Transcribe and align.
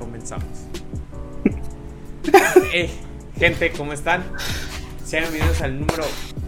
comenzamos. 0.00 0.46
Eh, 2.72 2.88
gente, 3.36 3.72
¿cómo 3.76 3.92
están? 3.92 4.22
Sean 5.04 5.24
bienvenidos 5.24 5.60
al 5.62 5.80
número 5.80 6.04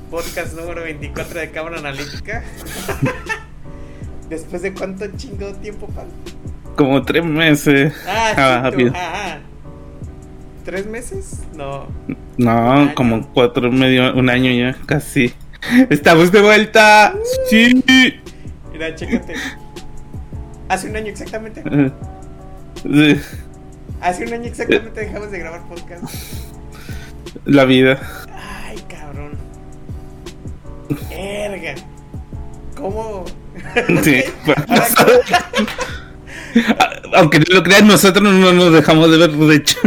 podcast 0.08 0.54
número 0.54 0.82
24 0.82 1.40
de 1.40 1.50
Cámara 1.50 1.78
Analítica. 1.78 2.44
Después 4.28 4.62
de 4.62 4.72
cuánto 4.72 5.06
chingo 5.16 5.52
tiempo, 5.54 5.88
pan. 5.88 6.06
Como 6.76 7.02
tres 7.02 7.24
meses. 7.24 7.92
Ah, 8.06 8.34
Ah, 8.36 8.70
ah, 8.70 8.72
ah. 8.94 9.38
¿Tres 10.64 10.86
meses? 10.86 11.40
No. 11.56 11.88
No, 12.36 12.94
como 12.94 13.26
cuatro, 13.32 13.72
medio, 13.72 14.14
un 14.14 14.30
año 14.30 14.52
ya, 14.52 14.78
casi. 14.86 15.32
Estamos 15.90 16.30
de 16.30 16.40
vuelta. 16.40 17.14
Sí. 17.50 17.82
Mira, 18.72 18.94
chécate. 18.94 19.34
Hace 20.68 20.88
un 20.88 20.96
año 20.96 21.08
exactamente. 21.08 21.64
Sí, 22.82 23.20
Hace 24.00 24.26
un 24.26 24.32
año 24.32 24.46
exactamente 24.46 25.00
dejamos 25.00 25.30
de 25.30 25.38
grabar 25.38 25.62
podcast. 25.68 26.04
La 27.44 27.64
vida. 27.64 28.00
Ay, 28.66 28.78
cabrón. 28.88 29.32
Erga. 31.10 31.76
¿Cómo? 32.76 33.24
Sí. 34.02 34.24
Ahora, 34.68 35.50
Aunque 37.14 37.38
no 37.38 37.44
lo 37.50 37.62
crean, 37.62 37.86
nosotros 37.86 38.22
no 38.24 38.52
nos 38.52 38.72
dejamos 38.72 39.10
de 39.10 39.18
ver, 39.18 39.30
de 39.30 39.54
hecho. 39.54 39.78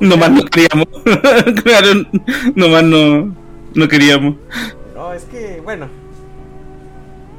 Nomás 0.00 0.30
no 0.30 0.44
queríamos. 0.44 0.86
Claro, 1.64 1.88
nomás 2.54 2.84
no, 2.84 3.34
no 3.74 3.88
queríamos. 3.88 4.36
No, 4.94 5.12
es 5.12 5.24
que, 5.24 5.60
bueno. 5.62 5.88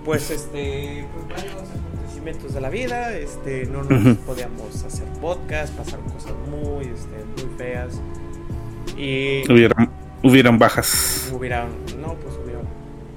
Pues 0.03 0.29
este. 0.29 1.05
Acontecimientos 2.23 2.53
de 2.53 2.61
la 2.61 2.69
vida. 2.69 3.13
Este. 3.17 3.65
No 3.65 3.83
nos 3.83 4.01
Ujú. 4.01 4.15
podíamos 4.25 4.83
hacer 4.85 5.05
podcast. 5.19 5.73
Pasaron 5.75 6.05
cosas 6.09 6.31
muy, 6.49 6.85
este, 6.85 7.45
muy 7.45 7.57
feas. 7.57 7.99
Y. 8.97 9.51
Hubieran, 9.51 9.89
hubieran 10.23 10.57
bajas. 10.57 11.29
Hubieran. 11.33 11.67
No, 12.01 12.13
pues 12.15 12.35
hubieron 12.43 12.63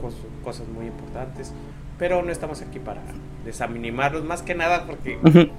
cos- 0.03 0.43
cosas 0.45 0.67
muy 0.69 0.87
importantes. 0.87 1.53
Pero 1.99 2.23
no 2.23 2.33
estamos 2.33 2.61
aquí 2.63 2.79
para 2.81 3.01
desanimarlos. 3.45 4.25
Más 4.25 4.43
que 4.43 4.55
nada 4.57 4.87
porque. 4.87 5.19
Ujú. 5.23 5.51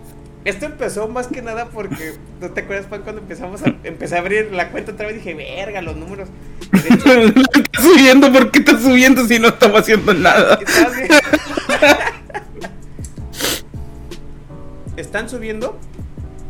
Esto 0.44 0.66
empezó 0.66 1.08
más 1.08 1.28
que 1.28 1.42
nada 1.42 1.68
porque. 1.68 2.16
¿No 2.42 2.50
te 2.52 2.62
acuerdas, 2.62 2.88
Pan, 2.88 3.02
cuando 3.04 3.22
empezamos 3.22 3.64
a. 3.64 3.74
Empecé 3.86 4.16
a 4.18 4.20
abrir 4.20 4.52
la 4.52 4.72
cuenta 4.72 4.92
otra 4.92 5.08
vez? 5.08 5.16
Dije, 5.16 5.34
verga, 5.36 5.82
los 5.82 5.96
números. 5.96 6.28
Estás 6.74 7.34
subiendo, 7.82 8.30
¿por 8.32 8.52
qué 8.52 8.60
estás 8.60 8.82
subiendo 8.82 9.26
si 9.26 9.40
no 9.40 9.48
estamos 9.50 9.80
haciendo 9.82 10.14
nada? 10.14 10.60
Están 14.98 15.30
subiendo. 15.30 15.80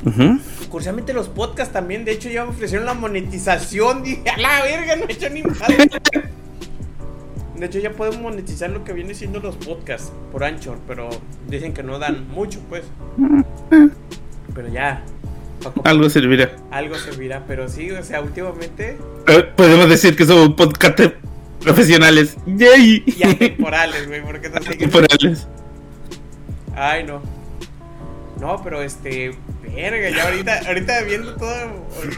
Ujú. 0.05 0.39
Curiosamente 0.69 1.13
los 1.13 1.27
podcasts 1.29 1.73
también. 1.73 2.05
De 2.05 2.11
hecho, 2.13 2.29
ya 2.29 2.43
me 2.45 2.51
ofrecieron 2.51 2.85
la 2.85 2.93
monetización. 2.95 4.03
Dije, 4.03 4.23
a 4.29 4.37
la 4.37 4.63
verga, 4.63 4.95
no 4.95 5.05
he 5.07 5.11
hecho 5.13 5.29
ni 5.29 5.43
madre. 5.43 5.89
De 7.55 7.65
hecho, 7.65 7.79
ya 7.79 7.91
podemos 7.91 8.19
monetizar 8.21 8.69
lo 8.69 8.83
que 8.83 8.93
viene 8.93 9.13
siendo 9.15 9.39
los 9.39 9.55
podcasts 9.55 10.11
por 10.31 10.43
Anchor. 10.43 10.77
Pero 10.87 11.09
dicen 11.47 11.73
que 11.73 11.83
no 11.83 11.97
dan 11.99 12.27
mucho, 12.29 12.59
pues. 12.69 12.83
Pero 14.53 14.67
ya. 14.69 15.03
Paco, 15.63 15.81
Algo 15.85 16.07
servirá. 16.09 16.51
algo 16.71 16.95
servirá. 16.95 17.43
Pero 17.47 17.67
sí, 17.67 17.89
o 17.91 18.03
sea, 18.03 18.21
últimamente. 18.21 18.97
Eh, 19.27 19.43
Podemos 19.55 19.89
decir 19.89 20.15
que 20.15 20.25
somos 20.25 20.49
podcast 20.53 20.99
profesionales. 21.59 22.37
¡Yay! 22.45 23.03
Y 23.07 23.23
atemporales, 23.23 24.07
güey. 24.07 24.21
Porque 24.23 24.49
no 24.49 24.61
sé 24.61 24.69
qué- 24.77 24.87
Temporales. 24.87 25.47
Ay, 26.75 27.03
no. 27.03 27.21
No, 28.39 28.61
pero 28.63 28.81
este. 28.81 29.35
Verga, 29.63 30.09
ya 30.09 30.23
ahorita, 30.25 30.59
ahorita 30.67 31.01
viendo 31.01 31.35
todo, 31.35 31.55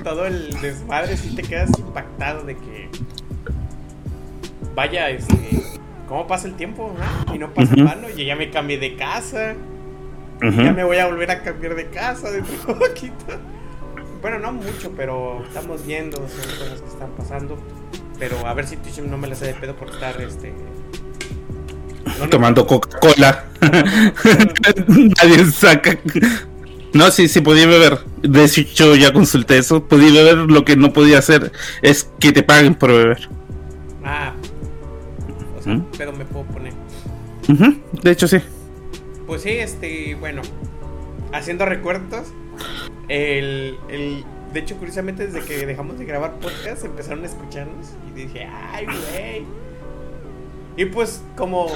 todo 0.04 0.26
el 0.28 0.52
desmadre, 0.62 1.18
sí 1.18 1.36
te 1.36 1.42
quedas 1.44 1.70
impactado 1.80 2.44
de 2.44 2.56
que. 2.56 2.90
Vaya, 4.76 5.10
este. 5.10 5.64
¿Cómo 6.08 6.26
pasa 6.28 6.48
el 6.48 6.56
tiempo? 6.56 6.94
no? 7.28 7.34
Y 7.36 7.38
no 7.38 7.54
pasa 7.54 7.74
en 7.74 7.82
Ujú. 7.84 7.90
vano. 7.90 8.10
Yo 8.10 8.24
ya 8.24 8.36
me 8.36 8.50
cambié 8.50 8.78
de 8.80 8.96
casa. 8.96 9.56
Ya 10.42 10.72
me 10.72 10.84
voy 10.86 10.98
a 10.98 11.06
volver 11.06 11.30
a 11.32 11.44
cambiar 11.44 11.76
de 11.76 11.90
casa 11.90 12.32
de 12.32 12.42
poquito. 12.66 13.26
Bueno, 14.22 14.40
no 14.40 14.52
mucho, 14.54 14.92
pero 14.96 15.44
estamos 15.46 15.86
viendo, 15.86 16.18
son 16.18 16.28
cosas 16.58 16.82
que 16.82 16.88
están 16.88 17.10
pasando. 17.18 17.58
Pero 18.18 18.46
a 18.48 18.54
ver 18.54 18.66
si 18.68 18.78
Twitch 18.78 19.00
no 19.00 19.18
me 19.18 19.28
las 19.28 19.42
hace 19.42 19.54
de 19.54 19.60
pedo 19.60 19.76
por 19.76 19.90
estar 19.90 20.20
este. 20.22 20.54
No, 22.20 22.30
Tomando 22.30 22.68
Coca-Cola. 22.68 23.46
Nadie 24.88 25.46
saca. 25.52 25.98
No, 26.94 27.12
sí, 27.12 27.28
sí 27.28 27.42
podía 27.42 27.68
beber. 27.68 28.00
De 28.22 28.44
hecho, 28.44 28.96
ya 28.96 29.14
consulté 29.14 29.58
eso. 29.58 29.84
Podía 29.86 30.12
beber. 30.12 30.38
Lo 30.38 30.66
que 30.66 30.76
no 30.76 30.92
podía 30.94 31.20
hacer 31.20 31.52
es 31.82 32.10
que 32.20 32.32
te 32.32 32.44
paguen 32.44 32.76
por 32.76 32.92
beber. 32.92 33.30
Ah. 34.04 34.34
O 35.58 35.62
sea, 35.64 35.74
¿Mm? 35.76 35.86
pedo 35.98 36.14
me 36.14 36.26
puedo 36.26 36.46
poner. 36.46 36.74
Ujú, 37.48 37.76
De 38.04 38.12
hecho, 38.12 38.28
sí. 38.28 38.38
Pues 39.28 39.44
sí, 39.44 39.50
este, 39.52 40.16
bueno, 40.16 40.42
haciendo 41.34 41.66
recuerdos, 41.66 42.28
el, 43.08 43.78
el, 43.90 44.24
de 44.54 44.60
hecho, 44.60 44.76
curiosamente, 44.78 45.28
desde 45.28 45.42
que 45.48 45.66
dejamos 45.66 46.00
de 46.00 46.06
grabar 46.06 46.40
podcast, 46.40 46.84
empezaron 46.86 47.24
a 47.24 47.28
escucharnos 47.28 47.88
y 48.10 48.22
dije, 48.22 48.48
ay, 48.74 48.86
güey. 48.86 49.44
Y 50.78 50.86
pues, 50.86 51.22
como, 51.36 51.68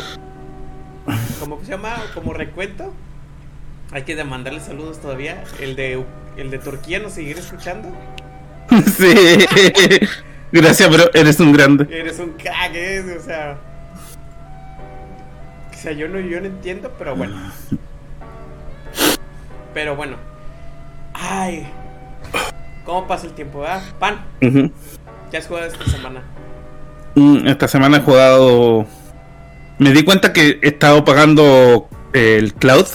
como 1.49 1.63
se 1.63 1.71
llama, 1.71 1.95
como 2.13 2.33
recuento, 2.33 2.93
hay 3.91 4.03
que 4.03 4.21
mandarle 4.23 4.59
saludos 4.61 5.01
todavía. 5.01 5.43
El 5.59 5.75
de, 5.75 6.03
el 6.37 6.49
de 6.49 6.57
Turquía 6.59 6.99
nos 6.99 7.13
seguirá 7.13 7.39
escuchando. 7.39 7.89
Sí. 8.97 9.13
Gracias, 10.51 10.89
bro. 10.89 11.03
Eres 11.13 11.39
un 11.39 11.51
grande. 11.51 11.85
Eres 11.95 12.17
un 12.19 12.31
crack, 12.31 12.71
¿eh? 12.73 13.17
o 13.19 13.21
sea. 13.21 13.57
O 15.71 15.75
sea, 15.75 15.91
yo 15.91 16.07
no, 16.07 16.19
yo 16.19 16.39
no 16.39 16.47
entiendo, 16.47 16.91
pero 16.97 17.15
bueno. 17.15 17.35
Pero 19.73 19.95
bueno. 19.95 20.15
Ay. 21.13 21.67
¿Cómo 22.85 23.05
pasa 23.05 23.27
el 23.27 23.33
tiempo, 23.33 23.59
verdad? 23.59 23.83
Pan, 23.99 24.21
Ujú. 24.41 24.71
¿qué 25.29 25.37
has 25.37 25.47
jugado 25.47 25.67
esta 25.67 25.85
semana? 25.85 26.21
Mm, 27.15 27.47
Esta 27.47 27.67
semana 27.67 27.97
he 27.97 28.01
jugado. 28.01 28.85
Me 29.79 29.91
di 29.91 30.03
cuenta 30.03 30.33
que 30.33 30.59
he 30.61 30.67
estado 30.67 31.03
pagando 31.03 31.87
el 32.13 32.53
cloud 32.53 32.85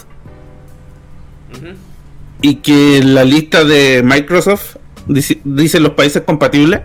y 2.40 2.56
que 2.56 3.02
la 3.02 3.24
lista 3.24 3.64
de 3.64 4.02
Microsoft 4.04 4.76
dice, 5.06 5.40
dice 5.44 5.80
los 5.80 5.92
países 5.92 6.22
compatibles. 6.22 6.82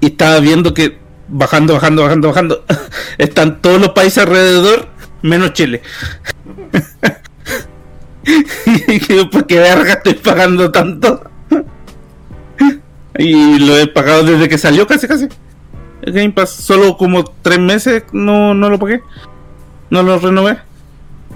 Y 0.00 0.06
estaba 0.06 0.40
viendo 0.40 0.74
que 0.74 0.98
bajando, 1.28 1.74
bajando, 1.74 2.02
bajando, 2.02 2.28
bajando, 2.28 2.64
están 3.18 3.60
todos 3.60 3.80
los 3.80 3.90
países 3.90 4.18
alrededor, 4.18 4.88
menos 5.22 5.52
Chile. 5.52 5.82
y 8.26 9.24
¿por 9.26 9.46
qué 9.46 9.58
verga 9.58 9.94
estoy 9.94 10.14
pagando 10.14 10.70
tanto? 10.70 11.30
y 13.18 13.58
lo 13.60 13.78
he 13.78 13.86
pagado 13.86 14.24
desde 14.24 14.48
que 14.48 14.58
salió 14.58 14.86
casi, 14.86 15.06
casi. 15.06 15.28
Game 16.06 16.30
Pass, 16.32 16.50
solo 16.50 16.96
como 16.96 17.24
tres 17.24 17.58
meses 17.58 18.04
no, 18.12 18.54
no 18.54 18.68
lo 18.70 18.78
pagué. 18.78 19.02
No 19.90 20.02
lo 20.02 20.18
renové. 20.18 20.58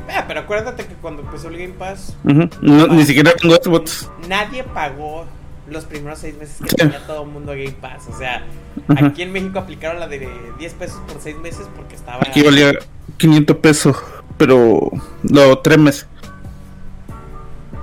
Ah, 0.09 0.25
pero 0.27 0.41
acuérdate 0.41 0.87
que 0.87 0.95
cuando 0.95 1.23
empezó 1.23 1.49
el 1.49 1.57
Game 1.59 1.75
Pass, 1.75 2.17
Ujú. 2.25 2.49
No, 2.63 2.87
ni 2.89 3.05
siquiera 3.05 3.33
tengo 3.41 3.55
Xbox. 3.57 4.09
nadie 4.29 4.65
pagó 4.65 5.25
los 5.69 5.85
primeros 5.85 6.19
seis 6.19 6.35
meses 6.37 6.57
que 6.61 6.69
Sí. 6.71 6.77
tenía 6.77 7.07
todo 7.07 7.23
el 7.23 7.29
mundo 7.31 7.53
Game 7.53 7.77
Pass. 7.81 8.09
O 8.13 8.17
sea, 8.19 8.45
Ujú. 8.89 9.07
aquí 9.07 9.23
en 9.23 9.33
México 9.33 9.59
aplicaron 9.61 10.01
la 10.01 10.09
de 10.09 10.29
10 10.59 10.75
pesos 10.75 11.01
por 11.07 11.21
seis 11.21 11.37
meses 11.39 11.69
porque 11.77 11.95
estaba. 11.95 12.19
Aquí 12.27 12.43
valía 12.43 12.73
500 13.19 13.57
pesos, 13.59 13.97
pero 14.37 14.91
los 15.23 15.63
tres 15.63 15.79
meses. 15.79 16.09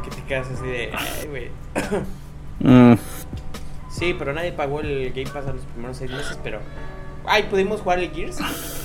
Que 0.04 0.10
te 0.10 0.24
quedas 0.24 0.48
así 0.54 0.66
de. 0.66 0.92
Ay, 0.94 1.28
güey. 1.30 1.50
Mm, 2.60 2.96
Sí, 3.98 4.16
pero 4.18 4.32
nadie 4.32 4.52
pagó 4.52 4.82
el 4.82 5.12
Game 5.12 5.30
Pass 5.32 5.48
a 5.48 5.54
los 5.54 5.64
primeros 5.64 5.98
seis 5.98 6.12
meses, 6.12 6.38
pero... 6.44 6.60
Ay, 7.26 7.44
pudimos 7.50 7.82
jugar 7.82 7.98
el 7.98 8.12
Gears, 8.12 8.38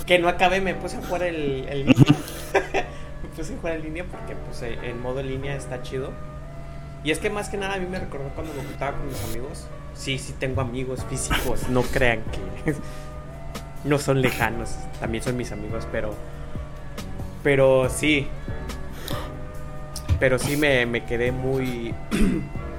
que 0.07 0.19
no 0.19 0.27
acabé, 0.27 0.63
me 0.63 0.75
puse 0.75 0.97
a 0.97 1.03
jugar 1.03 1.23
el, 1.25 1.67
el 1.69 1.79
línea. 1.87 2.17
me 3.23 3.29
puse 3.37 3.53
a 3.53 3.57
jugar 3.59 3.77
en 3.77 3.83
línea 3.83 4.05
porque 4.05 4.35
pues 4.35 4.63
eh, 4.63 4.79
en 4.83 5.03
modo 5.03 5.23
línea 5.23 5.55
está 5.55 5.83
chido. 5.83 6.13
Y 7.05 7.11
es 7.11 7.19
que 7.19 7.29
más 7.29 7.51
que 7.51 7.59
nada 7.59 7.75
a 7.75 7.79
mí 7.79 7.87
me 7.87 7.99
recordó 7.99 8.31
cuando 8.35 8.55
me 8.55 8.65
juntaba 8.65 8.97
con 8.97 9.07
mis 9.07 9.23
amigos. 9.25 9.67
Sí, 9.95 10.19
sí 10.19 10.35
tengo 10.39 10.63
amigos 10.63 11.05
físicos, 11.11 11.69
no 11.69 11.83
crean 11.83 12.23
que 12.65 12.75
no 13.85 13.99
son 13.99 14.23
lejanos, 14.23 14.77
también 14.99 15.23
son 15.23 15.37
mis 15.37 15.53
amigos, 15.53 15.87
pero... 15.93 16.15
Pero 17.43 17.91
sí. 17.91 18.29
Pero 20.19 20.39
sí 20.39 20.57
me, 20.57 20.87
me 20.87 21.05
quedé 21.05 21.33
muy... 21.33 21.95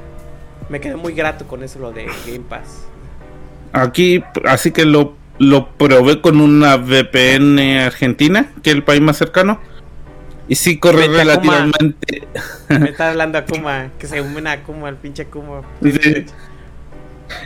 me 0.74 0.81
quedé 0.81 0.96
muy 0.96 1.14
grato 1.14 1.48
con 1.48 1.62
eso, 1.62 1.78
lo 1.78 1.92
de 1.92 2.08
Game 2.25 2.46
Pass. 2.50 2.88
Aquí, 3.74 4.24
así 4.44 4.72
que 4.72 4.86
lo, 4.86 5.16
lo 5.38 5.70
probé 5.78 6.20
con 6.20 6.42
una 6.42 6.78
VPN 6.78 7.60
argentina, 7.78 8.52
que 8.64 8.72
es 8.72 8.75
el 8.75 8.84
país 8.84 9.00
más 9.00 9.18
cercano. 9.18 9.60
Y 10.48 10.56
sí 10.56 10.80
corre 10.80 11.04
a 11.04 11.08
relativamente. 11.10 12.28
Me 12.70 12.90
está 12.90 13.12
hablando 13.12 13.38
Akuma, 13.38 13.92
que 14.00 14.08
se 14.08 14.20
une 14.20 14.50
a 14.50 14.54
Akuma, 14.54 14.90
el 14.90 14.96
pinche 14.96 15.22
Akuma. 15.22 15.62
Sí. 15.84 16.25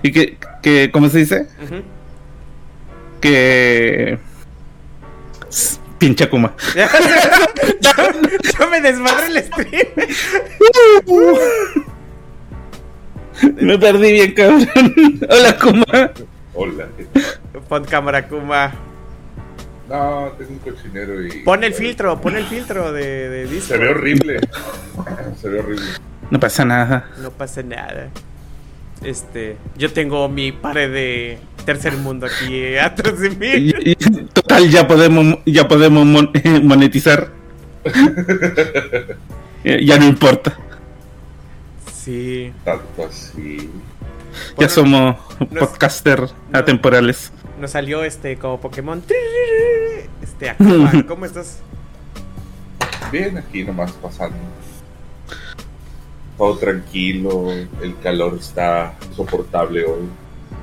Y 0.04 0.12
que, 0.14 0.38
que, 0.64 0.90
¿cómo 0.94 1.10
se 1.10 1.18
dice? 1.18 1.48
Que. 3.20 4.20
Pinche 5.98 6.24
Akuma. 6.24 6.54
yo, 7.82 7.92
yo 8.58 8.70
me 8.70 8.80
desmadré 8.80 9.28
el 9.28 9.44
stream. 9.44 9.88
Me 13.62 13.78
perdí 13.78 14.12
bien, 14.14 14.34
cabrón. 14.34 14.68
Hola, 15.30 15.50
Akuma. 15.50 16.12
Hola. 16.54 16.88
Pon 17.70 17.86
cámara 17.86 18.20
Akuma. 18.20 18.74
No, 19.90 20.32
tengo 20.38 20.52
un 20.52 20.60
cochinero 20.60 21.22
y. 21.26 21.44
Pon 21.44 21.64
el 21.64 21.74
filtro, 21.74 22.20
pon 22.20 22.36
el 22.36 22.46
filtro 22.46 22.92
de, 22.92 23.30
de 23.30 23.48
disco. 23.48 23.68
Se 23.70 23.78
ve 23.78 23.90
horrible. 23.90 24.40
Se 25.42 25.50
ve 25.50 25.60
horrible. 25.60 25.86
No 26.30 26.40
pasa 26.40 26.66
nada. 26.66 27.10
No 27.22 27.32
pasa 27.32 27.64
nada. 27.64 28.10
Este, 29.04 29.56
yo 29.78 29.92
tengo 29.94 30.28
mi 30.28 30.52
pared 30.52 30.92
de 30.92 31.38
tercer 31.66 31.96
mundo 31.98 32.26
aquí 32.26 32.56
eh, 32.56 32.80
atrás 32.82 33.20
de 33.20 33.30
mí. 33.30 33.96
Total, 34.34 34.68
ya 34.70 34.88
podemos, 34.88 35.38
ya 35.46 35.68
podemos 35.68 36.06
mon- 36.06 36.32
monetizar. 36.64 37.30
Eh, 39.64 39.84
ya 39.84 39.98
no 39.98 40.06
importa. 40.06 40.56
Sí. 42.08 42.54
Tanto 42.64 43.04
así. 43.06 43.70
Ya 44.58 44.70
somos 44.70 45.18
no- 45.52 45.60
podcaster 45.60 46.30
atemporales. 46.54 47.34
Nos 47.60 47.72
salió 47.72 48.04
este 48.06 48.38
como 48.38 48.62
Pokémon. 48.62 49.04
Este, 50.24 50.50
Akuma, 50.50 50.92
¿cómo 51.08 51.26
estás? 51.26 51.60
Bien, 53.12 53.38
aquí 53.38 53.64
nomás 53.66 53.92
pasando. 53.92 54.38
Todo 56.38 56.58
tranquilo. 56.58 57.52
El 57.82 57.98
calor 58.02 58.38
está 58.40 58.94
soportable 59.16 59.84
hoy. 59.86 60.08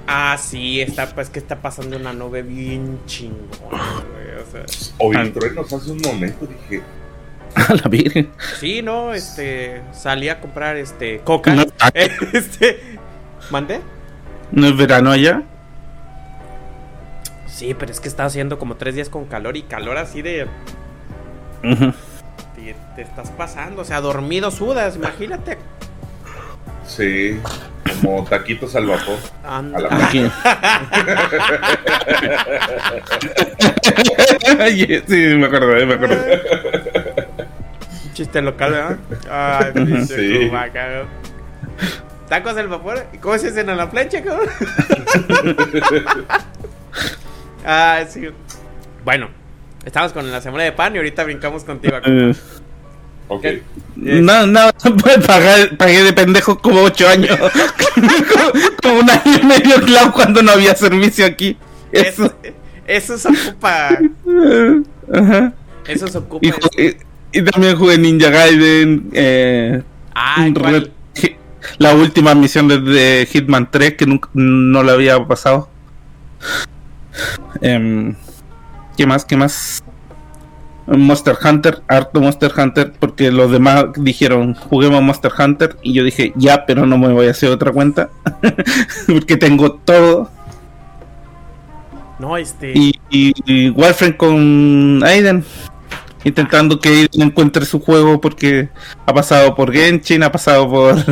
Ah, 0.07 0.37
sí, 0.41 0.81
está, 0.81 1.15
pues 1.15 1.29
que 1.31 1.39
está 1.41 1.61
pasando 1.61 1.97
una 1.99 2.13
nube 2.15 2.43
bien 2.43 2.99
chingona, 3.07 3.47
güey. 3.71 4.43
O 4.43 4.51
sea, 4.51 4.95
Oí 4.99 5.17
Ah. 5.19 5.31
truenos 5.33 5.73
hace 5.73 5.91
un 5.93 6.01
momento. 6.01 6.47
Dije, 6.47 6.83
A 7.69 7.75
la 7.75 7.89
virgen. 7.89 8.31
sí, 8.59 8.83
no, 8.83 9.15
este, 9.15 9.83
salí 9.93 10.29
a 10.29 10.41
comprar 10.41 10.77
este 10.77 11.21
coca. 11.21 11.55
No, 11.55 11.65
ah. 11.81 11.91
Este, 12.33 12.81
¿mandé? 13.51 13.81
¿No 14.51 14.67
es 14.67 14.77
verano 14.77 15.11
allá? 15.11 15.43
Sí, 17.47 17.75
pero 17.75 17.93
es 17.93 18.01
que 18.01 18.09
está 18.09 18.25
haciendo 18.25 18.59
como 18.59 18.77
tres 18.77 18.97
días 18.97 19.09
con 19.09 19.27
calor 19.27 19.57
y 19.57 19.63
calor 19.63 19.97
así 19.97 20.23
de. 20.23 20.47
Te, 21.63 22.75
te 22.97 23.03
estás 23.03 23.31
pasando, 23.31 23.83
o 23.83 23.85
sea, 23.85 24.01
dormido 24.01 24.51
sudas, 24.51 24.97
imagínate. 24.97 25.59
sí, 26.87 27.39
como 28.01 28.25
taquitos 28.25 28.75
al 28.77 28.87
vapor. 28.87 29.19
Anda. 29.45 29.79
A 29.79 29.83
la 29.83 30.11
sí, 35.07 35.17
me 35.37 35.47
acordé, 35.47 35.87
me 35.87 35.95
acordé. 35.95 36.84
Chiste 38.15 38.41
local, 38.41 38.71
¿verdad? 38.73 38.99
Ay, 39.31 39.73
pinche 39.73 40.17
Sí. 40.17 40.49
Cuba, 40.49 40.69
cabrón. 40.73 41.07
Tacos 42.29 42.57
al 42.57 42.69
vapor. 42.69 43.05
¿Y 43.13 43.19
cómo 43.19 43.37
se 43.37 43.49
hacen 43.49 43.69
a 43.69 43.75
la 43.75 43.91
plancha, 43.91 44.23
cabrón? 44.23 44.49
ah, 47.65 48.05
sí. 48.09 48.29
Bueno, 49.05 49.29
estamos 49.85 50.13
con 50.13 50.31
la 50.31 50.41
semana 50.41 50.65
de 50.65 50.73
pan 50.73 50.95
y 50.95 50.99
ahorita 50.99 51.25
brincamos 51.25 51.65
contigo. 51.65 51.97
Eh, 52.05 52.35
Ok. 53.27 53.47
No, 53.97 54.47
no, 54.47 54.71
pues 55.03 55.27
pagué, 55.27 55.69
pagué 55.79 56.03
de 56.05 56.13
pendejo 56.13 56.59
como 56.59 56.83
ocho 56.83 57.09
años. 57.09 57.39
como, 57.39 58.09
como 58.83 59.01
un 59.01 59.11
año 59.11 59.39
y 59.43 59.47
medio 59.47 59.77
clavo 59.81 60.13
cuando 60.13 60.43
no 60.43 60.53
había 60.53 60.75
servicio 60.77 61.25
aquí. 61.25 61.57
Eso. 61.91 62.25
Eso, 62.87 63.15
eso 63.15 63.19
se 63.19 63.29
ocupa. 63.49 63.99
Ajá. 65.15 65.53
Eso 65.89 66.07
se 66.07 66.19
ocupa. 66.19 66.47
Ju- 66.49 66.97
y- 67.35 67.43
también 67.45 67.77
jugué 67.77 67.99
Ninja 67.99 68.31
Gaiden. 68.31 69.11
Eh, 69.13 69.83
Ah, 70.17 70.47
la 71.79 71.95
última 71.95 72.35
misión 72.35 72.69
de, 72.69 72.79
de 72.79 73.27
Hitman 73.31 73.69
3 73.71 73.95
que 73.95 74.07
nunca, 74.07 74.29
no 74.35 74.83
la 74.85 74.93
había 74.93 75.23
pasado. 75.27 75.69
Em, 77.61 78.15
¿Qué 78.97 79.07
más? 79.07 79.25
¿Qué 79.25 79.37
más? 79.37 79.83
Monster 80.87 81.37
Hunter, 81.43 81.83
harto 81.89 82.21
Monster 82.21 82.53
Hunter, 82.57 82.93
porque 83.01 83.33
los 83.33 83.51
demás 83.51 83.87
dijeron 83.97 84.55
juguemos 84.55 85.03
Monster 85.03 85.33
Hunter 85.37 85.77
y 85.83 85.95
yo 85.95 86.05
dije 86.05 86.33
ya, 86.37 86.67
pero 86.67 86.85
no 86.85 86.99
me 86.99 87.09
voy 87.13 87.27
a 87.27 87.31
hacer 87.31 87.49
otra 87.51 87.73
cuenta 87.73 88.11
porque 89.07 89.39
tengo 89.39 89.73
todo 89.73 90.31
No, 92.19 92.37
este. 92.37 92.73
y, 92.77 92.93
y, 93.09 93.33
y 93.47 93.71
Warframe 93.71 94.17
con 94.19 95.01
Aiden 95.05 95.43
intentando 96.25 96.81
que 96.81 96.89
Aiden 96.89 97.29
encuentre 97.29 97.65
su 97.65 97.81
juego 97.81 98.21
porque 98.21 98.69
ha 99.07 99.15
pasado 99.15 99.55
por 99.55 99.73
Genshin, 99.73 100.23
ha 100.23 100.33
pasado 100.33 100.69
por 100.69 100.97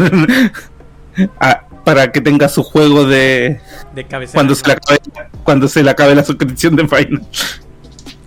para 1.84 2.12
que 2.12 2.20
tenga 2.20 2.48
su 2.48 2.62
juego 2.62 3.04
de 3.04 3.60
De 3.94 4.04
cabeza. 4.04 4.34
cuando 4.34 4.54
se 4.54 4.66
le 4.66 4.72
acabe, 4.72 5.00
cuando 5.44 5.68
se 5.68 5.82
le 5.82 5.90
acabe 5.90 6.14
la 6.14 6.24
suscripción 6.24 6.76
de 6.76 6.86
Final. 6.88 7.22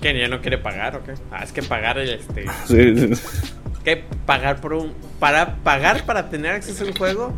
¿Que 0.02 0.20
ya 0.20 0.28
no 0.28 0.42
quiere 0.42 0.58
pagar 0.60 0.96
o 0.98 1.04
qué? 1.04 1.14
Ah, 1.32 1.44
es 1.44 1.52
que 1.52 1.64
pagar 1.64 1.98
el 1.98 2.10
este. 2.10 2.46
Sí, 2.68 3.16
sí. 3.16 3.22
que 3.84 4.04
pagar 4.26 4.62
por 4.62 4.74
un 4.74 4.94
para 5.20 5.56
pagar 5.58 6.06
para 6.06 6.30
tener 6.30 6.52
acceso 6.52 6.84
al 6.84 6.96
juego 6.98 7.34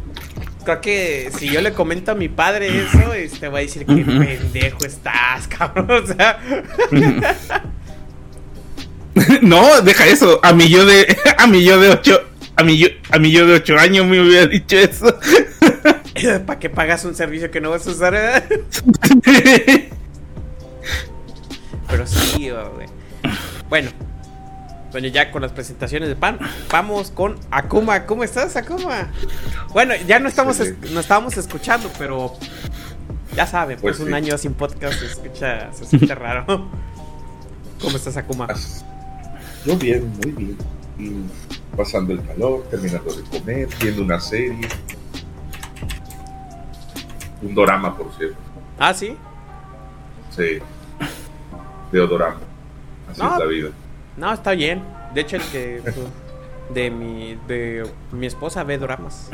creo 0.66 0.82
que 0.82 1.30
si 1.38 1.50
yo 1.50 1.62
le 1.62 1.72
comento 1.72 2.12
a 2.12 2.16
mi 2.16 2.28
padre 2.28 2.68
eso 2.68 3.14
este 3.14 3.48
va 3.48 3.60
a 3.60 3.62
decir 3.62 3.86
que 3.86 4.04
pendejo 4.04 4.86
estás 4.86 5.48
cabrón 5.58 5.90
o 5.90 6.06
sea 6.08 6.40
No, 9.42 9.82
deja 9.82 10.06
eso. 10.08 10.40
A 10.44 10.54
mi 10.54 10.70
yo 10.70 10.86
de 10.86 11.16
a 11.38 11.48
mi 11.48 11.64
yo 11.64 11.80
de 11.80 11.90
8 11.90 12.22
a 12.56 12.64
mi 12.64 12.78
yo 12.78 12.88
a 13.12 13.20
mi 13.20 13.32
yo 13.32 13.46
de 13.48 13.56
8 13.56 13.78
años 13.78 14.06
me 14.06 14.20
hubiera 14.22 14.48
dicho 14.48 14.78
eso. 14.78 15.16
para 16.48 16.60
que 16.60 16.70
pagas 16.72 17.06
un 17.06 17.14
servicio 17.14 17.52
que 17.52 17.62
no 17.62 17.70
vas 17.70 17.86
a 17.86 17.92
usar 17.92 18.44
pero 21.88 22.08
sí 22.08 22.50
güey. 22.50 22.88
bueno 23.70 23.92
bueno 24.92 25.08
ya 25.10 25.32
con 25.32 25.44
las 25.44 25.52
presentaciones 25.52 26.10
de 26.10 26.16
pan 26.16 26.40
vamos 26.72 27.12
con 27.12 27.36
Akuma 27.52 28.06
¿cómo 28.08 28.24
estás 28.24 28.56
Akuma? 28.56 29.12
bueno 29.74 29.94
ya 30.08 30.18
no 30.20 30.28
estamos 30.28 30.60
es- 30.60 30.74
no 30.92 31.00
estábamos 31.00 31.38
escuchando 31.38 31.92
pero 32.00 32.34
ya 33.36 33.46
saben 33.46 33.78
pues, 33.80 33.98
Pues 33.98 34.00
un 34.08 34.08
sí. 34.08 34.14
año 34.16 34.38
sin 34.40 34.54
podcast 34.56 35.00
se 35.00 35.06
escucha 35.06 35.72
se 35.72 35.86
siente 35.86 36.16
raro 36.16 36.68
¿cómo 37.80 37.96
estás 37.96 38.18
Akuma? 38.18 38.48
Yo 39.66 39.76
bien, 39.78 40.12
muy 40.24 40.32
bien. 40.32 40.58
Y 41.00 41.76
pasando 41.76 42.14
el 42.14 42.24
calor, 42.26 42.64
terminando 42.72 43.14
de 43.14 43.22
comer, 43.24 43.68
viendo 43.82 44.02
una 44.04 44.20
serie. 44.20 44.68
Un 47.42 47.54
dorama, 47.54 47.96
por 47.96 48.12
cierto. 48.18 48.36
ah 48.80 48.94
sí 48.94 49.16
Sí. 50.36 50.60
De 51.92 52.00
odorama. 52.02 52.38
Así 53.10 53.22
No. 53.22 53.34
es 53.34 53.40
la 53.40 53.46
vida. 53.46 53.70
No, 54.18 54.34
está 54.34 54.52
bien. 54.52 54.84
De 55.14 55.22
hecho, 55.22 55.38
el 55.38 55.42
que 55.44 55.82
de 56.74 56.92
mi 56.92 57.38
de 57.48 57.90
mi 58.12 58.26
esposa 58.28 58.64
ve 58.64 58.78
dramas. 58.78 59.30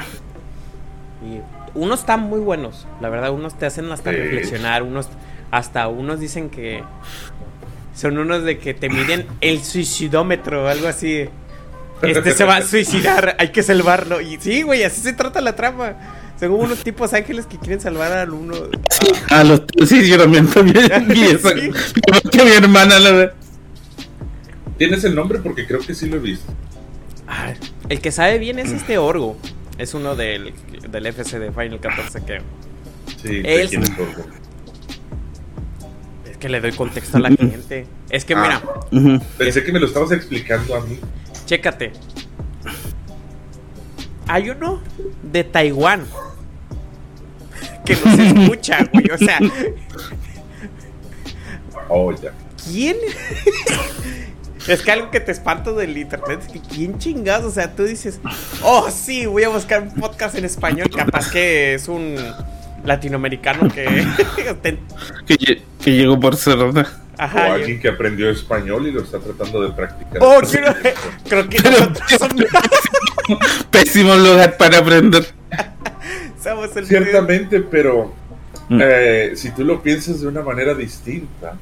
Y 1.26 1.40
unos 1.78 2.02
están 2.02 2.22
muy 2.22 2.40
buenos, 2.40 2.86
la 3.02 3.10
verdad, 3.10 3.32
unos 3.32 3.56
te 3.58 3.66
hacen 3.66 3.92
hasta 3.92 4.12
Sí. 4.12 4.18
reflexionar, 4.18 4.84
unos 4.84 5.08
hasta 5.52 5.88
unos 5.88 6.20
dicen 6.20 6.50
que 6.50 6.84
son 7.96 8.18
unos 8.18 8.44
de 8.44 8.58
que 8.58 8.74
te 8.74 8.90
miden 8.90 9.26
el 9.42 9.64
suicidómetro 9.64 10.64
o 10.66 10.68
algo 10.68 10.88
así. 10.88 11.26
Este 12.02 12.32
se 12.34 12.44
va 12.44 12.58
a 12.58 12.62
suicidar, 12.62 13.36
hay 13.40 13.50
que 13.52 13.64
salvarlo. 13.64 14.20
Y 14.20 14.38
sí, 14.42 14.62
güey, 14.64 14.84
así 14.84 15.02
se 15.02 15.14
trata 15.14 15.40
la 15.42 15.56
trama. 15.56 15.96
Como 16.40 16.58
unos 16.58 16.84
tipos 16.84 17.14
ángeles 17.14 17.46
que 17.46 17.58
quieren 17.58 17.80
salvar 17.80 18.12
al 18.12 18.32
uno. 18.32 18.56
A 19.30 19.44
los 19.46 19.62
sí, 19.88 20.06
yo 20.10 20.18
también 20.18 20.46
también 20.48 20.90
vi 21.08 21.22
eso. 21.24 21.50
Sí. 21.50 21.72
Que 22.30 22.44
mi 22.44 22.52
hermana 22.52 23.00
la 23.00 23.12
ve. 23.12 23.32
¿Tienes 24.78 25.04
el 25.06 25.16
nombre? 25.16 25.40
Porque 25.40 25.66
creo 25.66 25.80
que 25.80 25.94
sí 25.94 26.08
lo 26.08 26.18
he 26.18 26.20
visto. 26.20 26.52
Ah, 27.28 27.54
el 27.88 28.02
que 28.02 28.12
sabe 28.12 28.40
bien 28.40 28.60
es 28.60 28.72
este 28.72 28.98
Orgo. 28.98 29.38
Es 29.78 29.94
uno 29.94 30.16
del, 30.16 30.54
del 30.90 31.06
FC 31.06 31.40
de 31.40 31.52
Final 31.52 31.80
14 31.80 32.22
que 32.26 32.40
Sí, 33.22 33.42
Él- 33.46 33.70
es 33.72 33.90
Orgo. 33.92 34.26
Es 36.44 36.48
que 36.48 36.50
le 36.50 36.60
doy 36.60 36.74
contexto 36.74 37.18
a 37.18 37.22
la 37.22 37.30
gente. 37.30 37.86
Es 38.10 38.26
que 38.26 38.36
mira, 38.36 38.62
Ah. 38.66 38.80
Ujú. 38.92 39.20
Pensé 39.38 39.64
que 39.64 39.72
me 39.72 39.80
lo 39.80 39.88
estabas 39.88 40.12
explicando 40.12 40.76
a 40.76 40.82
mí. 40.82 41.00
chécate. 41.46 41.94
Hay 44.28 44.50
uno 44.50 44.82
de 45.22 45.44
Taiwán 45.46 46.06
que 47.86 47.96
nos 47.96 48.20
escucha, 48.20 48.80
güey. 48.92 49.10
O 49.12 49.18
sea, 49.18 49.40
Oh, 51.90 52.12
ya. 52.14 52.34
¿quién? 52.66 52.98
Es 54.68 54.82
que 54.82 54.92
algo 54.94 55.12
que 55.12 55.20
te 55.20 55.34
espanta 55.34 55.74
del 55.74 55.98
internet 55.98 56.40
es 56.42 56.48
que 56.54 56.62
quién 56.62 56.98
chingados, 56.98 57.52
o 57.52 57.54
sea, 57.54 57.76
tú 57.76 57.84
dices, 57.84 58.22
oh 58.64 58.90
sí, 58.90 59.26
voy 59.26 59.44
a 59.44 59.50
buscar 59.50 59.82
un 59.84 59.92
podcast 59.94 60.36
en 60.36 60.46
español, 60.46 60.90
capaz 60.90 61.30
que 61.32 61.74
es 61.74 61.90
un 61.90 62.16
latinoamericano 62.86 63.70
que... 63.70 63.86
que, 65.28 65.62
que 65.82 65.92
llegó 65.92 66.20
por 66.20 66.36
O 66.36 66.74
Ajá. 67.18 67.48
yo- 67.48 67.54
alguien 67.54 67.80
que 67.80 67.90
aprendió 67.90 68.30
español 68.30 68.88
y 68.88 68.92
lo 68.92 69.02
está 69.02 69.20
tratando 69.20 69.62
de 69.62 69.72
practicar. 69.74 70.18
Oh, 70.22 70.40
quiero- 70.42 70.74
creo 71.30 71.48
que 71.50 71.58
pésimo 73.72 74.16
lugar 74.16 74.58
para 74.58 74.80
aprender. 74.80 75.26
Ciertamente, 76.86 77.62
pero 77.62 78.14
Mm. 78.70 78.80
eh, 78.82 79.32
si 79.36 79.52
tú 79.52 79.66
lo 79.66 79.82
piensas 79.84 80.22
de 80.22 80.28
una 80.28 80.42
manera 80.42 80.74
distinta, 80.74 81.56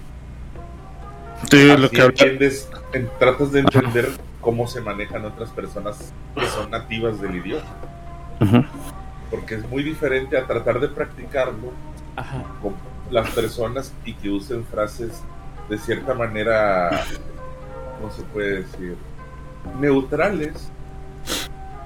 Sí, 1.49 1.65
lo 1.75 1.89
que 1.89 2.01
entiendes, 2.03 2.69
en- 2.93 3.09
tratas 3.17 3.51
de 3.51 3.61
entender 3.61 4.09
cómo 4.39 4.67
se 4.67 4.79
manejan 4.81 5.25
otras 5.25 5.49
personas 5.49 6.13
que 6.35 6.47
son 6.47 6.69
nativas 6.69 7.19
del 7.19 7.35
idioma. 7.37 7.65
Porque 9.31 9.55
es 9.55 9.67
muy 9.67 9.81
diferente 9.81 10.37
a 10.37 10.45
tratar 10.45 10.79
de 10.79 10.89
practicarlo 10.89 11.71
Ajá. 12.15 12.43
con 12.61 12.75
las 13.09 13.29
personas 13.31 13.93
y 14.05 14.13
que 14.13 14.29
usen 14.29 14.63
frases 14.65 15.23
de 15.69 15.77
cierta 15.77 16.13
manera, 16.13 17.05
¿cómo 17.97 18.11
se 18.11 18.21
puede 18.23 18.63
decir? 18.63 18.95
Neutrales. 19.79 20.69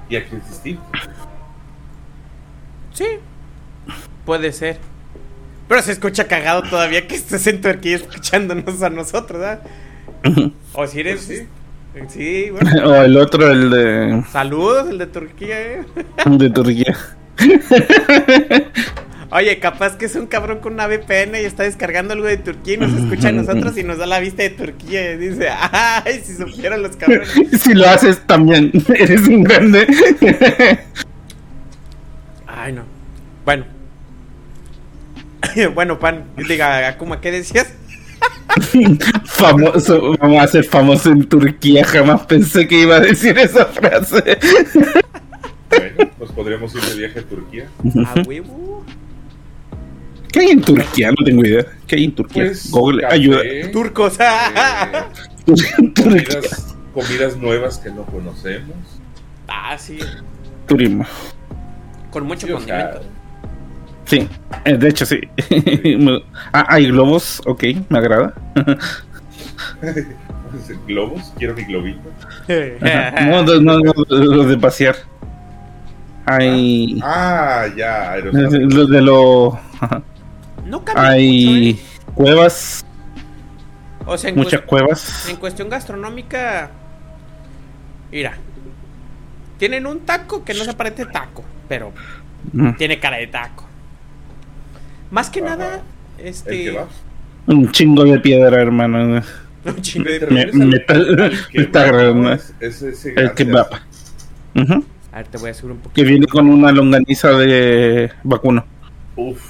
Y 0.08 0.16
aquí 0.16 0.36
es 0.36 0.48
distinto. 0.48 0.82
Sí. 2.92 3.06
Puede 4.24 4.52
ser. 4.52 4.78
Pero 5.68 5.82
se 5.82 5.92
escucha 5.92 6.26
cagado 6.26 6.62
todavía 6.62 7.06
que 7.06 7.16
estés 7.16 7.46
en 7.46 7.60
Turquía 7.60 7.96
escuchándonos 7.96 8.82
a 8.82 8.90
nosotros, 8.90 9.40
¿verdad? 9.40 9.62
O 10.72 10.86
si 10.86 11.00
eres. 11.00 11.26
Pues 11.92 12.12
sí. 12.12 12.18
sí. 12.18 12.50
bueno. 12.50 12.70
O 12.90 12.94
el 12.96 13.16
otro, 13.16 13.50
el 13.50 13.70
de, 13.70 14.24
Saludos, 14.30 14.88
el 14.90 14.98
de 14.98 15.06
Turquía, 15.06 15.60
eh. 15.60 15.84
de 16.26 16.50
Turquía. 16.50 16.96
Oye, 19.30 19.58
capaz 19.58 19.96
que 19.98 20.06
es 20.06 20.14
un 20.14 20.26
cabrón 20.26 20.60
con 20.60 20.74
una 20.74 20.86
VPN 20.86 21.34
y 21.34 21.44
está 21.44 21.64
descargando 21.64 22.12
algo 22.12 22.26
de 22.26 22.36
Turquía 22.36 22.74
y 22.74 22.76
nos 22.78 22.92
escucha 22.92 23.28
a 23.28 23.32
nosotros 23.32 23.76
y 23.76 23.82
nos 23.82 23.98
da 23.98 24.06
la 24.06 24.20
vista 24.20 24.42
de 24.44 24.50
Turquía 24.50 25.12
y 25.12 25.16
dice, 25.18 25.48
ay, 25.50 26.22
si 26.24 26.34
supieran 26.34 26.82
los 26.82 26.96
cabrones. 26.96 27.28
Si 27.60 27.74
lo 27.74 27.88
haces 27.88 28.24
también, 28.26 28.70
eres 28.94 29.26
un 29.26 29.42
grande. 29.42 29.86
Ay, 32.46 32.72
no. 32.72 32.84
Bueno. 33.44 33.64
bueno, 35.74 35.98
pan, 35.98 36.24
diga, 36.36 36.88
Akuma, 36.88 37.20
¿qué 37.20 37.32
decías? 37.32 37.72
Famoso, 39.24 40.16
vamos 40.18 40.42
a 40.42 40.48
ser 40.48 40.64
famosos 40.64 41.12
en 41.12 41.28
Turquía. 41.28 41.84
Jamás 41.84 42.22
pensé 42.26 42.66
que 42.66 42.82
iba 42.82 42.96
a 42.96 43.00
decir 43.00 43.36
esa 43.38 43.66
frase. 43.66 44.38
Bueno, 45.68 46.10
podríamos 46.36 46.72
ir 46.74 46.82
de 46.82 46.94
viaje 46.94 47.18
a 47.18 47.22
Turquía. 47.22 47.68
A 48.06 48.22
huevo. 48.26 48.84
¿Qué 50.30 50.40
hay 50.40 50.50
en 50.50 50.60
Turquía? 50.60 51.10
No 51.10 51.24
tengo 51.24 51.44
idea. 51.44 51.64
¿Qué 51.86 51.96
hay 51.96 52.04
en 52.04 52.14
Turquía? 52.14 52.44
Pues, 52.44 52.70
Google, 52.70 53.02
café, 53.02 53.14
ayuda. 53.14 53.40
Turcos. 53.72 54.18
eh, 54.20 55.92
comidas, 55.96 56.76
comidas 56.92 57.36
nuevas 57.38 57.78
que 57.78 57.90
no 57.90 58.04
conocemos. 58.04 58.76
ah, 59.48 59.76
sí. 59.78 59.98
Turismo. 60.68 61.06
Con 62.10 62.26
mucho 62.26 62.46
Sí, 62.46 62.52
o 62.52 62.60
sea, 62.60 62.90
condimento. 62.90 63.16
Sí, 64.04 64.28
eh, 64.64 64.76
de 64.76 64.88
hecho 64.88 65.06
sí. 65.06 65.20
Ah, 66.52 66.66
hay 66.68 66.86
globos, 66.86 67.40
ok, 67.46 67.64
me 67.88 67.98
agrada. 67.98 68.34
globos, 70.86 71.32
quiero 71.38 71.54
mi 71.54 71.64
globito. 71.64 72.10
No, 72.48 73.42
no, 73.42 73.78
no, 73.80 73.92
los 74.08 74.48
de 74.48 74.56
pasear. 74.58 74.96
Hay. 76.26 76.98
Ah, 77.02 77.66
ya. 77.76 78.16
Los 78.16 78.90
de 78.90 79.00
los. 79.00 79.54
ajá. 79.80 80.02
no 80.64 80.82
Hay 80.96 81.78
mucho, 82.04 82.14
cuevas, 82.14 82.84
¿eh? 82.84 84.02
O 84.06 84.18
sea, 84.18 84.30
en, 84.30 84.36
muchas 84.36 84.60
cuevas. 84.62 85.28
en 85.28 85.36
cuestión 85.36 85.68
gastronómica. 85.68 86.70
Mira. 88.12 88.34
Tienen 89.58 89.86
un 89.86 90.00
taco 90.00 90.44
que 90.44 90.52
no 90.54 90.64
se 90.64 90.74
parece 90.74 91.06
taco, 91.06 91.42
pero 91.68 91.92
Mm. 92.52 92.72
tiene 92.76 93.00
cara 93.00 93.16
de 93.16 93.26
taco. 93.28 93.64
Más 95.10 95.30
que 95.30 95.40
Ajá. 95.40 95.48
nada, 95.56 95.82
este. 96.18 96.76
Un 97.46 97.70
chingo 97.72 98.04
de 98.04 98.18
piedra, 98.20 98.60
hermano. 98.60 99.22
Un 99.64 99.80
chingo 99.82 100.08
de- 100.10 100.26
Me- 100.28 100.46
me 100.52 100.76
está- 100.76 100.94
me 100.94 101.62
está. 101.62 102.38
Es, 102.60 102.82
El 103.04 103.32
kebab. 103.34 103.68
A 105.16 105.20
ver, 105.20 105.28
te 105.28 105.38
voy 105.38 105.48
a 105.48 105.54
subir 105.54 105.72
un 105.72 105.78
Que 105.78 105.84
poquito. 105.88 106.08
viene 106.08 106.26
con 106.26 106.46
una 106.46 106.70
longaniza 106.72 107.30
de 107.30 108.12
vacuno. 108.22 108.66
Uf, 109.16 109.48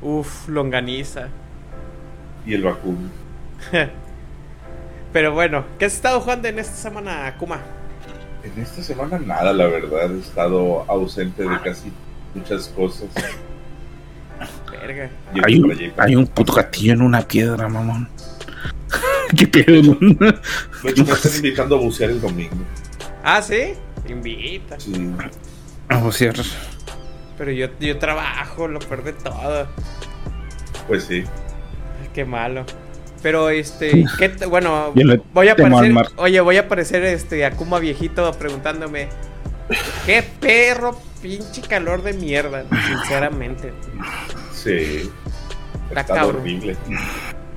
Uf, 0.00 0.48
longaniza. 0.48 1.28
y 2.46 2.54
el 2.54 2.62
vacuno. 2.62 3.10
Pero 5.12 5.34
bueno, 5.34 5.66
¿qué 5.78 5.84
has 5.84 5.92
estado 5.92 6.18
jugando 6.22 6.48
en 6.48 6.58
esta 6.58 6.74
semana, 6.76 7.26
Akuma? 7.26 7.60
En 8.42 8.62
esta 8.62 8.82
semana 8.82 9.18
nada, 9.18 9.52
la 9.52 9.66
verdad. 9.66 10.10
He 10.14 10.18
estado 10.18 10.86
ausente 10.88 11.42
de 11.46 11.60
casi 11.60 11.92
muchas 12.34 12.68
cosas. 12.68 13.08
Verga. 14.70 15.10
Hay 15.44 15.60
un, 15.60 15.92
hay 15.98 16.16
un 16.16 16.26
puto 16.26 16.54
castillo 16.54 16.94
en 16.94 17.02
una 17.02 17.20
piedra, 17.20 17.68
mamón. 17.68 18.08
¿Qué 19.36 19.46
pedo? 19.46 19.92
Hecho, 20.84 21.04
me 21.04 21.12
están 21.12 21.36
invitando 21.36 21.76
a 21.76 21.80
bucear 21.80 22.08
el 22.12 22.20
domingo. 22.22 22.56
Ah, 23.22 23.42
¿sí? 23.42 23.74
Invita. 24.12 24.78
Sí. 24.78 24.92
Vamos 25.88 26.14
a 26.14 26.18
cierrar. 26.18 26.46
Pero 27.38 27.50
yo, 27.50 27.68
yo 27.80 27.98
trabajo, 27.98 28.68
lo 28.68 28.78
perdí 28.78 29.12
todo. 29.12 29.66
Pues 30.86 31.04
sí. 31.04 31.24
Ay, 32.00 32.08
Qué 32.14 32.24
malo. 32.24 32.64
Pero 33.22 33.50
este, 33.50 34.04
¿qué 34.18 34.46
bueno, 34.46 34.92
voy 35.32 35.48
a 35.48 35.52
aparecer, 35.52 35.94
oye, 36.16 36.40
voy 36.40 36.56
a 36.56 36.62
aparecer 36.62 37.04
este 37.04 37.44
Akuma 37.44 37.78
viejito 37.78 38.30
preguntándome 38.32 39.08
qué 40.04 40.24
perro 40.40 40.98
pinche 41.22 41.62
calor 41.62 42.02
de 42.02 42.12
mierda, 42.14 42.64
sinceramente. 42.88 43.72
Sí. 44.52 45.08
Está 45.96 46.26
horrible. 46.26 46.76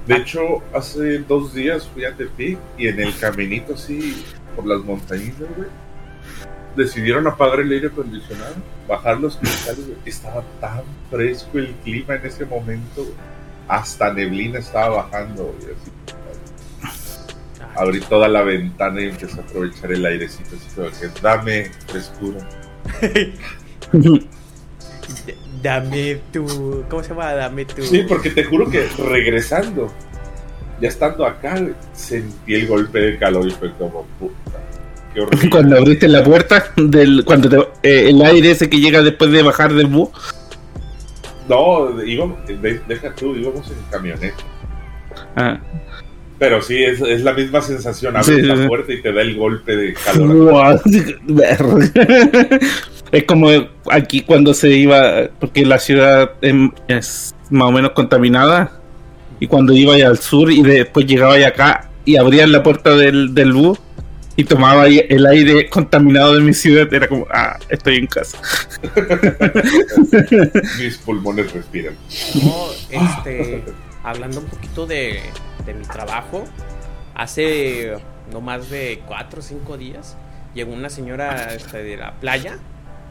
De 0.05 0.17
hecho, 0.17 0.61
hace 0.73 1.19
dos 1.19 1.53
días 1.53 1.87
fui 1.87 2.05
a 2.05 2.15
Tepic 2.15 2.59
y 2.77 2.87
en 2.87 2.99
el 2.99 3.17
caminito 3.17 3.73
así, 3.73 4.23
por 4.55 4.67
las 4.67 4.81
montañitas, 4.83 5.47
güey, 5.57 5.67
decidieron 6.75 7.27
apagar 7.27 7.59
el 7.61 7.71
aire 7.71 7.87
acondicionado, 7.87 8.55
bajar 8.87 9.19
los 9.19 9.37
cristales. 9.37 9.85
Estaba 10.05 10.43
tan 10.59 10.83
fresco 11.09 11.57
el 11.57 11.73
clima 11.83 12.15
en 12.15 12.25
ese 12.25 12.45
momento. 12.45 13.05
Hasta 13.67 14.13
neblina 14.13 14.59
estaba 14.59 15.03
bajando. 15.03 15.55
Así. 15.59 15.91
Abrí 17.75 17.99
toda 17.99 18.27
la 18.27 18.43
ventana 18.43 19.01
y 19.01 19.09
empecé 19.09 19.39
a 19.39 19.43
aprovechar 19.43 19.91
el 19.91 20.05
airecito, 20.05 20.55
así 20.55 20.67
que 21.01 21.21
dame 21.21 21.71
frescura. 21.87 22.47
Dame 25.61 26.21
tu, 26.31 26.85
¿cómo 26.89 27.01
se 27.01 27.09
llama? 27.09 27.33
Dame 27.33 27.65
tu. 27.65 27.81
Sí, 27.81 28.05
porque 28.07 28.29
te 28.29 28.43
juro 28.43 28.69
que 28.69 28.87
regresando, 28.97 29.91
ya 30.79 30.87
estando 30.87 31.25
acá, 31.25 31.59
sentí 31.93 32.53
el 32.53 32.67
golpe 32.67 32.99
de 32.99 33.17
calor 33.17 33.47
y 33.47 33.51
fue 33.51 33.71
como 33.73 34.03
puta. 34.19 34.59
Qué. 35.41 35.49
Cuando 35.49 35.77
abriste 35.77 36.07
la 36.07 36.23
puerta, 36.23 36.71
del, 36.75 37.23
cuando 37.25 37.49
te- 37.49 37.57
eh, 37.89 38.09
el 38.09 38.21
aire 38.21 38.51
ese 38.51 38.69
que 38.69 38.79
llega 38.79 39.01
después 39.01 39.31
de 39.31 39.41
bajar 39.43 39.73
del 39.73 39.87
bus. 39.87 40.09
No, 41.49 42.03
íbamos, 42.03 42.37
de- 42.47 42.81
deja 42.87 43.13
tú, 43.15 43.35
íbamos 43.35 43.67
en 43.69 43.77
camioneta. 43.89 44.35
Ah. 45.35 45.57
Pero 46.37 46.61
sí, 46.61 46.83
es, 46.83 46.99
es 47.01 47.21
la 47.21 47.33
misma 47.33 47.61
sensación. 47.61 48.17
Abres 48.17 48.35
Sí, 48.35 48.41
la 48.41 48.57
sí. 48.57 48.67
puerta 48.67 48.91
y 48.91 49.01
te 49.01 49.13
da 49.13 49.21
el 49.21 49.35
golpe 49.37 49.75
de 49.75 49.93
calor. 49.93 50.81
Es 53.11 53.23
como 53.23 53.47
aquí 53.89 54.21
cuando 54.21 54.53
se 54.53 54.69
iba, 54.71 55.29
porque 55.39 55.65
la 55.65 55.79
ciudad 55.79 56.31
em, 56.41 56.71
es 56.87 57.33
más 57.49 57.69
o 57.69 57.71
menos 57.71 57.91
contaminada, 57.91 58.71
y 59.39 59.47
cuando 59.47 59.73
iba 59.73 59.93
al 59.95 60.17
sur 60.17 60.51
y 60.51 60.61
después 60.63 61.05
llegaba 61.05 61.35
acá 61.47 61.89
y 62.03 62.17
abrían 62.17 62.51
la 62.51 62.63
puerta 62.63 62.95
del, 62.95 63.33
del 63.33 63.53
bus 63.53 63.79
y 64.35 64.43
tomaba 64.43 64.87
el 64.87 65.25
aire 65.27 65.69
contaminado 65.69 66.35
de 66.35 66.41
mi 66.41 66.53
ciudad, 66.53 66.93
era 66.93 67.07
como, 67.07 67.25
ah, 67.33 67.57
estoy 67.69 67.95
en 67.97 68.07
casa. 68.07 68.37
Mis 70.79 70.97
pulmones 70.97 71.51
respiran. 71.53 71.95
No, 72.43 72.67
este, 72.89 73.63
hablando 74.03 74.39
un 74.41 74.45
poquito 74.47 74.85
de, 74.85 75.21
de 75.65 75.73
mi 75.73 75.85
trabajo, 75.85 76.45
hace 77.13 77.93
no 78.31 78.41
más 78.41 78.69
de 78.69 79.01
cuatro 79.07 79.39
o 79.39 79.43
cinco 79.43 79.77
días 79.77 80.17
llegó 80.53 80.73
una 80.73 80.89
señora 80.89 81.53
este, 81.53 81.83
de 81.83 81.97
la 81.97 82.13
playa 82.13 82.57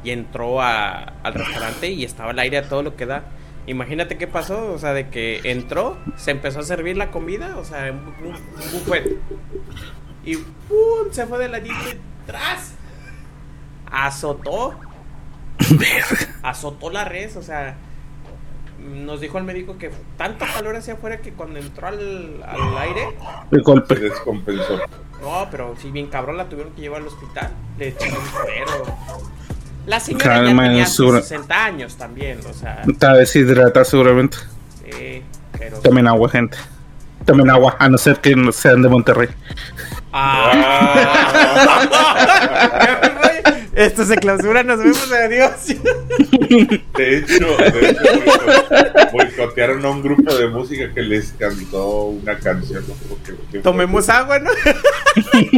y 0.02 0.11
entró 0.11 0.61
a- 0.61 1.14
al 1.23 1.35
restaurante 1.35 1.88
y 1.90 2.04
estaba 2.04 2.33
el 2.33 2.38
aire 2.38 2.59
a 2.59 2.69
todo 2.69 2.83
lo 2.83 2.97
que 2.97 3.07
da. 3.07 3.25
Imagínate 3.66 4.19
qué 4.19 4.26
pasó, 4.26 4.73
o 4.73 4.78
sea, 4.78 4.93
de 4.93 5.09
que 5.09 5.40
entró, 5.45 5.97
se 6.16 6.31
empezó 6.33 6.61
a 6.61 6.62
servir 6.64 6.99
la 6.99 7.11
comida, 7.11 7.57
o 7.57 7.64
sea, 7.64 7.90
un, 7.93 8.26
un- 8.28 8.35
un 8.35 8.73
buffet. 8.73 9.07
Y 10.25 10.37
¡pum! 10.37 11.11
se 11.11 11.26
fue 11.26 11.38
de 11.38 11.49
ladito 11.49 11.75
y 11.93 11.99
tras. 12.26 12.73
Azotó. 13.90 14.75
azotó 16.43 16.90
la 16.90 17.04
res, 17.04 17.37
o 17.37 17.43
sea. 17.43 17.76
Nos 18.78 19.21
dijo 19.21 19.38
el 19.38 19.45
médico 19.45 19.78
que 19.78 19.90
tanto 20.19 20.45
calor 20.45 20.76
hacia 20.76 20.95
afuera 20.95 21.19
que 21.19 21.33
cuando 21.33 21.59
entró 21.59 21.87
al, 21.87 22.43
al 22.47 22.78
aire. 22.78 23.16
El 23.50 23.62
golpe. 23.62 23.95
descompensó. 23.95 24.78
No, 25.23 25.49
pero 25.50 25.75
si 25.81 25.90
bien 25.90 26.09
cabrón 26.09 26.37
la 26.37 26.49
tuvieron 26.49 26.73
que 26.75 26.83
llevar 26.83 27.00
al 27.00 27.07
hospital. 27.09 27.50
Le 27.78 27.88
echaron 27.88 28.19
pero 28.45 28.85
La 29.87 30.00
señora 30.00 30.25
Calma, 30.25 30.64
ya 30.64 30.69
tenía 30.69 30.87
sus 30.87 30.97
Sura. 30.97 31.23
60 31.23 31.64
años 31.64 31.97
también, 31.97 32.40
o 32.47 32.52
sea, 32.52 32.83
Está 32.87 33.14
deshidratada 33.14 33.85
seguramente. 33.87 34.37
sí, 34.85 35.23
pero. 35.59 35.78
Tomen 35.78 36.07
agua, 36.07 36.28
gente. 36.28 36.59
Tomen 37.26 37.50
agua, 37.50 37.76
a 37.78 37.88
no 37.88 37.97
ser 37.99 38.19
que 38.21 38.35
no 38.37 38.52
sean 38.52 38.83
de 38.83 38.88
Monterrey. 38.88 39.28
Ah. 40.12 41.00
Esto 43.75 44.04
se 44.04 44.16
clausura, 44.16 44.62
nos 44.62 44.78
vemos, 44.78 45.11
adiós. 45.11 45.66
De 45.66 47.19
hecho, 47.19 47.57
de 47.57 47.88
hecho 47.90 47.99
boicot- 48.23 49.11
boicotearon 49.11 49.85
a 49.85 49.90
un 49.90 50.00
grupo 50.00 50.33
de 50.33 50.47
música 50.47 50.93
que 50.95 51.02
les 51.02 51.33
cantó 51.33 52.04
una 52.04 52.38
canción. 52.38 52.85
No, 52.87 52.95
creo 52.95 53.19
que- 53.25 53.33
que 53.43 53.50
fue- 53.50 53.61
Tomemos 53.62 54.09
agua, 54.09 54.38
¿no? 54.38 54.50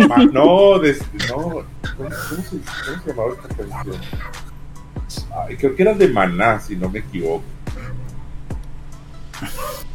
Ma- 0.09 0.25
no, 0.33 0.79
des- 0.79 1.03
no. 1.29 1.37
¿Cómo, 1.37 1.65
cómo 1.99 2.11
se, 2.11 2.17
cómo 2.57 3.03
se 3.05 3.11
llamaba 3.11 3.35
esta 3.35 3.49
canción? 3.55 4.01
Ay, 5.47 5.57
creo 5.59 5.77
que 5.77 5.83
era 5.83 5.93
de 5.93 6.09
Maná, 6.09 6.59
si 6.61 6.75
no 6.77 6.89
me 6.89 7.01
equivoco. 7.01 7.45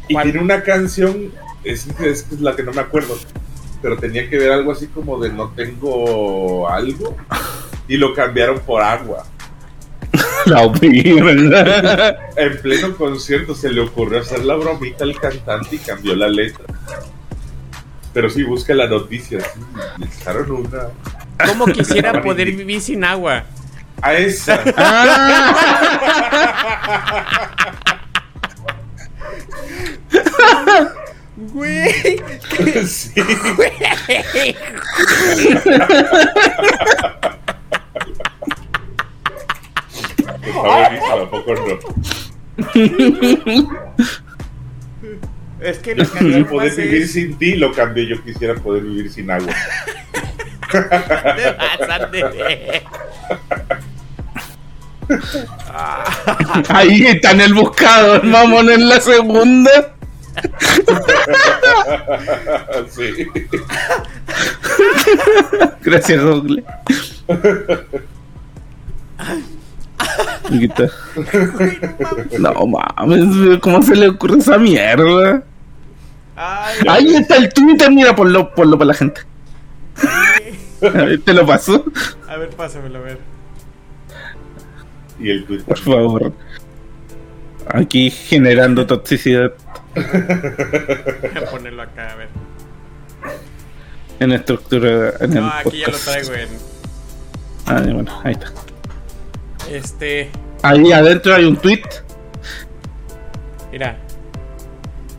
Y 0.08 0.14
¿Cuál? 0.14 0.24
tiene 0.24 0.40
una 0.40 0.62
canción, 0.62 1.32
es, 1.64 1.86
es, 2.00 2.26
es 2.30 2.40
la 2.40 2.56
que 2.56 2.62
no 2.62 2.72
me 2.72 2.80
acuerdo, 2.80 3.16
pero 3.80 3.96
tenía 3.98 4.28
que 4.28 4.38
ver 4.38 4.52
algo 4.52 4.72
así 4.72 4.86
como 4.86 5.20
de 5.20 5.32
no 5.32 5.50
tengo 5.50 6.68
algo 6.68 7.16
y 7.88 7.96
lo 7.96 8.14
cambiaron 8.14 8.60
por 8.60 8.82
agua. 8.82 9.24
La 10.46 10.62
opinión. 10.62 11.52
En 12.36 12.62
pleno 12.62 12.96
concierto 12.96 13.54
se 13.54 13.70
le 13.70 13.80
ocurrió 13.80 14.20
hacer 14.20 14.44
la 14.44 14.56
bromita 14.56 15.04
al 15.04 15.18
cantante 15.18 15.76
y 15.76 15.78
cambió 15.78 16.14
la 16.16 16.28
letra. 16.28 16.64
Pero 18.12 18.28
sí, 18.28 18.42
busca 18.42 18.74
la 18.74 18.88
noticia. 18.88 19.40
sí, 19.40 19.60
le 19.98 20.06
echaron 20.06 20.50
una. 20.50 20.88
¿Cómo 21.46 21.66
quisiera 21.66 22.20
poder 22.22 22.50
vivir 22.52 22.80
sin 22.80 23.04
agua? 23.04 23.44
A 24.00 24.14
esa. 24.14 24.60
Güey, 31.36 32.20
Sí. 32.86 33.10
güey. 33.56 33.72
Está 40.44 40.52
buenísimo, 40.52 41.12
¿a 41.12 41.30
poco 41.30 41.54
no? 41.54 41.62
Es 45.60 45.78
que 45.78 45.94
Quisiera 45.94 46.10
canción 46.12 46.44
poder 46.46 46.74
vivir 46.76 47.02
es- 47.02 47.12
sin 47.12 47.38
ti, 47.38 47.54
lo 47.54 47.72
cambié. 47.72 48.08
Yo 48.08 48.20
quisiera 48.22 48.54
poder 48.56 48.82
vivir 48.82 49.10
sin 49.12 49.30
agua. 49.30 49.54
Te. 50.72 52.82
Ah, 55.68 56.04
Ahí 56.68 57.06
está 57.06 57.30
en 57.32 57.40
el 57.42 57.52
buscador, 57.54 58.24
mamón, 58.24 58.70
en 58.70 58.88
la 58.88 59.00
segunda. 59.00 59.94
Sí. 62.90 63.26
Gracias, 65.82 66.22
Google. 66.22 66.64
No 72.38 72.66
mames, 72.66 73.58
¿cómo 73.60 73.82
se 73.82 73.94
le 73.96 74.08
ocurre 74.08 74.38
esa 74.38 74.58
mierda? 74.58 75.42
Ay, 76.36 76.78
Ahí 76.88 77.14
está 77.16 77.36
el 77.36 77.52
Twitter, 77.52 77.90
mira, 77.90 78.14
ponlo, 78.16 78.54
ponlo 78.54 78.76
para 78.78 78.88
la 78.88 78.94
gente. 78.94 79.20
A 80.82 80.88
ver, 81.04 81.20
Te 81.22 81.32
lo 81.32 81.46
paso, 81.46 81.84
a 82.28 82.36
ver, 82.36 82.50
pásamelo, 82.50 82.98
a 82.98 83.02
ver. 83.02 83.18
Y 85.20 85.30
el 85.30 85.44
tweet. 85.46 85.60
por 85.62 85.78
favor. 85.78 86.32
Aquí 87.68 88.10
generando 88.10 88.86
toxicidad 88.86 89.52
Voy 89.94 91.36
a 91.36 91.50
ponerlo 91.50 91.82
acá, 91.82 92.12
a 92.12 92.16
ver. 92.16 92.28
en 94.20 94.30
la 94.30 94.36
estructura. 94.36 95.14
En 95.20 95.32
el 95.36 95.40
No, 95.42 95.48
aquí 95.52 95.78
ya 95.78 95.86
lo 95.86 95.92
podcast. 95.92 96.04
traigo 96.04 96.34
en. 96.34 96.48
Ah, 97.66 97.80
bueno, 97.92 98.20
ahí 98.24 98.32
está. 98.32 98.52
Este. 99.70 100.30
Ahí 100.62 100.92
adentro 100.92 101.34
hay 101.34 101.44
un 101.44 101.56
tweet. 101.56 101.82
Mira. 103.70 103.96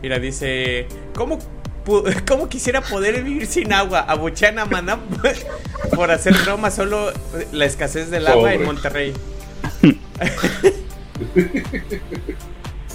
Mira, 0.02 0.20
dice. 0.20 0.88
¿Cómo, 1.16 1.40
cómo 2.28 2.50
quisiera 2.50 2.82
poder 2.82 3.24
vivir 3.24 3.48
sin 3.48 3.72
agua? 3.74 4.02
Abuchean 4.02 4.60
a 4.60 4.66
Maná 4.66 5.00
por 5.96 6.12
hacer 6.12 6.34
broma 6.44 6.72
solo 6.72 7.12
la 7.52 7.66
escasez 7.66 8.10
del 8.10 8.28
agua 8.28 8.54
en. 8.54 8.64
Monterrey. 8.64 9.14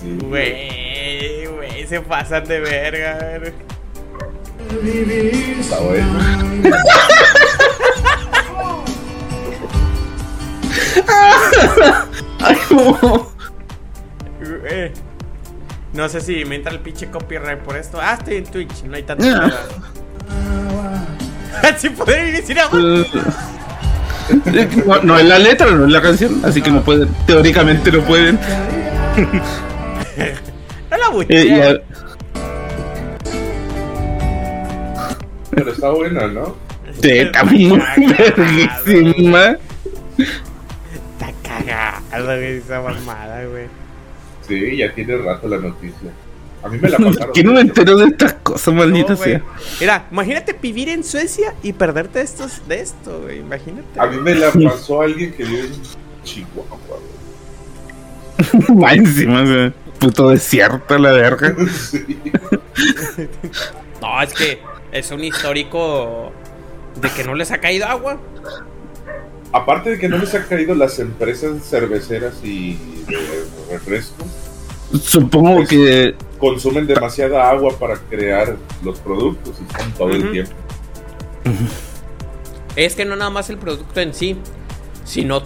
Sí. 0.00 0.18
Güey, 0.24 1.46
güey, 1.46 1.86
se 1.86 2.00
pasan 2.00 2.44
de 2.44 2.60
verga. 2.60 3.40
Está 5.60 5.80
bueno. 5.80 6.18
Ay, 12.40 12.56
Güey. 14.40 14.92
No 15.92 16.08
sé 16.08 16.20
si 16.20 16.44
me 16.44 16.56
entra 16.56 16.72
el 16.72 16.80
pinche 16.80 17.08
copyright 17.10 17.58
por 17.60 17.76
esto. 17.76 17.98
Ah, 18.00 18.14
estoy 18.18 18.36
en 18.36 18.44
Twitch, 18.44 18.82
no 18.84 18.94
hay 18.96 19.02
tanta 19.02 19.24
Ah. 19.26 19.50
nada. 21.62 21.78
sin 21.78 21.94
poder 21.94 22.24
vivir 22.26 22.44
sin 22.44 22.58
agua. 22.58 22.78
No, 22.78 23.04
no 25.02 25.18
es 25.18 25.24
la 25.24 25.38
letra, 25.38 25.70
no 25.70 25.86
es 25.86 25.90
la 25.92 26.02
canción, 26.02 26.42
así 26.44 26.60
que 26.60 26.70
no 26.70 26.82
pueden, 26.82 27.08
teóricamente 27.26 27.90
no 27.90 28.02
pueden. 28.02 28.38
No 30.90 30.96
la 30.96 31.06
Eh, 31.28 31.44
y 31.44 31.50
buchean. 31.50 31.76
a- 31.76 31.80
Pero 35.50 35.72
está 35.72 35.90
buena, 35.90 36.26
¿no? 36.28 36.56
sí, 37.02 37.10
está 37.10 37.44
muy 37.44 37.68
verguísima. 37.68 39.56
Está 40.18 41.32
cagada, 41.42 42.00
güey, 42.36 42.56
esa 42.58 42.80
mamada, 42.80 43.44
güey. 43.46 43.66
Sí, 44.46 44.76
ya 44.78 44.92
tiene 44.94 45.16
rato 45.18 45.48
la 45.48 45.58
noticia. 45.58 46.10
A 46.62 46.68
mí 46.68 46.78
me 46.78 46.88
la 46.88 46.98
pasaron. 46.98 47.30
¿Quién 47.34 47.46
no 47.46 47.52
me 47.52 47.60
entero 47.60 47.96
de 47.98 48.06
estas 48.06 48.34
cosas, 48.34 48.74
maldita 48.74 49.10
No, 49.12 49.16
güey. 49.16 49.30
sea? 49.32 49.42
Mira, 49.80 50.06
imagínate 50.10 50.56
vivir 50.60 50.88
en 50.88 51.04
Suecia 51.04 51.54
y 51.62 51.72
perderte 51.72 52.20
estos, 52.20 52.66
de 52.68 52.80
esto, 52.80 53.20
güey. 53.22 53.38
Imagínate. 53.40 53.98
A 54.00 54.06
mí 54.06 54.16
me 54.18 54.34
la 54.34 54.50
pasó 54.52 55.02
alguien 55.02 55.32
que 55.32 55.44
vive 55.44 55.60
en 55.66 55.72
Chihuahua. 56.24 56.78
güey. 56.88 58.78
Más 58.78 58.92
encima, 58.96 59.42
o 59.42 59.46
sea, 59.46 59.72
puto 59.98 60.30
desierto 60.30 60.98
la 60.98 61.12
verga. 61.12 61.54
Sí. 61.90 62.20
No, 64.00 64.22
es 64.22 64.32
que 64.32 64.60
es 64.92 65.10
un 65.10 65.24
histórico 65.24 66.32
de 67.00 67.10
que 67.10 67.24
no 67.24 67.34
les 67.34 67.50
ha 67.50 67.58
caído 67.58 67.86
agua. 67.86 68.20
Aparte 69.52 69.90
de 69.90 69.98
que 69.98 70.08
no 70.08 70.18
les 70.18 70.32
ha 70.34 70.44
caído 70.44 70.76
las 70.76 71.00
empresas 71.00 71.68
cerveceras 71.68 72.34
y 72.44 72.74
de 73.08 73.46
refrescos, 73.72 74.26
Supongo 75.02 75.66
que 75.66 76.14
consumen 76.38 76.86
demasiada 76.86 77.50
agua 77.50 77.78
para 77.78 77.96
crear 77.96 78.56
los 78.82 78.98
productos 79.00 79.56
y 79.60 79.78
son 79.78 79.92
todo 79.92 80.10
el 80.12 80.30
tiempo. 80.32 80.52
Es 82.74 82.94
que 82.94 83.04
no 83.04 83.14
nada 83.14 83.30
más 83.30 83.50
el 83.50 83.58
producto 83.58 84.00
en 84.00 84.14
sí, 84.14 84.38
sino 85.04 85.42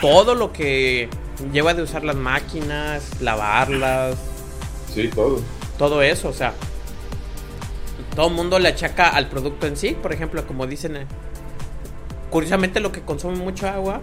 todo 0.00 0.34
lo 0.34 0.52
que 0.52 1.08
lleva 1.52 1.74
de 1.74 1.82
usar 1.82 2.04
las 2.04 2.16
máquinas, 2.16 3.20
lavarlas, 3.20 4.16
Sí, 4.94 5.08
todo. 5.08 5.40
todo 5.78 6.02
eso, 6.02 6.28
o 6.28 6.32
sea, 6.32 6.52
todo 8.14 8.28
el 8.28 8.34
mundo 8.34 8.58
le 8.58 8.68
achaca 8.68 9.08
al 9.08 9.28
producto 9.28 9.66
en 9.66 9.76
sí, 9.76 9.96
por 10.00 10.12
ejemplo, 10.12 10.46
como 10.46 10.66
dicen, 10.66 10.96
eh, 10.96 11.06
curiosamente 12.30 12.80
lo 12.80 12.92
que 12.92 13.02
consume 13.02 13.36
mucho 13.36 13.68
agua, 13.68 14.00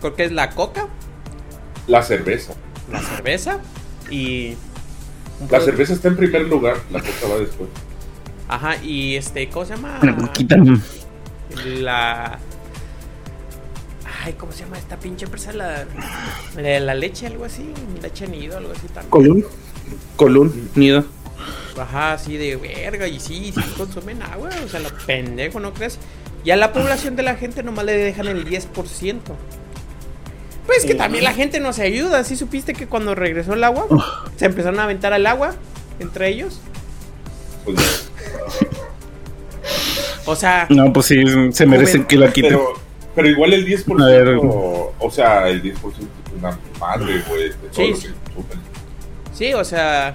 creo 0.00 0.14
que 0.14 0.24
es 0.24 0.32
la 0.32 0.50
coca, 0.50 0.88
La 1.86 2.02
cerveza. 2.02 2.54
la 2.90 3.00
cerveza 3.00 3.58
y... 4.10 4.56
La 5.50 5.60
cerveza 5.60 5.92
está 5.92 6.08
en 6.08 6.16
primer 6.16 6.42
lugar, 6.48 6.76
la 6.90 7.00
coca 7.00 7.28
va 7.30 7.38
después. 7.38 7.68
Ajá, 8.48 8.76
y 8.82 9.16
este, 9.16 9.48
¿cómo 9.50 9.66
se 9.66 9.74
llama? 9.76 9.98
una 10.02 10.16
coquita. 10.16 10.56
La... 11.64 12.38
Ay, 14.26 14.32
¿cómo 14.32 14.50
se 14.50 14.64
llama 14.64 14.76
esta 14.76 14.96
pinche 14.98 15.24
empresa? 15.24 15.52
La, 15.52 15.84
la, 16.56 16.80
la 16.80 16.94
leche, 16.94 17.28
algo 17.28 17.44
así, 17.44 17.72
leche 18.02 18.26
nido, 18.26 18.58
algo 18.58 18.72
así 18.72 18.88
también. 18.88 19.08
Colún. 19.10 19.44
Colún, 20.16 20.68
nido. 20.74 21.04
Ajá, 21.80 22.14
así 22.14 22.36
de 22.36 22.56
verga. 22.56 23.06
Y 23.06 23.20
sí, 23.20 23.52
sí 23.54 23.60
consumen 23.76 24.20
agua. 24.22 24.50
O 24.64 24.68
sea, 24.68 24.80
lo 24.80 24.88
pendejo, 25.06 25.60
¿no 25.60 25.72
crees? 25.72 26.00
Y 26.44 26.50
a 26.50 26.56
la 26.56 26.72
población 26.72 27.14
de 27.14 27.22
la 27.22 27.36
gente 27.36 27.62
nomás 27.62 27.84
le 27.84 27.92
dejan 27.96 28.26
el 28.26 28.44
10%. 28.44 29.20
Pues 30.66 30.84
que 30.84 30.96
también 30.96 31.22
la 31.22 31.32
gente 31.32 31.60
no 31.60 31.72
se 31.72 31.82
ayuda. 31.82 32.24
¿Sí 32.24 32.34
supiste 32.34 32.72
que 32.72 32.88
cuando 32.88 33.14
regresó 33.14 33.54
el 33.54 33.62
agua, 33.62 33.86
se 34.36 34.46
empezaron 34.46 34.80
a 34.80 34.84
aventar 34.84 35.12
al 35.12 35.24
agua 35.26 35.54
entre 36.00 36.30
ellos? 36.30 36.58
Pues, 37.64 38.10
O 40.24 40.34
sea, 40.34 40.66
No, 40.70 40.92
pues 40.92 41.06
sí, 41.06 41.22
se 41.52 41.66
merecen 41.66 42.04
que 42.06 42.16
la 42.16 42.32
quiten. 42.32 42.50
pero, 42.50 42.72
pero 43.16 43.28
igual 43.28 43.52
el 43.54 43.66
10%, 43.66 44.00
A 44.02 44.06
ver. 44.06 44.28
o 44.38 45.10
sea, 45.10 45.48
el 45.48 45.60
10% 45.62 45.74
es 45.74 46.38
una 46.38 46.56
madre, 46.78 47.22
güey, 47.28 47.44
de 47.48 47.50
todo 47.54 47.70
Sí, 47.72 47.90
lo 47.90 47.96
sí. 47.96 48.06
que 48.08 48.12
consumen. 48.34 48.58
sí, 49.32 49.54
o 49.54 49.64
sea, 49.64 50.14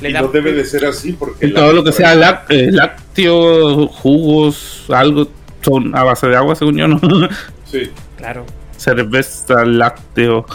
le 0.00 0.08
Y 0.10 0.12
da- 0.14 0.22
no 0.22 0.28
debe 0.28 0.52
de 0.52 0.64
ser 0.64 0.86
así 0.86 1.12
porque... 1.12 1.46
Y 1.48 1.52
todo 1.52 1.72
lo 1.74 1.84
que 1.84 1.92
sea 1.92 2.14
eh, 2.48 2.70
lácteo, 2.72 3.88
jugos, 3.88 4.86
algo, 4.88 5.28
son 5.62 5.94
a 5.94 6.04
base 6.04 6.28
de 6.28 6.36
agua, 6.36 6.54
según 6.54 6.76
yo, 6.78 6.88
¿no? 6.88 7.00
Sí. 7.66 7.90
Claro. 8.16 8.46
Cerveza, 8.76 9.64
lácteo, 9.66 10.46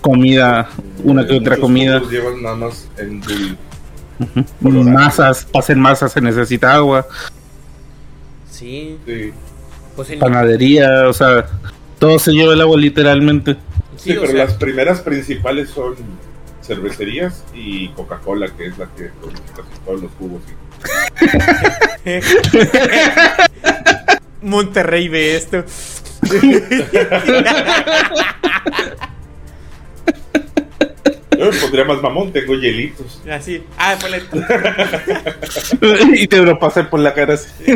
comida, 0.00 0.68
una 1.04 1.24
que 1.26 1.36
otra 1.36 1.56
comida, 1.58 2.00
llevan 2.10 2.42
nada 2.42 2.56
más 2.56 2.88
en 2.98 3.22
dul- 3.22 3.56
colorante. 4.62 4.90
masas, 4.90 5.44
para 5.44 5.62
hacer 5.62 5.76
masas 5.76 6.12
se 6.12 6.20
necesita 6.20 6.74
agua, 6.74 7.06
Sí, 8.50 8.96
Sí, 9.06 9.32
pues 9.94 10.10
panadería, 10.18 11.08
o 11.08 11.12
sea, 11.12 11.46
todo 11.98 12.18
se 12.18 12.32
lleva 12.32 12.54
el 12.54 12.60
agua 12.60 12.78
literalmente. 12.78 13.56
sí, 13.96 14.14
pero 14.14 14.26
sea, 14.26 14.46
las 14.46 14.54
primeras 14.54 15.00
principales 15.00 15.70
son 15.70 15.94
cervecerías 16.62 17.44
y 17.54 17.88
Coca-Cola, 17.90 18.48
que 18.56 18.66
es 18.66 18.78
la 18.78 18.86
que 18.96 19.10
produce 19.20 19.42
casi 19.54 19.68
todos 19.84 20.02
los 20.02 20.10
jugos. 20.12 20.42
Monterrey 24.42 25.08
ve 25.08 25.36
esto. 25.36 25.64
Yo 31.44 31.50
me 31.52 31.58
pondría 31.58 31.84
más 31.84 32.00
mamón, 32.02 32.32
tengo 32.32 32.54
hielitos. 32.54 33.20
Así. 33.30 33.62
Ah, 33.76 33.96
fue 33.98 34.10
la... 34.10 34.18
y 36.16 36.26
te 36.26 36.38
lo 36.38 36.58
pasé 36.58 36.84
por 36.84 37.00
la 37.00 37.12
cara 37.14 37.34
así. 37.34 37.48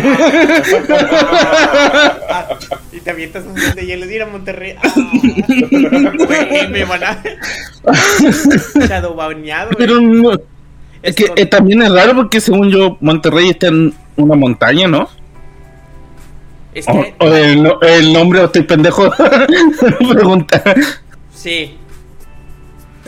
Ah, 2.29 2.49
y 2.93 3.01
te 3.01 3.11
avientas 3.11 3.45
un 3.45 3.53
montón 3.53 3.75
de 3.75 3.87
hielo. 3.87 4.11
Ir 4.11 4.23
a 4.23 4.27
Monterrey. 4.27 4.75
Ah, 4.83 4.93
güey, 4.95 6.69
me 6.69 6.85
van 6.85 7.05
a. 7.05 7.23
Shadow 8.87 9.15
güey. 9.15 9.43
Pero 9.79 10.01
no, 10.01 10.33
es 10.33 10.41
Es 11.03 11.15
que 11.17 11.33
eh, 11.37 11.47
también 11.47 11.83
es 11.83 11.91
raro 11.93 12.15
porque 12.17 12.41
según 12.41 12.71
yo, 12.71 12.97
Monterrey 13.01 13.51
está 13.51 13.69
en 13.69 13.95
una 14.17 14.35
montaña, 14.35 14.89
¿no? 14.89 15.09
Es 16.75 16.87
O, 16.89 16.93
que. 16.93 17.15
o 17.21 17.35
el, 17.35 17.63
no- 17.63 17.81
el 17.81 18.13
nombre, 18.13 18.41
o 18.41 18.45
estoy 18.47 18.63
pendejo. 18.63 19.11
Pregunta. 20.13 20.63
Sí. 21.35 21.77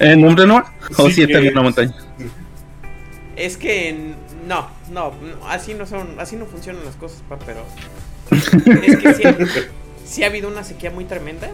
¿El 0.00 0.20
nombre 0.20 0.46
no? 0.46 0.64
¿O 0.96 1.06
Sí 1.08 1.12
si 1.14 1.22
está 1.22 1.40
que- 1.40 1.46
en 1.46 1.52
una 1.52 1.62
montaña? 1.62 1.94
Es 3.36 3.56
que. 3.56 4.14
No, 4.46 4.68
no. 4.90 5.10
no, 5.12 5.48
Así 5.48 5.74
no 5.74 5.86
son. 5.86 6.18
Así 6.18 6.36
no 6.36 6.46
funcionan 6.46 6.84
las 6.84 6.96
cosas, 6.96 7.22
pa, 7.28 7.38
pero. 7.38 7.64
Es 8.82 8.96
que 8.98 9.14
sí, 9.14 9.22
sí 10.04 10.24
ha 10.24 10.26
habido 10.26 10.48
una 10.48 10.64
sequía 10.64 10.90
muy 10.90 11.04
tremenda. 11.04 11.48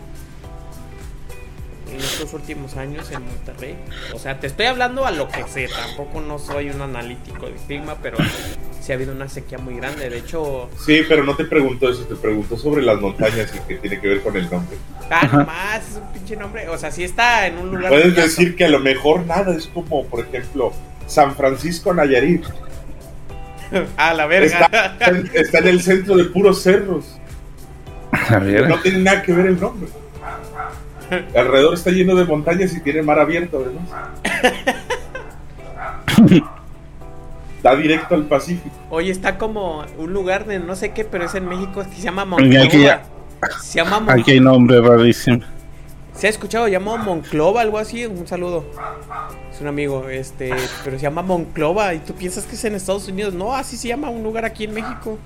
En 1.90 2.00
estos 2.00 2.32
últimos 2.34 2.76
años 2.76 3.10
en 3.12 3.24
Monterrey. 3.24 3.76
O 4.14 4.18
sea, 4.18 4.40
te 4.40 4.46
estoy 4.46 4.66
hablando 4.66 5.06
a 5.06 5.10
lo 5.10 5.28
que 5.28 5.44
sé. 5.46 5.68
Tampoco 5.68 6.20
no 6.20 6.38
soy 6.38 6.70
un 6.70 6.80
analítico 6.80 7.46
de 7.46 7.52
clima, 7.66 7.96
pero 8.02 8.16
sí 8.80 8.90
ha 8.92 8.94
habido 8.96 9.12
una 9.12 9.28
sequía 9.28 9.58
muy 9.58 9.76
grande. 9.76 10.08
De 10.10 10.18
hecho, 10.18 10.68
Sí, 10.84 11.02
pero 11.08 11.22
no 11.24 11.36
te 11.36 11.44
preguntó 11.44 11.88
eso, 11.90 12.02
te 12.04 12.16
preguntó 12.16 12.56
sobre 12.56 12.82
las 12.82 13.00
montañas 13.00 13.52
y 13.54 13.58
que 13.68 13.74
tiene 13.76 14.00
que 14.00 14.08
ver 14.08 14.22
con 14.22 14.36
el 14.36 14.50
nombre. 14.50 14.76
Ah, 15.10 15.28
nomás, 15.30 15.88
es 15.90 15.96
un 15.96 16.12
pinche 16.12 16.36
nombre. 16.36 16.68
O 16.68 16.78
sea, 16.78 16.90
sí 16.90 17.04
está 17.04 17.46
en 17.46 17.58
un 17.58 17.70
lugar. 17.70 17.88
Puedes 17.90 18.16
decir 18.16 18.56
que 18.56 18.64
a 18.64 18.68
lo 18.70 18.80
mejor 18.80 19.24
nada, 19.26 19.54
es 19.54 19.66
como, 19.68 20.04
por 20.06 20.20
ejemplo, 20.20 20.72
San 21.06 21.36
Francisco 21.36 21.92
Nayarit. 21.94 22.44
Ah, 23.96 24.14
la 24.14 24.26
verga. 24.26 24.60
Está, 24.70 25.06
en- 25.08 25.30
está 25.34 25.58
en 25.58 25.66
el 25.68 25.82
centro 25.82 26.16
de 26.16 26.24
puros 26.24 26.62
cerros. 26.62 27.18
A. 28.12 28.38
No 28.38 28.78
tiene 28.80 28.98
nada 28.98 29.22
que 29.22 29.32
ver 29.32 29.46
el 29.46 29.60
nombre. 29.60 29.88
Alrededor 31.36 31.74
está 31.74 31.90
lleno 31.90 32.14
de 32.14 32.24
montañas 32.24 32.72
y 32.74 32.80
tiene 32.80 33.02
mar 33.02 33.18
abierto, 33.18 33.62
además. 33.64 33.88
Da 37.62 37.74
directo 37.76 38.14
al 38.14 38.24
Pacífico. 38.24 38.74
Oye, 38.90 39.10
está 39.10 39.38
como 39.38 39.84
un 39.96 40.12
lugar 40.12 40.44
de 40.46 40.58
no 40.58 40.76
sé 40.76 40.92
qué, 40.92 41.04
pero 41.04 41.24
es 41.24 41.34
en 41.34 41.46
México 41.48 41.82
que 41.82 41.96
se 41.96 42.02
llama 42.02 42.24
Mira, 42.26 42.62
aquí 42.64 42.76
Monclova. 42.76 42.84
ya- 42.84 43.58
Se 43.62 43.76
llama 43.78 44.00
Mon- 44.00 44.10
Aquí 44.20 44.32
hay 44.32 44.40
nombre 44.40 44.80
rarísimo. 44.82 45.40
¿Se 46.14 46.26
ha 46.26 46.30
escuchado? 46.30 46.68
Llamado 46.68 46.98
Monclova, 46.98 47.62
algo 47.62 47.78
así. 47.78 48.04
Un 48.04 48.26
saludo. 48.26 48.64
Es 49.52 49.60
un 49.62 49.66
amigo, 49.66 50.08
este, 50.10 50.52
pero 50.84 50.96
se 50.98 51.02
llama 51.02 51.22
Monclova 51.22 51.94
y 51.94 52.00
tú 52.00 52.14
piensas 52.14 52.44
que 52.44 52.54
es 52.54 52.64
en 52.64 52.74
Estados 52.74 53.08
Unidos. 53.08 53.32
No, 53.34 53.54
así 53.54 53.76
se 53.78 53.88
llama 53.88 54.10
un 54.10 54.22
lugar 54.22 54.44
aquí 54.44 54.64
en 54.64 54.74
México. 54.74 55.18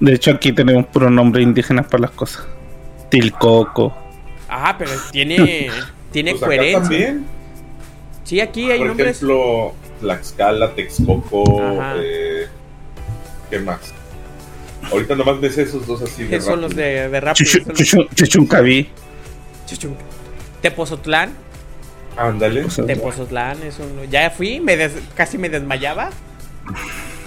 De 0.00 0.14
hecho, 0.14 0.30
aquí 0.30 0.52
tenemos 0.52 0.86
puro 0.86 1.10
nombre 1.10 1.42
indígena 1.42 1.82
para 1.82 2.02
las 2.02 2.10
cosas. 2.12 2.46
Tilcoco. 3.10 3.92
Ah, 4.50 4.76
pero 4.78 4.90
tiene, 5.12 5.70
tiene 6.12 6.32
Pues 6.32 6.42
acá 6.42 6.46
coherencia. 6.48 6.80
también. 6.82 7.26
Sí, 8.24 8.40
aquí 8.40 8.70
hay 8.70 8.78
Por 8.78 8.88
nombres. 8.88 9.16
ejemplo, 9.16 9.74
Tlaxcala, 10.00 10.74
Texcoco, 10.74 11.62
eh, 11.96 12.46
¿qué 13.50 13.58
más? 13.60 13.78
Ahorita 14.90 15.14
nomás 15.14 15.40
ves 15.40 15.58
esos 15.58 15.86
dos 15.86 16.02
así 16.02 16.24
de 16.24 16.40
son 16.40 16.62
rápido. 16.62 16.68
los 16.68 16.76
de, 16.76 17.08
de 17.08 17.20
los- 17.20 17.38
chuchu- 17.38 18.08
Chuchuncaví. 18.14 18.88
Chuchun- 19.68 19.94
Tepozotlán. 20.62 21.30
Ándale. 22.16 22.64
Tepozotlán 22.86 23.62
es 23.62 23.78
un... 23.78 24.10
Ya 24.10 24.30
fui, 24.30 24.60
me 24.60 24.76
des- 24.76 24.92
casi 25.14 25.38
me 25.38 25.48
desmayaba. 25.48 26.10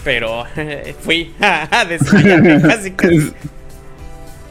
Pero 0.04 0.46
fui 1.02 1.34
a 1.42 1.86
desmayarme 1.86 2.62
casi, 2.62 2.92
casi. 2.92 3.34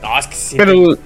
No, 0.02 0.18
es 0.18 0.26
que 0.26 0.35
sí. 0.35 0.56
Pero 0.56 0.96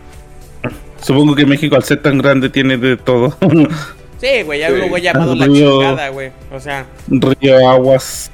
supongo 1.02 1.34
que 1.34 1.46
México, 1.46 1.76
al 1.76 1.84
ser 1.84 2.02
tan 2.02 2.18
grande, 2.18 2.48
tiene 2.48 2.76
de 2.76 2.96
todo: 2.96 3.36
Sí, 4.20 4.42
güey, 4.44 4.60
ya 4.60 4.68
Sí. 4.68 4.74
luego 4.76 4.98
llamado 4.98 5.34
la 5.34 5.46
chingada, 5.46 6.08
güey. 6.08 6.30
O 6.52 6.58
sea, 6.60 6.86
río, 7.08 7.68
aguas, 7.68 8.30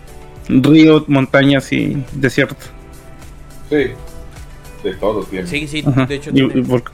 río, 0.49 1.05
montañas 1.09 1.73
y 1.73 2.03
desierto. 2.13 2.57
Sí. 3.69 3.87
De 4.85 4.95
todo 4.95 5.23
tiene. 5.25 5.47
sí, 5.47 5.67
sí, 5.69 5.83
Ajá. 5.87 6.07
de 6.07 6.15
hecho. 6.17 6.31
Y, 6.31 6.35
tiene- 6.35 6.55
y 6.55 6.63
volc- 6.63 6.91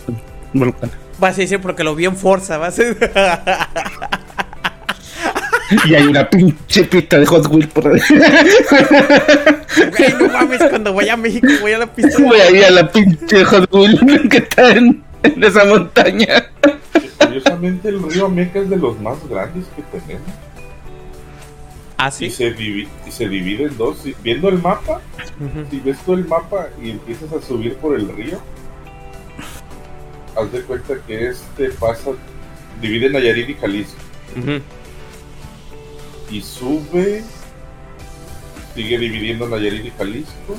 volcán. 0.52 0.90
Vas 1.18 1.35
a 1.37 1.40
decir 1.40 1.61
porque 1.61 1.83
lo 1.85 1.94
vi 1.94 2.04
en 2.07 2.16
Forza, 2.16 2.59
vas 2.59 2.78
a 2.78 2.83
Y 5.87 5.94
hay 5.94 6.07
una 6.07 6.28
pinche 6.31 6.85
pista 6.85 7.18
de 7.18 7.26
Hot 7.26 7.46
Wheels 7.50 7.66
por 7.68 7.88
ahí. 7.92 8.00
Güey, 9.98 10.14
no 10.18 10.28
mames, 10.33 10.62
cuando 10.70 10.92
voy 10.94 11.09
a 11.11 11.16
México 11.16 11.46
voy 11.61 11.72
a 11.72 11.78
la 11.78 11.87
pista. 11.92 12.22
Voy 12.22 12.40
ahí 12.40 12.62
a 12.62 12.70
la 12.70 12.90
pinche 12.90 13.44
Hot 13.44 13.68
Wheels 13.74 14.00
que 14.31 14.38
está 14.38 14.70
en, 14.72 15.02
en 15.22 15.44
esa 15.44 15.64
montaña. 15.64 16.50
Y 16.94 17.24
Curiosamente, 17.24 17.88
el 17.88 18.02
río 18.02 18.26
Ameca 18.26 18.61
es 18.61 18.70
de 18.70 18.76
los 18.76 18.98
más 19.00 19.16
grandes 19.28 19.66
que 19.76 19.83
tenemos. 19.83 20.28
¿Ah, 21.98 22.09
Y, 22.09 22.12
sí? 22.12 22.31
se 22.31 22.54
divi- 22.57 22.88
y 23.07 23.11
se 23.11 23.28
divide 23.28 23.64
en 23.64 23.76
dos. 23.76 23.98
Si- 23.98 24.14
Viendo 24.22 24.48
el 24.48 24.59
mapa, 24.62 25.00
si 25.70 25.81
ves 25.81 25.98
todo 26.07 26.16
el 26.16 26.26
mapa 26.26 26.68
y 26.83 26.90
empiezas 26.90 27.33
a 27.33 27.42
subir 27.42 27.74
por 27.76 27.96
el 27.96 28.09
río, 28.14 28.38
haz 30.37 30.52
de 30.52 30.62
cuenta 30.62 30.94
que 31.07 31.28
este 31.28 31.70
pasa, 31.70 32.11
divide 32.81 33.11
Nayarit 33.11 33.48
y 33.50 33.54
Jalisco. 33.54 33.96
Y 36.31 36.40
sube, 36.42 37.24
sigue 38.74 38.98
dividiendo 38.98 39.48
Nayarit 39.48 39.87
y 39.87 39.90
Jalisco. 39.90 40.57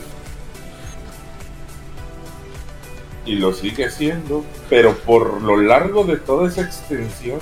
Y 3.30 3.36
lo 3.36 3.54
sigue 3.54 3.86
haciendo, 3.86 4.44
pero 4.72 4.96
por 4.98 5.40
lo 5.44 5.56
largo 5.58 6.04
de 6.04 6.18
toda 6.18 6.48
esa 6.50 6.62
extensión, 6.62 7.40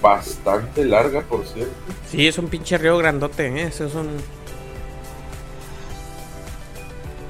bastante 0.00 0.84
larga, 0.84 1.22
por 1.22 1.44
cierto. 1.44 1.72
Sí, 2.08 2.28
es 2.28 2.38
un 2.38 2.46
pinche 2.46 2.78
río 2.78 2.96
grandote, 2.98 3.46
¿eh? 3.48 3.62
Eso 3.64 3.86
es 3.86 3.94
un... 3.96 4.08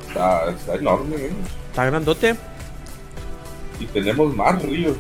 Está, 0.08 0.50
está 0.50 0.74
enorme, 0.74 1.16
¿eh? 1.16 1.30
Está 1.70 1.86
grandote. 1.86 2.36
Y 3.80 3.86
tenemos 3.86 4.36
más 4.36 4.60
ríos. 4.62 4.98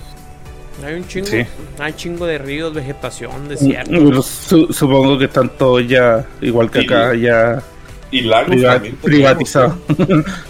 Hay 0.82 0.94
un 0.94 1.06
chingo. 1.06 1.26
Sí. 1.26 1.44
Hay 1.78 1.92
chingo 1.92 2.24
de 2.24 2.38
ríos, 2.38 2.72
vegetación, 2.72 3.46
desierto. 3.46 3.90
Pero 3.90 4.22
su- 4.22 4.72
supongo 4.72 5.18
que 5.18 5.26
están 5.26 5.50
todos 5.58 5.86
ya, 5.86 6.24
igual 6.40 6.70
que 6.70 6.80
acá, 6.80 7.14
ya 7.14 7.62
Y 8.10 8.22
lagos 8.22 8.48
priva- 8.56 8.72
también 8.74 8.96
tenemos. 8.96 9.56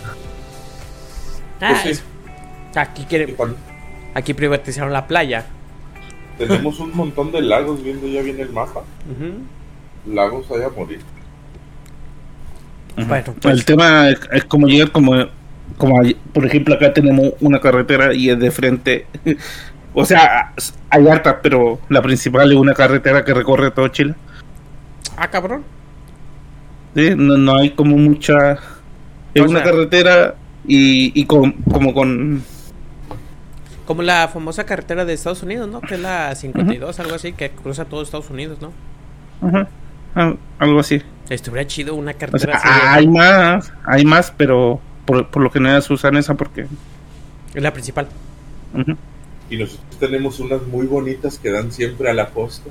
Ah, 1.60 1.78
Pues 1.82 1.98
sí. 1.98 2.02
Aquí, 2.78 3.06
aquí 4.14 4.34
privatizaron 4.34 4.92
la 4.92 5.06
playa. 5.06 5.44
tenemos 6.38 6.78
un 6.80 6.96
montón 6.96 7.32
de 7.32 7.42
lagos 7.42 7.82
viendo 7.82 8.06
ya 8.06 8.22
bien 8.22 8.40
el 8.40 8.50
mapa. 8.50 8.82
Lagos 10.06 10.46
hay 10.50 10.62
a 10.62 10.68
morir. 10.70 11.00
Bueno, 12.96 13.34
pues- 13.40 13.54
El 13.54 13.64
tema 13.64 14.08
es, 14.08 14.20
es 14.32 14.44
como 14.44 14.66
llegar 14.66 14.90
como, 14.90 15.12
como 15.76 16.00
hay- 16.00 16.14
por 16.32 16.44
ejemplo 16.46 16.74
acá 16.74 16.92
tenemos 16.92 17.32
una 17.40 17.60
carretera 17.60 18.14
y 18.14 18.30
es 18.30 18.38
de 18.38 18.50
frente. 18.50 19.06
o 19.94 20.04
sea, 20.04 20.52
hay 20.90 21.08
hartas, 21.08 21.36
pero 21.42 21.78
la 21.88 22.02
principal 22.02 22.50
es 22.50 22.58
una 22.58 22.74
carretera 22.74 23.24
que 23.24 23.34
recorre 23.34 23.70
todo 23.70 23.88
Chile. 23.88 24.14
Ah, 25.16 25.28
cabrón. 25.28 25.64
¿sí? 26.94 27.10
No, 27.16 27.36
no 27.36 27.56
hay 27.56 27.70
como 27.70 27.96
mucha... 27.96 28.52
Es 29.34 29.42
O 29.42 29.48
una 29.48 29.62
sea- 29.62 29.70
carretera 29.70 30.34
y, 30.70 31.12
y 31.20 31.24
con, 31.26 31.52
como 31.52 31.92
con... 31.94 32.42
Como 33.86 34.02
la 34.02 34.28
famosa 34.28 34.64
carretera 34.64 35.04
de 35.04 35.14
Estados 35.14 35.42
Unidos, 35.42 35.68
¿no? 35.68 35.80
Que 35.80 35.94
es 35.94 36.00
la 36.00 36.32
52, 36.34 37.00
algo 37.00 37.14
así, 37.16 37.32
que 37.32 37.50
cruza 37.50 37.84
todo 37.86 38.02
Estados 38.02 38.30
Unidos, 38.30 38.58
¿no? 38.60 38.72
Ajá, 39.46 39.68
al- 40.14 40.38
algo 40.60 40.78
así. 40.80 41.02
Estuviera 41.28 41.66
chido 41.66 41.94
una 41.96 42.12
O 42.12 42.18
carretera 42.18 42.60
sea, 42.60 42.70
así. 42.70 42.80
de- 42.80 42.88
hay 42.88 43.08
más, 43.08 43.72
hay 43.84 44.04
más, 44.04 44.32
pero 44.36 44.80
por, 45.06 45.26
por 45.28 45.42
lo 45.42 45.50
general 45.50 45.82
se 45.82 45.92
usan 45.92 46.16
esa 46.16 46.34
porque... 46.34 46.66
Es 47.54 47.62
la 47.62 47.72
principal. 47.72 48.06
ujú. 48.74 48.96
Y 49.50 49.56
nosotros 49.56 49.98
tenemos 49.98 50.38
unas 50.38 50.62
muy 50.68 50.86
bonitas 50.86 51.36
que 51.36 51.50
dan 51.50 51.72
siempre 51.72 52.08
a 52.08 52.14
la 52.14 52.30
costa. 52.30 52.70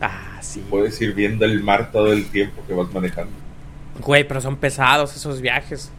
Ah, 0.00 0.38
sí. 0.40 0.64
Puedes 0.68 1.00
ir 1.00 1.14
viendo 1.14 1.44
el 1.44 1.62
mar 1.62 1.92
todo 1.92 2.12
el 2.12 2.26
tiempo 2.26 2.60
que 2.66 2.74
vas 2.74 2.92
manejando. 2.92 3.30
Güey, 4.00 4.26
pero 4.26 4.40
son 4.40 4.56
pesados 4.56 5.14
esos 5.14 5.40
viajes. 5.40 5.92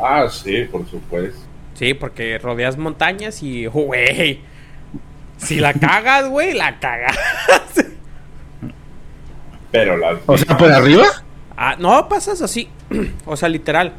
Ah, 0.00 0.28
sí, 0.30 0.64
por 0.70 0.88
supuesto. 0.88 1.38
Sí, 1.74 1.94
porque 1.94 2.38
rodeas 2.38 2.76
montañas 2.76 3.42
y, 3.42 3.66
güey, 3.66 4.40
si 5.36 5.56
la 5.60 5.72
cagas, 5.74 6.28
güey, 6.28 6.54
la 6.54 6.78
cagas. 6.78 7.16
Pero 9.70 9.96
las 9.96 10.18
O 10.26 10.36
sea, 10.36 10.56
por 10.56 10.70
arriba. 10.72 11.06
Ah, 11.56 11.76
no, 11.78 12.08
pasas 12.08 12.40
así, 12.42 12.68
o 13.26 13.36
sea, 13.36 13.48
literal. 13.48 13.92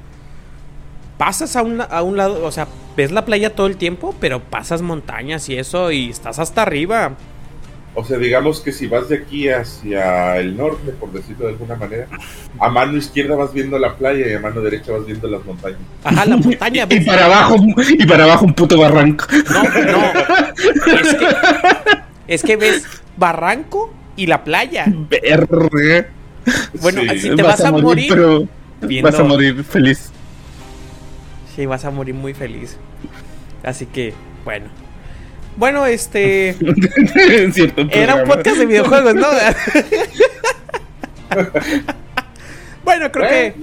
Pasas 1.17 1.55
a 1.55 1.61
un, 1.61 1.77
la- 1.77 1.83
a 1.85 2.01
un 2.01 2.17
lado, 2.17 2.43
o 2.43 2.51
sea, 2.51 2.67
ves 2.97 3.11
la 3.11 3.25
playa 3.25 3.55
todo 3.55 3.67
el 3.67 3.77
tiempo, 3.77 4.15
pero 4.19 4.41
pasas 4.41 4.81
montañas 4.81 5.47
y 5.49 5.57
eso 5.57 5.91
y 5.91 6.09
estás 6.09 6.39
hasta 6.39 6.63
arriba. 6.63 7.11
O 7.93 8.05
sea, 8.05 8.17
digamos 8.17 8.61
que 8.61 8.71
si 8.71 8.87
vas 8.87 9.09
de 9.09 9.17
aquí 9.17 9.49
hacia 9.49 10.37
el 10.37 10.55
norte, 10.55 10.91
por 10.97 11.11
decirlo 11.11 11.45
de 11.47 11.51
alguna 11.51 11.75
manera, 11.75 12.07
a 12.57 12.69
mano 12.69 12.97
izquierda 12.97 13.35
vas 13.35 13.53
viendo 13.53 13.77
la 13.77 13.95
playa 13.97 14.29
y 14.29 14.33
a 14.33 14.39
mano 14.39 14.61
derecha 14.61 14.93
vas 14.93 15.05
viendo 15.05 15.27
las 15.27 15.43
montañas. 15.45 15.79
Ajá, 16.05 16.25
la 16.25 16.37
montaña, 16.37 16.87
Y 16.89 16.99
para 17.01 17.25
abajo, 17.25 17.55
y 17.89 18.05
para 18.05 18.23
abajo 18.23 18.45
un 18.45 18.53
puto 18.53 18.77
barranco. 18.79 19.25
No, 19.53 19.63
no. 19.63 20.13
Es 21.01 21.13
que, 21.15 21.27
es 22.27 22.43
que 22.43 22.55
ves 22.55 22.85
barranco 23.17 23.93
y 24.15 24.27
la 24.27 24.43
playa. 24.45 24.85
Verga. 24.87 26.07
Bueno, 26.81 27.01
Sí. 27.01 27.09
así 27.09 27.35
te 27.35 27.43
vas 27.43 27.59
a 27.61 27.71
morir 27.73 28.07
pero 28.09 28.47
viendo- 28.81 29.11
vas 29.11 29.19
a 29.19 29.23
morir 29.23 29.63
feliz. 29.65 30.11
Sí, 31.55 31.65
vas 31.65 31.83
a 31.83 31.91
morir 31.91 32.15
muy 32.15 32.33
feliz. 32.33 32.77
Así 33.63 33.85
que, 33.85 34.13
bueno. 34.45 34.67
Bueno, 35.57 35.85
este. 35.85 36.49
Era 37.91 38.15
un 38.15 38.27
podcast 38.27 38.57
de 38.57 38.65
videojuegos, 38.65 39.15
¿no? 39.15 39.27
bueno, 42.83 43.11
creo 43.11 43.29
que 43.29 43.53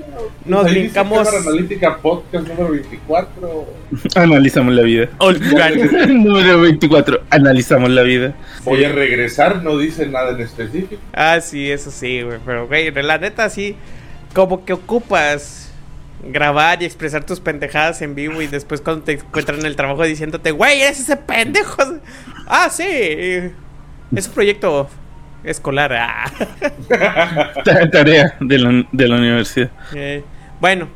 nos 0.44 0.70
brincamos. 0.70 1.28
Analítica 1.28 1.96
Podcast 1.96 2.46
número 2.46 2.72
24. 2.72 3.66
Analizamos 4.14 4.74
la 4.74 4.82
vida. 4.82 5.08
Número 6.08 6.60
24. 6.60 7.22
Analizamos 7.30 7.90
la 7.90 8.02
vida. 8.02 8.34
Voy 8.64 8.84
a 8.84 8.92
regresar, 8.92 9.62
no 9.62 9.78
dice 9.78 10.06
nada 10.06 10.32
en 10.32 10.40
específico. 10.40 11.00
Ah, 11.12 11.40
sí, 11.40 11.70
eso 11.70 11.90
sí, 11.90 12.22
güey. 12.22 12.38
Pero, 12.44 12.66
güey, 12.66 12.90
la 12.90 13.18
neta, 13.18 13.48
sí. 13.48 13.76
Como 14.34 14.64
que 14.64 14.74
ocupas 14.74 15.67
grabar 16.24 16.82
y 16.82 16.84
expresar 16.84 17.24
tus 17.24 17.40
pendejadas 17.40 18.02
en 18.02 18.14
vivo 18.14 18.42
y 18.42 18.46
después 18.48 18.80
cuando 18.80 19.04
te 19.04 19.12
encuentran 19.12 19.60
en 19.60 19.66
el 19.66 19.76
trabajo 19.76 20.02
diciéndote, 20.04 20.50
güey, 20.50 20.82
eres 20.82 21.00
ese 21.00 21.16
pendejo. 21.16 21.76
Ah, 22.50 22.70
sí. 22.70 22.82
Es 22.86 24.26
un 24.26 24.32
proyecto 24.32 24.88
escolar. 25.44 25.92
Ah. 25.92 26.24
Ta- 27.64 27.90
Tarea 27.90 28.36
de 28.40 28.58
la, 28.58 28.86
de 28.90 29.08
la 29.08 29.16
universidad. 29.16 29.70
Eh, 29.94 30.24
bueno, 30.60 30.88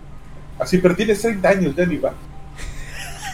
Así, 0.58 0.78
pero 0.78 0.94
tienes 0.94 1.20
30 1.20 1.48
años, 1.48 1.74
ya 1.76 1.84
ni 1.84 1.96
va. 1.98 2.14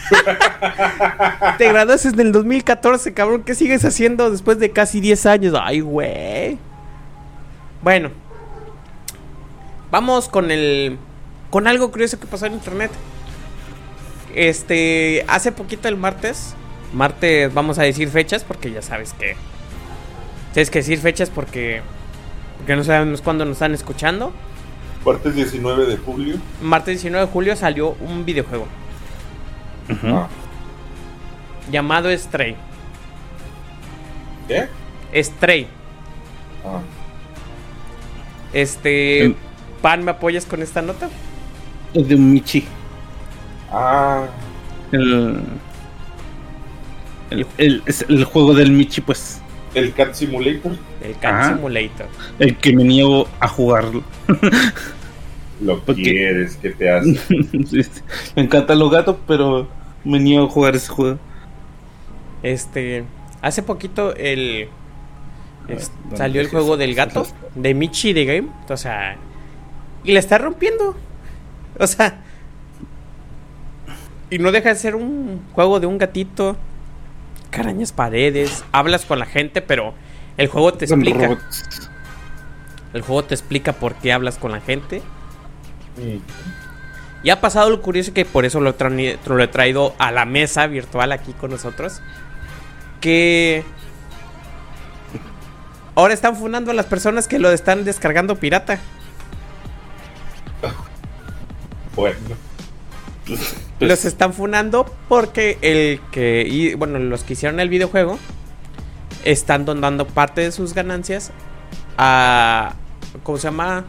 te 1.57 1.67
graduaste 1.67 2.09
en 2.09 2.19
el 2.19 2.31
2014, 2.31 3.13
cabrón. 3.13 3.43
¿Qué 3.43 3.53
sigues 3.55 3.85
haciendo 3.85 4.31
después 4.31 4.57
de 4.59 4.71
casi 4.71 4.99
10 4.99 5.25
años? 5.27 5.53
Ay, 5.61 5.81
güey. 5.81 6.57
Bueno. 7.81 8.09
Vamos 9.91 10.27
con 10.29 10.51
el... 10.51 10.97
Con 11.49 11.67
algo 11.67 11.91
curioso 11.91 12.19
que 12.19 12.27
pasó 12.27 12.45
en 12.45 12.53
internet. 12.53 12.91
Este... 14.35 15.25
Hace 15.27 15.51
poquito 15.51 15.87
el 15.87 15.97
martes. 15.97 16.55
Martes 16.93 17.53
vamos 17.53 17.79
a 17.79 17.83
decir 17.83 18.09
fechas 18.09 18.43
porque 18.43 18.71
ya 18.71 18.81
sabes 18.81 19.13
que... 19.13 19.35
Tienes 20.53 20.69
que 20.69 20.79
decir 20.79 20.99
fechas 20.99 21.29
porque... 21.29 21.81
Porque 22.57 22.75
no 22.75 22.83
sabemos 22.83 23.21
cuándo 23.21 23.45
nos 23.45 23.53
están 23.53 23.73
escuchando. 23.73 24.33
Martes 25.05 25.33
19 25.33 25.85
de 25.85 25.97
julio. 25.97 26.37
Martes 26.61 26.95
19 27.01 27.25
de 27.25 27.31
julio 27.31 27.55
salió 27.55 27.95
un 28.01 28.25
videojuego. 28.25 28.67
Ah, 30.03 30.27
llamado 31.71 32.15
Stray. 32.15 32.55
¿Qué? 34.47 34.67
Stray. 35.23 35.67
Ah, 36.65 36.81
Este... 38.53 39.35
Pan, 39.81 40.03
¿me 40.03 40.11
apoyas 40.11 40.45
con 40.45 40.61
esta 40.61 40.81
nota? 40.81 41.09
Es 41.93 42.07
de 42.07 42.15
un 42.15 42.31
Michi. 42.33 42.65
ah, 43.71 44.25
El, 44.91 45.41
el, 47.31 47.45
el- 47.57 47.83
es 47.85 48.05
el 48.07 48.23
juego 48.23 48.53
del 48.53 48.71
Michi, 48.71 49.01
pues. 49.01 49.41
el 49.75 49.93
Cat 49.93 50.13
Simulator. 50.13 50.73
El 51.01 51.13
Cat 51.19 51.33
Ajá. 51.33 51.55
Simulator. 51.55 52.07
El 52.39 52.57
que 52.57 52.73
me 52.75 52.83
niego 52.83 53.27
a 53.39 53.47
jugarlo. 53.47 54.03
Lo 55.61 55.81
quieres 55.85 56.57
que 56.57 56.69
te 56.71 56.89
hace. 56.91 57.13
Sí, 57.69 57.83
sí. 57.83 58.01
me 58.35 58.43
encantan 58.43 58.79
los 58.79 58.91
gatos, 58.91 59.17
pero 59.27 59.67
me 60.03 60.19
niego 60.19 60.45
a 60.45 60.49
jugar 60.49 60.75
ese 60.75 60.87
juego. 60.87 61.19
Este, 62.41 63.03
hace 63.41 63.63
poquito 63.63 64.15
el 64.15 64.69
es- 65.67 65.91
¿dónde 66.03 66.17
salió 66.17 66.41
el 66.41 66.47
juego 66.49 66.77
del 66.77 66.95
gato 66.95 67.27
de 67.55 67.73
Michi 67.73 68.13
de 68.13 68.25
Game, 68.25 68.47
o 68.67 68.77
sea, 68.77 69.17
y 70.03 70.13
la 70.13 70.19
está 70.19 70.37
rompiendo. 70.37 70.95
O 71.79 71.87
sea, 71.87 72.19
y 74.29 74.37
no 74.37 74.51
deja 74.51 74.69
de 74.69 74.75
ser 74.75 74.95
un 74.95 75.41
juego 75.53 75.79
de 75.79 75.87
un 75.87 75.97
gatito, 75.97 76.55
carañas 77.49 77.91
paredes, 77.91 78.63
hablas 78.71 79.05
con 79.05 79.17
la 79.19 79.25
gente, 79.25 79.61
pero 79.61 79.93
el 80.37 80.47
juego 80.47 80.73
te 80.73 80.85
explica, 80.85 81.37
el 82.93 83.01
juego 83.01 83.23
te 83.23 83.33
explica 83.33 83.73
por 83.73 83.95
qué 83.95 84.13
hablas 84.13 84.37
con 84.37 84.51
la 84.51 84.61
gente. 84.61 85.01
Y 87.23 87.29
ha 87.31 87.41
pasado 87.41 87.69
lo 87.69 87.81
curioso 87.81 88.13
que 88.13 88.23
por 88.23 88.45
eso 88.45 88.61
lo, 88.61 88.77
trani- 88.77 89.17
lo 89.25 89.41
he 89.43 89.47
traído 89.47 89.93
a 89.99 90.11
la 90.11 90.25
mesa 90.25 90.67
virtual 90.67 91.11
aquí 91.11 91.33
con 91.33 91.51
nosotros. 91.51 92.01
Que 93.01 93.63
ahora 95.95 96.13
están 96.13 96.35
funando 96.37 96.71
a 96.71 96.73
las 96.73 96.85
personas 96.85 97.27
que 97.27 97.39
lo 97.39 97.51
están 97.51 97.83
descargando 97.83 98.35
pirata. 98.37 98.79
Bueno, 101.99 102.17
los 103.79 104.05
están 104.05 104.33
funando 104.33 104.85
porque 105.07 105.57
el 105.61 106.01
que, 106.11 106.45
y, 106.47 106.73
bueno, 106.73 106.99
los 106.99 107.23
que 107.23 107.33
hicieron 107.33 107.59
el 107.59 107.69
videojuego 107.69 108.17
están 109.23 109.65
donando 109.65 110.07
parte 110.07 110.41
de 110.41 110.51
sus 110.51 110.73
ganancias 110.73 111.31
a, 111.97 112.73
¿cómo 113.23 113.37
se 113.37 113.45
llama? 113.45 113.85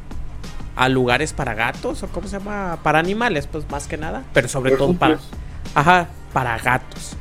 A 0.77 0.89
lugares 0.89 1.33
para 1.33 1.55
gatos 1.55 2.03
o 2.03 2.09
cómo 2.09 2.29
se 2.29 2.39
llama? 2.39 2.79
Para 2.83 2.99
animales, 2.99 3.47
pues 3.47 3.69
más 3.71 3.87
que 3.87 3.97
nada, 3.97 4.25
pero 4.33 4.49
sobre 4.49 4.77
todo 4.77 4.95
para. 4.95 5.19
Ajá, 5.75 6.09
para 6.33 6.59
gatos. 6.59 7.17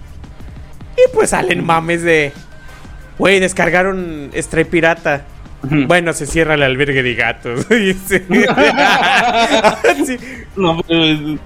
Y 0.95 1.13
pues 1.13 1.32
salen 1.32 1.65
mames 1.65 2.04
de. 2.04 2.34
Güey, 3.17 3.39
descargaron 3.39 4.32
Stray 4.36 4.65
Pirata. 4.65 5.25
Bueno, 5.62 6.13
se 6.13 6.26
cierra 6.26 6.54
el 6.54 6.63
albergue 6.63 7.04
de 7.04 7.15
gatos. 7.15 7.65
Sí. 10.06 10.17
No, 10.56 10.82
pero, 10.88 11.38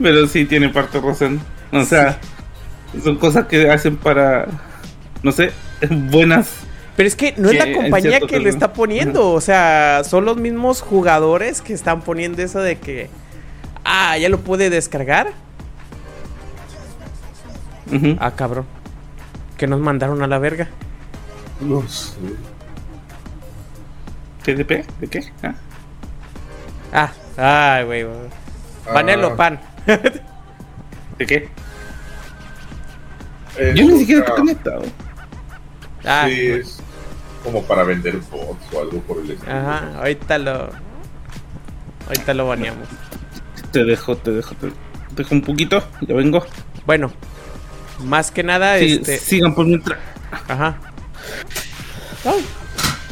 pero 0.00 0.26
sí 0.26 0.44
tiene 0.44 0.68
parte 0.68 1.00
de 1.00 1.06
razón. 1.06 1.40
O 1.72 1.84
sea, 1.84 2.18
son 3.02 3.16
cosas 3.16 3.46
que 3.46 3.70
hacen 3.70 3.96
para, 3.96 4.46
no 5.22 5.32
sé, 5.32 5.52
buenas. 6.10 6.54
Pero 6.96 7.06
es 7.06 7.16
que 7.16 7.34
no 7.38 7.50
es 7.50 7.58
la 7.58 7.72
compañía 7.72 8.20
que 8.20 8.38
lo 8.38 8.48
está 8.48 8.74
poniendo. 8.74 9.30
O 9.30 9.40
sea, 9.40 10.02
son 10.04 10.26
los 10.26 10.36
mismos 10.36 10.82
jugadores 10.82 11.62
que 11.62 11.72
están 11.72 12.02
poniendo 12.02 12.42
eso 12.42 12.60
de 12.60 12.78
que. 12.78 13.08
Ah, 13.84 14.18
ya 14.18 14.28
lo 14.28 14.40
pude 14.40 14.70
descargar. 14.70 15.32
Ah, 18.18 18.32
cabrón. 18.32 18.66
Que 19.56 19.66
nos 19.66 19.80
mandaron 19.80 20.22
a 20.22 20.26
la 20.26 20.38
verga. 20.38 20.68
No 21.60 21.86
sé. 21.88 22.12
¿PDP? 24.44 24.86
¿De 25.00 25.08
qué? 25.08 25.32
Ah. 25.42 25.54
Ah, 27.38 27.74
ay, 27.76 27.84
güey. 27.84 28.06
Panelo 28.92 29.28
Ah, 29.28 29.36
pan. 29.36 29.60
¿De 31.18 31.26
qué? 31.26 31.48
es 33.58 33.74
Yo 33.74 33.84
ni 33.86 33.98
siquiera 34.00 34.20
estoy 34.22 34.36
conectado. 34.36 34.82
Ah, 36.04 36.26
sí, 36.28 36.46
es 36.46 36.78
como 37.44 37.62
para 37.64 37.84
vender 37.84 38.16
bots 38.30 38.64
o 38.72 38.80
algo 38.80 39.00
por 39.02 39.18
el 39.18 39.30
estilo. 39.32 39.52
ajá, 39.52 39.98
ahorita 39.98 40.38
lo. 40.38 40.70
Ahorita 42.08 42.34
lo 42.34 42.46
baneamos. 42.48 42.88
Te 43.70 43.84
dejo, 43.84 44.16
te 44.16 44.32
dejo, 44.32 44.54
te 44.56 44.72
dejo 45.16 45.34
un 45.34 45.42
poquito. 45.42 45.82
Ya 46.02 46.14
vengo. 46.14 46.44
Bueno, 46.86 47.12
más 48.04 48.30
que 48.32 48.42
nada, 48.42 48.78
Sí, 48.78 48.94
este. 48.94 49.18
Sigan 49.18 49.54
por 49.54 49.66
mientras. 49.66 49.98
Ajá. 50.48 50.76
Ay, 52.24 52.44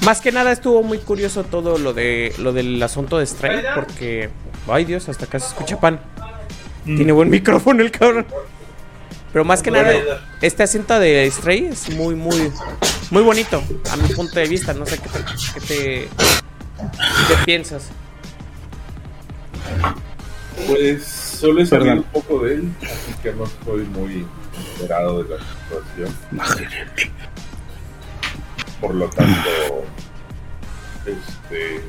Más 0.05 0.21
que 0.21 0.33
nada 0.33 0.53
estuvo 0.53 0.83
muy 0.83 0.99
curioso 0.99 1.45
todo 1.45 1.79
lo 1.79 1.93
de 1.93 2.35
lo 2.39 2.53
del 2.53 2.83
asunto 2.83 3.19
de 3.19 3.27
Stray 3.27 3.63
porque 3.75 4.31
ay 4.69 4.85
Dios, 4.85 5.09
hasta 5.09 5.27
acá 5.27 5.39
se 5.39 5.49
escucha 5.49 5.79
pan. 5.79 6.01
Tiene 6.85 7.13
buen 7.13 7.29
micrófono 7.29 7.83
el 7.83 7.91
cabrón. 7.91 8.27
Pero 9.33 9.45
más 9.45 9.63
que 9.63 9.71
nada 9.71 9.93
este 10.41 10.63
asiento 10.63 10.99
de 10.99 11.31
Stray 11.31 11.67
es 11.67 11.91
muy 11.91 12.15
muy 12.15 12.51
muy 13.11 13.23
bonito 13.23 13.63
a 13.91 13.97
mi 13.97 14.09
punto 14.15 14.39
de 14.39 14.49
vista, 14.49 14.73
no 14.73 14.87
sé 14.87 14.99
qué 14.99 15.09
te 15.09 15.19
qué 15.55 15.61
te, 15.61 16.09
qué 17.29 17.45
piensas. 17.45 17.91
Pues 20.67 21.05
solo 21.05 21.63
he 21.63 21.67
sabido 21.67 21.95
un 21.95 22.03
poco 22.05 22.41
de 22.45 22.55
él, 22.55 22.73
así 22.83 23.15
que 23.23 23.33
no 23.33 23.45
estoy 23.45 23.85
muy 23.85 24.27
enterado 24.79 25.23
de 25.23 25.31
la 25.31 25.37
situación. 25.39 26.41
Por 28.81 28.95
lo 28.95 29.09
tanto, 29.09 29.49
este. 31.07 31.81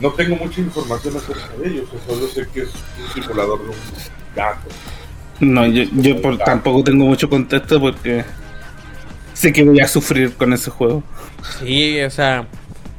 No 0.00 0.10
tengo 0.12 0.36
mucha 0.36 0.60
información 0.60 1.16
acerca 1.16 1.48
de 1.62 1.68
ellos, 1.68 1.88
solo 2.08 2.26
sé 2.26 2.46
que 2.52 2.62
es 2.62 2.70
un 3.16 3.22
simulador 3.22 3.60
de 3.62 3.68
un 3.68 3.74
gato. 4.34 4.68
No, 5.40 5.66
yo, 5.66 5.84
yo 5.92 6.20
por- 6.22 6.38
tampoco 6.38 6.82
tengo 6.84 7.04
mucho 7.04 7.28
contexto 7.28 7.78
porque 7.80 8.24
sé 9.34 9.52
que 9.52 9.62
voy 9.62 9.80
a 9.80 9.86
sufrir 9.88 10.32
con 10.34 10.52
ese 10.54 10.70
juego. 10.70 11.02
Sí, 11.60 12.00
o 12.00 12.08
sea, 12.10 12.46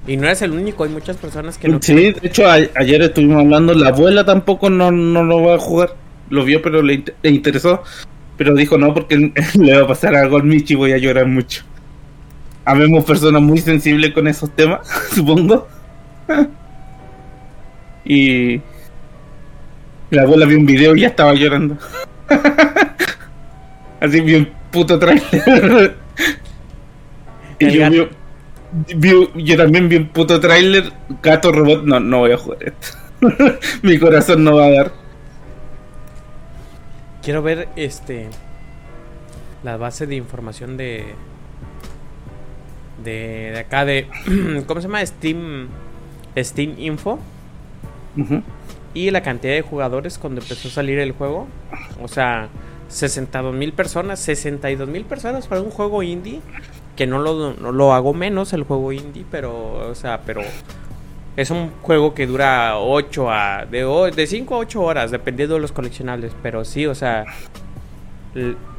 y 0.08 0.16
no 0.18 0.28
eres 0.28 0.44
el 0.44 0.52
único, 0.52 0.84
hay 0.84 0.92
muchas 0.92 1.18
personas 1.18 1.58
que 1.58 1.68
no 1.68 1.80
Sí, 1.82 1.94
de 1.96 2.16
hecho 2.22 2.48
a- 2.48 2.58
ayer 2.76 3.02
estuvimos 3.02 3.42
hablando, 3.42 3.74
la 3.74 3.90
abuela 3.90 4.24
tampoco 4.24 4.70
no, 4.70 4.92
no 4.92 5.24
lo 5.24 5.42
va 5.44 5.56
a 5.56 5.60
jugar, 5.60 5.96
lo 6.30 6.44
vio 6.44 6.62
pero 6.62 6.84
le, 6.84 7.04
le 7.24 7.30
interesó, 7.32 7.84
pero 8.38 8.54
dijo 8.54 8.78
no 8.78 8.94
porque 8.94 9.32
le 9.60 9.76
va 9.78 9.84
a 9.86 9.88
pasar 9.88 10.16
algo 10.16 10.38
al 10.38 10.44
Michi 10.44 10.74
y 10.74 10.78
voy 10.78 10.92
a 10.94 10.98
llorar 11.00 11.26
mucho. 11.28 11.64
Habemos 12.66 13.04
personas 13.06 13.42
muy 13.42 13.58
sensibles 13.60 14.14
con 14.14 14.28
esos 14.28 14.50
temas, 14.52 14.88
supongo. 15.14 15.68
Y 18.06 18.62
la 20.10 20.24
abuela 20.24 20.46
vio 20.46 20.58
un 20.58 20.66
video 20.66 20.96
y 20.96 21.02
ya 21.02 21.08
estaba 21.08 21.34
llorando. 21.34 21.78
Así 24.00 24.20
bien 24.22 24.52
puto 24.72 24.98
trailer. 24.98 25.96
y 27.60 27.72
yo, 27.78 27.90
vi- 27.90 28.08
vi- 28.96 29.44
yo 29.44 29.58
también 29.58 29.88
vi 29.90 29.98
un 29.98 30.08
puto 30.08 30.40
trailer. 30.40 30.92
Gato 31.22 31.52
robot. 31.52 31.84
No, 31.84 32.00
no 32.00 32.20
voy 32.20 32.32
a 32.32 32.38
jugar 32.38 32.60
esto. 32.64 32.98
Mi 33.84 34.00
corazón 34.00 34.44
no 34.44 34.56
va 34.56 34.66
a 34.66 34.72
dar. 34.72 34.92
Quiero 37.24 37.42
ver 37.44 37.70
este 37.76 38.28
la 39.64 39.78
base 39.78 40.08
de 40.08 40.16
información 40.16 40.76
de 40.76 41.14
de, 43.04 43.52
de 43.52 43.60
acá 43.60 43.86
de 43.86 44.08
¿cómo 44.68 44.82
se 44.82 44.88
llama? 44.88 45.06
Steam 45.06 45.68
Steam 46.38 46.76
Info 46.78 47.20
y 48.94 49.12
la 49.12 49.22
cantidad 49.22 49.54
de 49.54 49.62
jugadores 49.62 50.18
cuando 50.18 50.42
empezó 50.42 50.68
a 50.68 50.72
salir 50.72 51.00
el 51.00 51.14
juego. 51.14 51.48
O 52.02 52.08
sea, 52.08 52.50
62 52.90 53.54
mil 53.56 53.74
personas, 53.74 54.20
62 54.20 54.88
mil 54.88 55.06
personas 55.06 55.48
para 55.48 55.62
un 55.62 55.72
juego 55.72 56.04
indie 56.04 56.42
que 56.96 57.08
no 57.08 57.20
lo, 57.20 57.54
no 57.54 57.72
lo 57.72 57.94
hago 57.94 58.14
menos 58.14 58.54
el 58.54 58.64
juego 58.64 58.92
indie, 58.92 59.26
pero 59.32 59.90
o 59.90 59.96
sea, 59.96 60.22
pero 60.26 60.42
es 61.38 61.50
un 61.50 61.72
juego 61.82 62.14
que 62.14 62.28
dura 62.28 62.78
8 62.78 63.32
a 63.32 63.66
de, 63.66 64.12
de 64.14 64.28
5 64.28 64.56
a 64.56 64.58
8 64.58 64.82
horas 64.82 65.12
dependiendo 65.12 65.56
de 65.56 65.62
los 65.62 65.72
coleccionables, 65.72 66.34
pero 66.44 66.66
sí, 66.66 66.86
o 66.86 66.94
sea, 66.94 67.26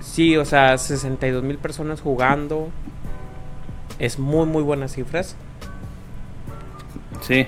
sí, 0.01 0.37
o 0.37 0.45
sea, 0.45 0.77
62 0.77 1.43
mil 1.43 1.59
personas 1.59 2.01
jugando. 2.01 2.69
Es 4.03 4.19
muy 4.19 4.47
muy 4.47 4.65
buenas 4.65 4.95
cifras. 4.95 5.37
Sí. 7.21 7.47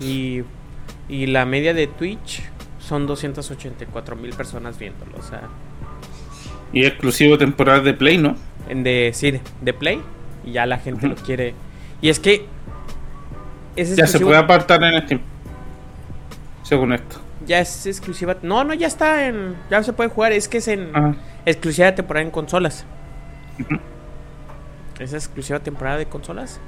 Y, 0.00 0.42
y 1.08 1.26
la 1.26 1.46
media 1.46 1.74
de 1.74 1.86
Twitch 1.86 2.42
son 2.80 3.06
284 3.06 4.16
mil 4.16 4.32
personas 4.34 4.78
viéndolo. 4.80 5.16
O 5.16 5.22
sea, 5.22 5.42
Y 6.72 6.84
exclusivo 6.84 7.38
temporal 7.38 7.84
de 7.84 7.94
Play, 7.94 8.18
¿no? 8.18 8.34
en 8.68 8.82
de, 8.82 9.12
sí, 9.14 9.40
de, 9.60 9.72
Play. 9.72 10.02
Y 10.44 10.50
ya 10.52 10.66
la 10.66 10.78
gente 10.78 11.06
Ujú. 11.06 11.14
lo 11.14 11.22
quiere. 11.22 11.54
Y 12.02 12.08
es 12.08 12.18
que. 12.18 12.46
Es 13.76 13.94
Ya 13.94 14.08
se 14.08 14.18
puede 14.18 14.38
apartar 14.38 14.82
en 14.82 15.00
Steam. 15.04 15.20
Según 16.64 16.94
esto. 16.94 17.20
Ya 17.46 17.60
es 17.60 17.86
exclusiva. 17.86 18.38
No, 18.42 18.64
no, 18.64 18.74
ya 18.74 18.88
está 18.88 19.28
en. 19.28 19.54
Ya 19.70 19.84
se 19.84 19.92
puede 19.92 20.10
jugar. 20.10 20.32
Es 20.32 20.48
que 20.48 20.58
es 20.58 20.66
en. 20.66 20.90
Ajá. 20.96 21.14
Exclusiva 21.44 21.94
temporada 21.94 22.24
en 22.24 22.32
consolas. 22.32 22.84
Es 24.98 25.12
exclusiva 25.12 25.60
temporada 25.60 25.98
de 25.98 26.06
consolas. 26.06 26.60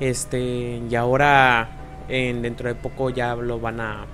Este. 0.00 0.80
Y 0.88 0.94
ahora. 0.94 1.70
En, 2.08 2.40
dentro 2.40 2.68
de 2.68 2.74
poco 2.76 3.10
ya 3.10 3.34
lo 3.34 3.58
van 3.58 3.80
a. 3.80 4.06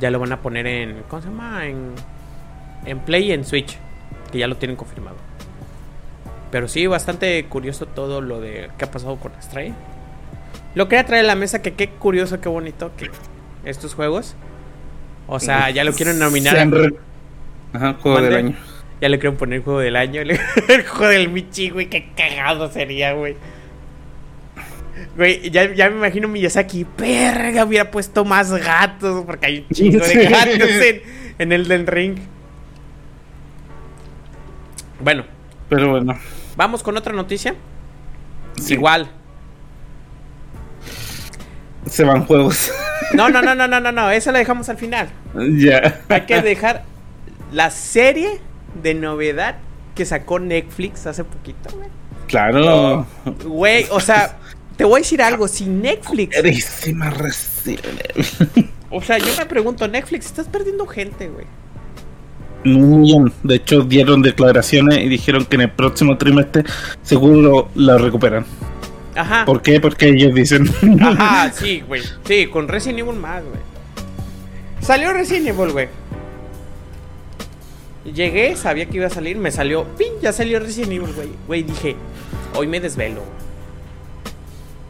Ya 0.00 0.10
lo 0.10 0.18
van 0.18 0.32
a 0.32 0.40
poner 0.40 0.66
en. 0.66 1.02
¿Cómo 1.08 1.22
se 1.22 1.28
llama? 1.28 1.66
En. 1.66 1.92
En 2.84 3.00
Play 3.00 3.30
y 3.30 3.32
en 3.32 3.44
Switch. 3.44 3.76
Que 4.32 4.38
ya 4.38 4.46
lo 4.46 4.56
tienen 4.56 4.76
confirmado. 4.76 5.16
Pero 6.50 6.68
sí, 6.68 6.86
bastante 6.86 7.44
curioso 7.46 7.86
todo 7.86 8.20
lo 8.20 8.40
de. 8.40 8.70
¿Qué 8.78 8.84
ha 8.84 8.90
pasado 8.90 9.16
con 9.16 9.32
Stray? 9.42 9.74
Lo 10.74 10.88
quería 10.88 11.06
traer 11.06 11.24
a 11.24 11.28
la 11.28 11.34
mesa. 11.36 11.62
Que 11.62 11.74
qué 11.74 11.90
curioso, 11.90 12.40
qué 12.40 12.48
bonito 12.48 12.92
que. 12.96 13.10
Estos 13.64 13.94
juegos. 13.94 14.34
O 15.28 15.40
sea, 15.40 15.70
ya 15.70 15.84
lo 15.84 15.92
quieren 15.92 16.18
nominar. 16.18 16.68
Ajá, 17.72 17.94
juego 18.00 18.20
del 18.20 18.34
año. 18.36 18.56
Ya 19.00 19.08
le 19.08 19.18
quieren 19.18 19.36
poner 19.38 19.62
juego 19.62 19.80
del 19.80 19.96
año. 19.96 20.22
El 20.68 20.86
juego 20.86 21.08
del 21.08 21.28
Michi, 21.28 21.70
güey. 21.70 21.88
Qué 21.88 22.08
cagado 22.16 22.70
sería, 22.70 23.12
güey. 23.12 23.36
Güey, 25.16 25.50
ya, 25.50 25.72
ya 25.74 25.90
me 25.90 25.96
imagino 25.96 26.28
Miyazaki. 26.28 26.84
Perga, 26.84 27.64
hubiera 27.64 27.90
puesto 27.90 28.24
más 28.24 28.50
gatos. 28.52 29.24
Porque 29.26 29.46
hay 29.46 29.58
un 29.58 29.74
chingo 29.74 30.04
de 30.04 30.24
gatos 30.28 30.70
en, 30.70 31.02
en 31.38 31.52
el 31.52 31.68
del 31.68 31.86
ring. 31.86 32.16
Bueno, 35.00 35.24
Pero 35.68 35.90
bueno. 35.90 36.18
vamos 36.56 36.82
con 36.82 36.96
otra 36.96 37.12
noticia. 37.12 37.54
sí, 38.58 38.74
Igual. 38.74 39.10
Se 41.86 42.02
van 42.02 42.24
juegos. 42.24 42.72
No, 43.12 43.28
no, 43.28 43.42
no, 43.42 43.54
no, 43.54 43.68
no, 43.68 43.78
no, 43.78 43.92
no. 43.92 44.10
Esa 44.12 44.32
la 44.32 44.38
dejamos 44.38 44.68
al 44.70 44.78
final. 44.78 45.08
ya. 45.58 46.00
Hay 46.08 46.22
que 46.22 46.40
dejar 46.42 46.84
la 47.52 47.70
serie 47.70 48.40
de 48.82 48.94
novedad 48.94 49.56
que 49.94 50.04
sacó 50.04 50.38
Netflix 50.38 51.06
hace 51.06 51.24
poquito, 51.24 51.70
güey. 51.74 51.88
Claro. 52.26 53.06
Güey, 53.44 53.86
o 53.90 54.00
sea, 54.00 54.38
te 54.76 54.84
voy 54.84 54.98
a 54.98 55.02
decir 55.02 55.22
algo, 55.22 55.48
si 55.48 55.64
Netflix, 55.66 56.36
o 58.90 59.02
sea, 59.02 59.18
yo 59.18 59.26
me 59.38 59.46
pregunto, 59.46 59.88
Netflix, 59.88 60.26
estás 60.26 60.48
perdiendo 60.48 60.86
gente, 60.86 61.28
güey. 61.28 61.46
De 63.42 63.54
hecho, 63.54 63.82
dieron 63.82 64.22
declaraciones 64.22 64.98
y 64.98 65.08
dijeron 65.08 65.44
que 65.44 65.54
en 65.54 65.62
el 65.62 65.70
próximo 65.70 66.18
trimestre 66.18 66.64
seguro 67.02 67.68
la 67.76 67.96
recuperan. 67.96 68.44
Ajá. 69.14 69.44
¿Por 69.44 69.62
qué? 69.62 69.80
Porque 69.80 70.08
ellos 70.08 70.34
dicen. 70.34 70.68
Ajá, 71.00 71.52
sí, 71.52 71.82
güey. 71.86 72.02
Sí, 72.24 72.48
con 72.48 72.66
Resident 72.66 72.98
Evil 72.98 73.14
más, 73.20 73.44
güey. 73.44 73.60
Salió 74.80 75.12
Resident 75.12 75.46
Evil, 75.48 75.70
güey. 75.70 75.88
Llegué, 78.14 78.56
sabía 78.56 78.86
que 78.86 78.96
iba 78.98 79.06
a 79.06 79.10
salir, 79.10 79.36
me 79.36 79.50
salió, 79.50 79.84
pin, 79.96 80.12
ya 80.22 80.32
salió 80.32 80.60
Resident 80.60 80.92
Evil, 80.92 81.12
güey. 81.14 81.28
Güey, 81.46 81.62
dije, 81.64 81.96
hoy 82.54 82.66
me 82.66 82.80
desvelo. 82.80 83.22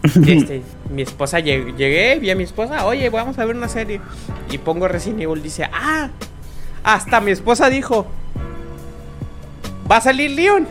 Este, 0.27 0.63
mi 0.91 1.03
esposa 1.03 1.41
lleg- 1.41 1.75
llegué, 1.77 2.19
vi 2.21 2.31
a 2.31 2.37
mi 2.37 2.45
esposa, 2.45 2.87
oye, 2.87 3.11
vamos 3.11 3.39
a 3.39 3.45
ver 3.45 3.57
una 3.57 3.69
serie. 3.69 4.01
Y 4.51 4.59
pongo 4.59 4.87
Resident 4.87 5.23
Evil, 5.23 5.43
dice, 5.43 5.69
ah, 5.73 6.11
hasta 6.85 7.21
mi 7.21 7.33
esposa 7.33 7.69
dijo, 7.71 8.07
va 9.91 9.97
a 9.97 10.01
salir 10.01 10.31
Leon. 10.31 10.67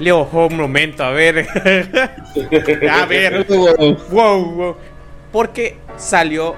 Leo, 0.00 0.28
oh, 0.32 0.46
un 0.46 0.56
momento, 0.56 1.04
a 1.04 1.10
ver. 1.10 1.46
a 2.90 3.06
ver. 3.06 3.46
Wow, 4.10 4.44
wow. 4.52 4.76
Porque 5.32 5.76
salió 5.96 6.54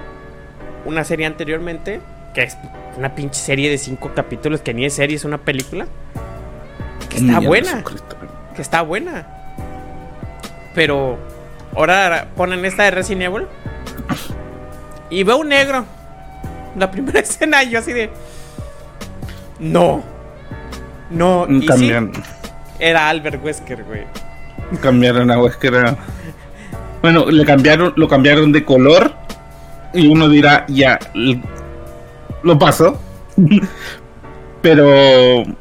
una 0.84 1.04
serie 1.04 1.26
anteriormente, 1.26 2.00
que 2.34 2.42
es 2.42 2.56
una 2.96 3.14
pinche 3.14 3.40
serie 3.40 3.70
de 3.70 3.78
cinco 3.78 4.12
capítulos, 4.14 4.60
que 4.60 4.74
ni 4.74 4.84
es 4.84 4.94
serie, 4.94 5.16
es 5.16 5.24
una 5.24 5.38
película. 5.38 5.86
Que 7.08 7.18
está 7.18 7.40
buena, 7.40 7.84
que 8.54 8.62
está 8.62 8.82
buena. 8.82 9.26
Pero 10.74 11.18
ahora 11.74 12.28
ponen 12.36 12.64
esta 12.64 12.84
de 12.84 12.92
Resident 12.92 13.22
Evil. 13.22 13.46
Y 15.10 15.24
veo 15.24 15.38
un 15.38 15.48
negro. 15.48 15.84
La 16.78 16.90
primera 16.90 17.20
escena, 17.20 17.62
yo 17.64 17.80
así 17.80 17.92
de. 17.92 18.10
No. 19.58 20.04
No. 21.10 21.46
Y 21.48 21.66
sí, 21.68 21.92
era 22.78 23.08
Albert 23.08 23.44
Wesker, 23.44 23.84
güey. 23.84 24.04
cambiaron 24.80 25.30
a 25.30 25.38
Wesker. 25.38 25.96
Bueno, 27.02 27.26
le 27.30 27.44
cambiaron, 27.44 27.92
lo 27.96 28.08
cambiaron 28.08 28.52
de 28.52 28.64
color. 28.64 29.12
Y 29.92 30.06
uno 30.06 30.28
dirá, 30.28 30.64
ya, 30.68 30.98
lo 32.42 32.58
paso. 32.58 33.00
Pero. 34.62 35.44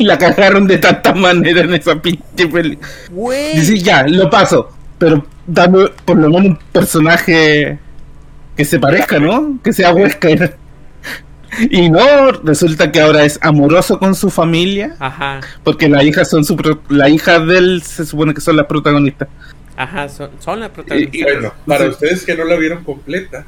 la 0.00 0.18
cagaron 0.18 0.66
de 0.66 0.78
tanta 0.78 1.14
manera 1.14 1.62
en 1.62 1.74
esa 1.74 2.00
pinche 2.00 2.46
peli. 2.52 2.78
Güey. 3.10 3.58
Dice, 3.58 3.78
ya, 3.78 4.06
lo 4.06 4.28
paso. 4.30 4.70
Pero 4.98 5.24
dame 5.46 5.88
por 6.04 6.16
lo 6.16 6.28
menos 6.28 6.44
un 6.46 6.58
personaje 6.72 7.78
que 8.56 8.64
se 8.64 8.78
parezca, 8.78 9.18
¿no? 9.18 9.58
Que 9.62 9.72
sea 9.72 9.92
Wesker. 9.92 10.56
Y 11.70 11.90
no, 11.90 12.32
resulta 12.44 12.90
que 12.92 13.00
ahora 13.00 13.24
es 13.24 13.38
amoroso 13.42 13.98
con 13.98 14.14
su 14.14 14.30
familia. 14.30 14.94
Ajá. 15.00 15.40
Porque 15.64 15.88
las 15.88 16.04
hijas 16.04 16.30
son 16.30 16.44
su 16.44 16.56
pro- 16.56 16.80
la 16.88 17.08
hija 17.08 17.40
de 17.40 17.58
él 17.58 17.82
se 17.82 18.06
supone 18.06 18.32
que 18.32 18.40
son 18.40 18.56
las 18.56 18.66
protagonistas. 18.66 19.28
Ajá, 19.76 20.08
son, 20.08 20.30
son 20.38 20.60
las 20.60 20.70
Y, 20.70 20.72
protagonistas. 20.72 21.14
y 21.14 21.22
bueno, 21.22 21.52
para 21.66 21.84
Sí. 21.84 21.90
ustedes 21.90 22.24
que 22.24 22.36
no 22.36 22.44
la 22.44 22.56
vieron 22.56 22.84
completa, 22.84 23.44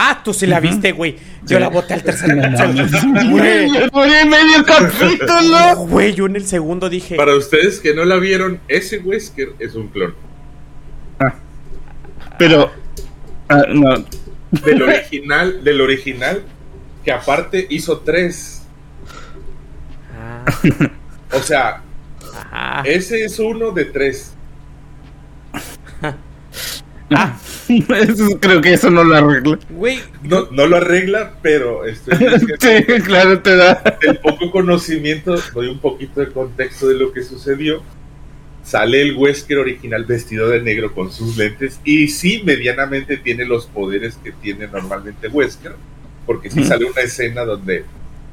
Ah, 0.00 0.20
tú 0.22 0.32
sí 0.32 0.46
la 0.46 0.60
viste, 0.60 0.92
güey. 0.92 1.16
Yo 1.42 1.56
Sí. 1.56 1.60
la 1.60 1.68
boté 1.68 1.94
al 1.94 2.04
tercer 2.04 2.40
capítulo. 2.40 3.30
Güey. 3.30 3.68
Duré 3.92 4.24
medio 4.26 4.64
capítulo. 4.66 5.76
Güey, 5.88 6.14
yo 6.14 6.26
en 6.26 6.36
el 6.36 6.46
segundo 6.46 6.88
dije. 6.88 7.16
para 7.16 7.34
ustedes 7.34 7.80
que 7.80 7.94
no 7.94 8.04
la 8.04 8.14
vieron, 8.16 8.60
ese 8.68 8.98
Wesker 8.98 9.54
es 9.58 9.74
un 9.74 9.88
clon. 9.88 10.14
Ah. 11.18 11.34
Pero 12.38 12.70
ah, 13.48 13.62
no, 13.70 14.04
Del 14.64 14.82
original, 14.82 15.64
del 15.64 15.80
original, 15.80 16.42
que 17.04 17.10
aparte 17.10 17.66
hizo 17.68 17.98
tres. 17.98 18.62
Ah, 20.16 20.44
O 21.32 21.40
sea, 21.42 21.82
ajá. 22.52 22.82
ese 22.84 23.24
es 23.24 23.36
uno 23.40 23.72
de 23.72 23.84
tres. 23.86 24.32
Ah, 27.10 27.38
eso- 27.68 28.38
creo 28.40 28.60
que 28.60 28.74
eso 28.74 28.90
no 28.90 29.02
lo 29.04 29.16
arregla. 29.16 29.58
güey. 29.70 29.98
No, 30.22 30.48
no 30.50 30.66
lo 30.66 30.76
arregla, 30.76 31.34
pero 31.42 31.84
estoy 31.86 32.16
diciendo 32.18 32.56
Sí, 32.60 33.02
claro, 33.02 33.40
te 33.40 33.56
da. 33.56 33.82
del 34.02 34.18
poco 34.18 34.50
conocimiento, 34.50 35.36
doy 35.54 35.68
un 35.68 35.78
poquito 35.78 36.20
de 36.20 36.28
contexto 36.28 36.88
de 36.88 36.94
lo 36.96 37.12
que 37.12 37.22
sucedió. 37.22 37.82
Sale 38.62 39.00
el 39.00 39.16
Wesker 39.16 39.56
original 39.58 40.04
vestido 40.04 40.48
de 40.48 40.60
negro 40.60 40.92
con 40.94 41.10
sus 41.10 41.38
lentes 41.38 41.80
y 41.84 42.08
sí 42.08 42.42
medianamente 42.44 43.16
tiene 43.16 43.46
los 43.46 43.64
poderes 43.66 44.16
que 44.22 44.30
tiene 44.32 44.66
normalmente 44.66 45.28
Wesker, 45.28 45.72
porque 46.26 46.50
sí 46.50 46.62
sale 46.64 46.84
una 46.84 47.00
escena 47.00 47.46
donde 47.46 47.86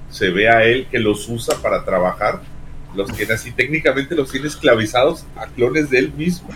se 0.10 0.32
ve 0.32 0.50
a 0.50 0.64
él 0.66 0.88
que 0.92 1.00
los 1.00 1.30
usa 1.30 1.56
para 1.62 1.86
trabajar, 1.86 2.42
los 2.94 3.16
tiene 3.16 3.34
así, 3.36 3.52
técnicamente 3.54 4.14
los 4.14 4.30
tiene 4.30 4.48
esclavizados 4.48 5.26
a 5.38 5.46
clones 5.48 5.90
de 5.90 6.00
él 6.00 6.12
mismo, 6.18 6.50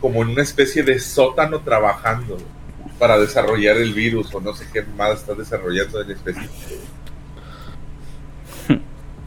como 0.00 0.22
en 0.22 0.28
una 0.30 0.42
especie 0.42 0.82
de 0.82 0.98
sótano 0.98 1.60
trabajando 1.60 2.36
para 2.98 3.18
desarrollar 3.18 3.76
el 3.76 3.92
virus 3.92 4.34
o 4.34 4.40
no 4.40 4.54
sé 4.54 4.66
qué 4.72 4.82
más 4.82 5.20
está 5.20 5.34
desarrollando 5.34 6.00
en 6.02 6.10
específico. 6.10 6.52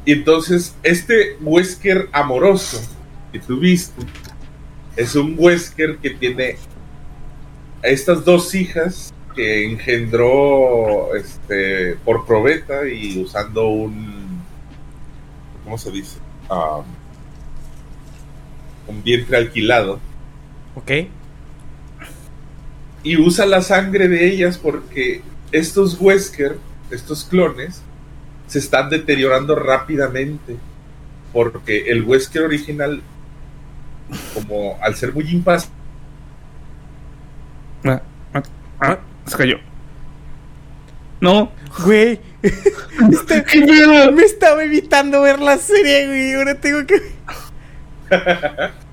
Y 0.05 0.11
entonces, 0.13 0.75
este 0.83 1.37
Wesker 1.41 2.09
amoroso 2.11 2.81
que 3.31 3.39
tú 3.39 3.59
viste 3.59 4.01
es 4.95 5.15
un 5.15 5.35
Wesker 5.37 5.97
que 5.97 6.11
tiene 6.11 6.57
a 7.83 7.87
estas 7.87 8.25
dos 8.25 8.53
hijas 8.55 9.13
que 9.35 9.65
engendró 9.65 11.15
este, 11.15 11.95
por 12.03 12.25
probeta 12.25 12.87
y 12.87 13.21
usando 13.21 13.69
un. 13.69 14.41
¿Cómo 15.63 15.77
se 15.77 15.91
dice? 15.91 16.17
Ah, 16.49 16.81
un 18.87 19.03
vientre 19.03 19.37
alquilado. 19.37 19.99
Ok. 20.79 20.91
Y 23.03 23.17
usa 23.17 23.45
la 23.45 23.61
sangre 23.61 24.07
de 24.07 24.27
ellas 24.27 24.57
porque 24.57 25.21
estos 25.51 25.99
Wesker, 25.99 26.57
estos 26.91 27.23
clones, 27.23 27.81
se 28.47 28.59
están 28.59 28.89
deteriorando 28.89 29.55
rápidamente. 29.55 30.57
Porque 31.33 31.91
el 31.91 32.03
Wesker 32.03 32.41
original, 32.43 33.01
como 34.33 34.77
al 34.81 34.95
ser 34.95 35.13
muy 35.13 35.29
impaciente, 35.29 35.77
Ah, 37.85 38.01
ah, 38.33 38.43
ah, 38.81 38.99
se 39.25 39.37
cayó. 39.37 39.57
No. 41.21 41.51
Güey. 41.85 42.19
Este- 42.41 44.11
me 44.11 44.23
estaba 44.23 44.63
evitando 44.63 45.21
ver 45.21 45.39
la 45.39 45.57
serie, 45.57 46.07
güey. 46.07 46.33
Ahora 46.33 46.55
tengo 46.59 46.85
que. 46.85 47.01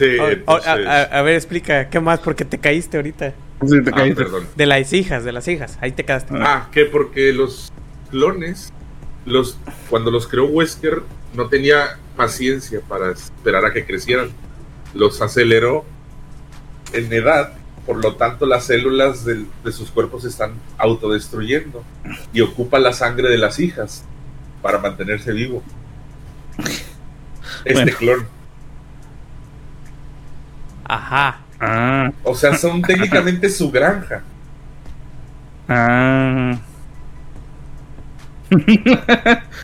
Sí, 0.00 0.18
A- 0.18 0.22
a, 0.24 0.30
entonces- 0.32 0.66
a- 0.86 1.02
a 1.02 1.22
ver, 1.22 1.34
explica. 1.34 1.90
¿Qué 1.90 2.00
más? 2.00 2.20
Porque 2.20 2.44
te 2.46 2.58
caíste 2.58 2.96
ahorita. 2.96 3.34
Sí, 3.66 3.82
te 3.84 3.90
Ah, 3.90 4.04
perdón. 4.16 4.46
De 4.56 4.64
las 4.64 4.92
hijas, 4.94 5.24
de 5.24 5.32
las 5.32 5.46
hijas. 5.46 5.76
Ahí 5.82 5.92
te 5.92 6.04
quedaste. 6.06 6.34
Ah, 6.40 6.68
que 6.72 6.86
porque 6.86 7.32
los 7.34 7.70
clones, 8.10 8.72
los, 9.26 9.58
cuando 9.90 10.10
los 10.10 10.26
creó 10.26 10.46
Wesker, 10.46 11.02
no 11.34 11.48
tenía 11.48 11.98
paciencia 12.16 12.80
para 12.88 13.12
esperar 13.12 13.66
a 13.66 13.72
que 13.74 13.84
crecieran. 13.84 14.30
Los 14.94 15.20
aceleró 15.20 15.84
en 16.94 17.12
edad, 17.12 17.52
por 17.84 18.02
lo 18.02 18.16
tanto 18.16 18.46
las 18.46 18.64
células 18.64 19.26
del- 19.26 19.46
de 19.62 19.72
sus 19.72 19.90
cuerpos 19.90 20.22
se 20.22 20.28
están 20.28 20.54
autodestruyendo 20.78 21.84
y 22.32 22.40
ocupa 22.40 22.78
la 22.78 22.94
sangre 22.94 23.28
de 23.28 23.36
las 23.36 23.60
hijas 23.60 24.04
para 24.62 24.78
mantenerse 24.78 25.32
vivo. 25.32 25.62
Este 27.64 27.72
Bueno. 27.74 27.92
clon. 27.98 28.39
Ajá. 30.90 31.40
Ah, 31.60 32.10
O 32.24 32.34
sea, 32.34 32.54
son 32.56 32.82
técnicamente 32.90 33.48
su 33.48 33.70
granja. 33.70 34.22
ah. 35.68 36.58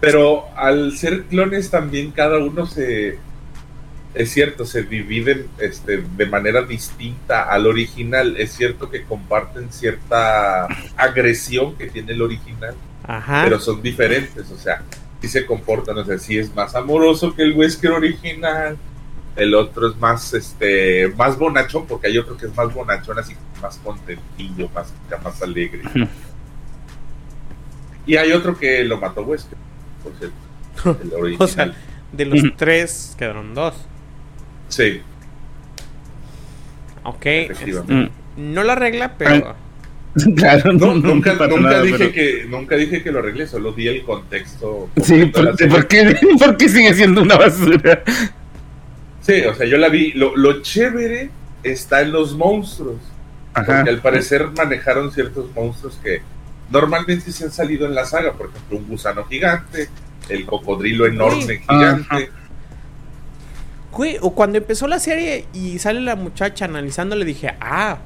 Pero 0.01 0.45
al 0.57 0.97
ser 0.97 1.25
clones 1.25 1.71
también 1.71 2.13
cada 2.13 2.39
uno 2.39 2.67
se 2.67 3.19
es 4.15 4.31
cierto, 4.31 4.65
se 4.65 4.83
dividen 4.85 5.47
este, 5.59 5.99
de 5.99 6.27
manera 6.27 6.63
distinta 6.63 7.51
al 7.51 7.67
original. 7.67 8.37
Es 8.39 8.53
cierto 8.53 8.89
que 8.89 9.03
comparten 9.05 9.71
cierta 9.71 10.67
agresión 10.97 11.77
que 11.77 11.89
tiene 11.89 12.13
el 12.13 12.23
original, 12.23 12.75
Ajá. 13.07 13.43
pero 13.45 13.59
son 13.61 13.83
diferentes. 13.83 14.51
O 14.51 14.57
sea, 14.57 14.83
sí 15.21 15.29
se 15.29 15.45
comportan, 15.45 15.99
o 15.99 16.05
sea, 16.05 16.19
sí 16.19 16.39
es 16.39 16.55
más 16.55 16.75
amoroso 16.75 17.35
que 17.35 17.43
el 17.43 17.53
Wesker 17.53 17.91
original. 17.91 18.79
El 19.37 19.55
otro 19.55 19.89
es 19.91 19.97
más, 19.99 20.33
este, 20.35 21.09
más 21.17 21.39
bonachón, 21.39 21.87
porque 21.87 22.07
hay 22.09 22.17
otro 22.19 22.37
que 22.37 22.47
es 22.47 22.57
más 22.57 22.73
bonachón, 22.73 23.19
así 23.19 23.35
más 23.61 23.77
contentillo, 23.85 24.69
más, 24.75 24.93
más 25.23 25.43
alegre. 25.43 25.83
Y 28.07 28.17
hay 28.17 28.33
otro 28.33 28.57
que 28.59 28.83
lo 28.85 28.99
mató 28.99 29.23
Wesker, 29.23 29.59
por 30.03 30.13
cierto. 30.19 31.01
El 31.03 31.13
original. 31.15 31.43
O 31.45 31.47
sea, 31.49 31.73
de 32.13 32.25
los 32.25 32.43
tres 32.57 33.15
quedaron 33.19 33.55
dos. 33.55 33.75
sí, 34.69 35.01
Ok. 37.03 37.27
efectivamente. 37.27 38.13
No 38.37 38.65
la 38.65 38.73
arregla, 38.75 39.15
pero. 39.17 39.55
Claro, 40.35 40.73
No, 40.73 40.87
no, 40.87 40.95
no, 40.95 41.09
nunca, 41.15 41.37
para 41.37 41.49
nunca 41.55 41.69
nada, 41.69 41.83
dije 41.83 41.99
pero- 41.99 42.13
que 42.13 42.47
nunca 42.49 42.75
dije 42.77 43.03
que 43.03 43.13
lo 43.13 43.19
arreglé, 43.19 43.47
solo 43.47 43.73
di 43.73 43.87
el 43.87 44.03
contexto. 44.03 44.89
Sí, 45.03 45.21
completo 45.31 45.53
de 45.57 45.67
la 45.67 45.71
¿por. 45.73 45.81
¿por 45.83 45.89
qué, 45.89 46.17
¿por 46.39 46.57
qué 46.57 46.69
sigue 46.71 46.95
siendo 46.95 47.21
una 47.21 47.37
basura? 47.37 48.03
Sí, 49.27 49.43
o 49.45 49.55
sea, 49.55 49.67
yo 49.67 49.77
la 49.77 49.89
vi. 49.89 50.13
Lo, 50.13 50.37
lo 50.37 50.63
chévere 50.63 51.31
está 51.65 52.01
en 52.01 52.13
los 52.13 52.37
monstruos. 52.37 53.01
Ajá. 53.55 53.79
Porque 53.79 53.91
al 53.91 54.01
parecer 54.01 54.49
manejaron 54.57 55.11
ciertos 55.11 55.53
monstruos 55.53 55.99
que 56.03 56.23
normalmente 56.71 57.33
se 57.33 57.45
han 57.45 57.51
salido 57.51 57.87
en 57.87 57.95
la 57.95 58.05
saga. 58.05 58.35
Por 58.35 58.51
ejemplo, 58.51 58.79
un 58.79 58.87
gusano 58.87 59.25
gigante, 59.25 59.89
el 60.29 60.47
cocodrilo 60.47 61.07
enorme 61.07 61.59
gigante. 61.59 62.07
Ajá. 62.09 62.21
Güey, 63.91 64.19
o 64.21 64.33
cuando 64.33 64.59
empezó 64.59 64.87
la 64.87 65.01
serie 65.01 65.47
y 65.55 65.79
sale 65.79 66.03
la 66.03 66.17
muchacha 66.17 66.67
analizando, 66.67 67.17
le 67.17 67.25
dije, 67.25 67.55
ah. 67.61 67.99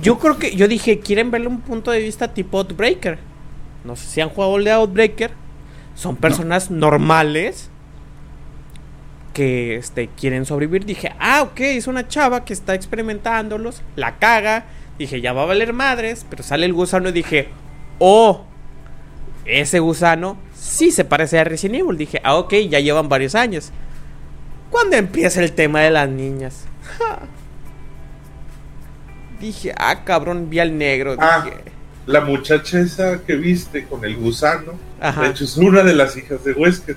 Yo 0.00 0.18
creo 0.18 0.38
que. 0.38 0.54
Yo 0.54 0.68
dije, 0.68 1.00
quieren 1.00 1.32
verle 1.32 1.48
un 1.48 1.62
punto 1.62 1.90
de 1.90 1.98
vista 2.00 2.32
tipo 2.32 2.58
Outbreaker. 2.58 3.18
No 3.82 3.96
sé 3.96 4.06
si 4.06 4.20
han 4.20 4.28
jugado 4.28 4.56
el 4.58 4.64
de 4.64 4.70
Outbreaker. 4.70 5.32
Son 5.96 6.14
personas 6.14 6.70
normales 6.70 7.70
que 9.36 9.76
este, 9.76 10.08
quieren 10.08 10.46
sobrevivir. 10.46 10.86
Dije, 10.86 11.12
ah, 11.18 11.42
ok, 11.42 11.60
es 11.60 11.88
una 11.88 12.08
chava 12.08 12.46
que 12.46 12.54
está 12.54 12.74
experimentándolos, 12.74 13.82
la 13.94 14.16
caga. 14.16 14.64
Dije, 14.98 15.20
ya 15.20 15.34
va 15.34 15.42
a 15.42 15.46
valer 15.46 15.74
madres, 15.74 16.24
pero 16.30 16.42
sale 16.42 16.64
el 16.64 16.72
gusano 16.72 17.10
y 17.10 17.12
dije, 17.12 17.50
oh, 17.98 18.46
ese 19.44 19.78
gusano 19.78 20.38
sí 20.54 20.90
se 20.90 21.04
parece 21.04 21.38
a 21.38 21.44
Resident 21.44 21.80
Evil. 21.80 21.98
Dije, 21.98 22.18
ah, 22.24 22.36
ok, 22.36 22.54
ya 22.70 22.80
llevan 22.80 23.10
varios 23.10 23.34
años. 23.34 23.72
Cuando 24.70 24.96
empieza 24.96 25.42
el 25.42 25.52
tema 25.52 25.80
de 25.80 25.90
las 25.90 26.08
niñas. 26.08 26.64
Dije, 29.38 29.74
ah, 29.76 30.02
cabrón, 30.02 30.48
vi 30.48 30.60
al 30.60 30.78
negro. 30.78 31.14
Ah. 31.18 31.42
Dije, 31.44 31.58
La 32.06 32.22
muchacha 32.22 32.80
esa 32.80 33.22
que 33.22 33.36
viste 33.36 33.84
con 33.84 34.02
el 34.02 34.16
gusano, 34.16 34.78
Ajá. 34.98 35.20
de 35.20 35.28
hecho 35.28 35.44
es 35.44 35.58
una 35.58 35.82
de 35.82 35.94
las 35.94 36.16
hijas 36.16 36.42
de 36.42 36.54
Wesker. 36.54 36.96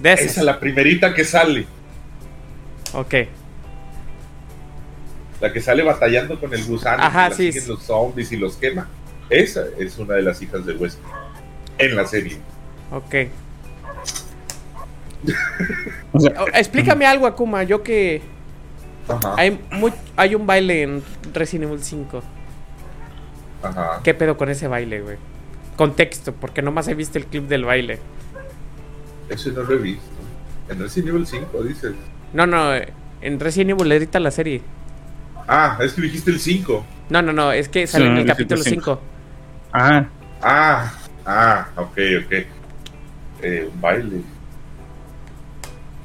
De 0.00 0.12
Esa 0.12 0.22
esas. 0.24 0.38
es 0.38 0.44
la 0.44 0.58
primerita 0.60 1.14
que 1.14 1.24
sale. 1.24 1.66
Ok. 2.94 3.14
La 5.40 5.52
que 5.52 5.60
sale 5.60 5.82
batallando 5.82 6.38
con 6.38 6.52
el 6.52 6.64
gusano, 6.64 7.02
Ajá, 7.02 7.30
sí, 7.30 7.52
siguen 7.52 7.68
los 7.68 7.82
zombies 7.82 8.30
y 8.32 8.36
los 8.36 8.56
quema. 8.56 8.88
Esa 9.30 9.64
es 9.78 9.96
una 9.98 10.14
de 10.14 10.22
las 10.22 10.42
hijas 10.42 10.66
de 10.66 10.74
Wesker. 10.74 11.04
En 11.78 11.96
la 11.96 12.06
serie. 12.06 12.36
Ok. 12.90 13.14
O 16.12 16.18
sea, 16.20 16.32
Oh, 16.42 16.46
explícame 16.54 17.06
algo, 17.06 17.26
Akuma. 17.26 17.62
Yo 17.62 17.82
que. 17.82 18.22
Ajá. 19.08 19.34
Hay, 19.36 19.60
hay 20.16 20.34
un 20.34 20.46
baile 20.46 20.82
en 20.82 21.02
Resident 21.32 21.70
Evil 21.70 21.82
5. 21.84 22.22
Ajá. 23.62 24.00
¿Qué 24.02 24.14
pedo 24.14 24.36
con 24.36 24.48
ese 24.48 24.66
baile, 24.66 25.00
güey? 25.02 25.16
Contexto, 25.76 26.32
porque 26.34 26.62
nomás 26.62 26.88
he 26.88 26.94
visto 26.94 27.18
el 27.18 27.26
clip 27.26 27.44
del 27.48 27.64
baile. 27.64 27.98
Eso 29.30 29.50
no 29.52 29.62
lo 29.62 29.74
he 29.74 29.78
visto. 29.78 30.04
En 30.68 30.78
Resident 30.78 31.08
Evil 31.14 31.26
5 31.26 31.62
dices. 31.64 31.92
No, 32.32 32.46
no, 32.46 32.74
eh, 32.74 32.92
en 33.22 33.40
Resident 33.40 33.70
Evil 33.70 33.90
edita 33.92 34.20
la 34.20 34.30
serie. 34.30 34.60
Ah, 35.48 35.78
es 35.80 35.94
que 35.94 36.02
dijiste 36.02 36.30
el 36.30 36.38
5. 36.40 36.84
No, 37.08 37.22
no, 37.22 37.32
no, 37.32 37.50
es 37.52 37.68
que 37.68 37.86
sale 37.86 38.04
Sí, 38.06 38.10
en 38.10 38.18
el 38.18 38.26
capítulo 38.26 38.62
cinco. 38.62 39.00
5. 39.00 39.00
ah, 39.72 40.06
Ah, 40.42 40.92
ah, 41.26 41.68
ok, 41.76 41.98
ok. 42.24 42.32
Eh, 43.42 43.68
un 43.72 43.80
baile. 43.80 44.22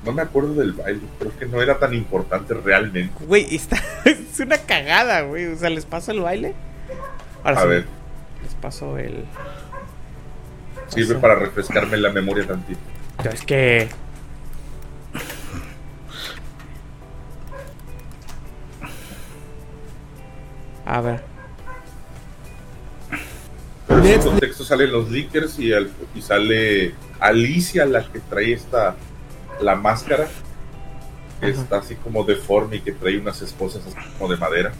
No 0.03 0.11
me 0.11 0.21
acuerdo 0.21 0.53
del 0.55 0.73
baile. 0.73 1.01
Creo 1.19 1.37
que 1.37 1.45
no 1.45 1.61
era 1.61 1.77
tan 1.79 1.93
importante 1.93 2.53
realmente. 2.53 3.13
Güey, 3.25 3.55
está, 3.55 3.77
es 4.05 4.39
una 4.39 4.57
cagada, 4.57 5.21
güey. 5.21 5.45
O 5.47 5.57
sea, 5.57 5.69
¿les 5.69 5.85
paso 5.85 6.11
el 6.11 6.21
baile? 6.21 6.53
Ahora 7.43 7.57
A 7.59 7.63
sí, 7.63 7.67
ver, 7.69 7.85
Les 8.43 8.53
paso 8.55 8.97
el... 8.97 9.25
sirve 10.87 11.15
Paso. 11.15 11.21
para 11.21 11.35
refrescarme 11.35 11.97
la 11.97 12.11
memoria 12.11 12.45
tantito. 12.47 12.79
Pero 13.17 13.31
es 13.31 13.41
que... 13.43 13.89
A 20.85 21.01
ver. 21.01 21.23
Pero 23.87 23.99
en 23.99 24.05
ese 24.05 24.19
contexto 24.29 24.63
salen 24.63 24.91
los 24.91 25.09
leakers 25.09 25.57
y, 25.59 25.73
al- 25.73 25.91
y 26.13 26.21
sale 26.21 26.93
Alicia, 27.19 27.85
la 27.85 28.03
que 28.11 28.19
trae 28.19 28.53
esta, 28.53 28.95
la 29.61 29.75
máscara, 29.75 30.27
que 31.39 31.47
Ajá. 31.51 31.61
está 31.61 31.77
así 31.77 31.95
como 31.95 32.23
deforme 32.23 32.77
y 32.77 32.81
que 32.81 32.91
trae 32.91 33.17
unas 33.17 33.41
esposas 33.41 33.83
así 33.85 33.95
como 34.17 34.31
de 34.31 34.37
madera. 34.37 34.73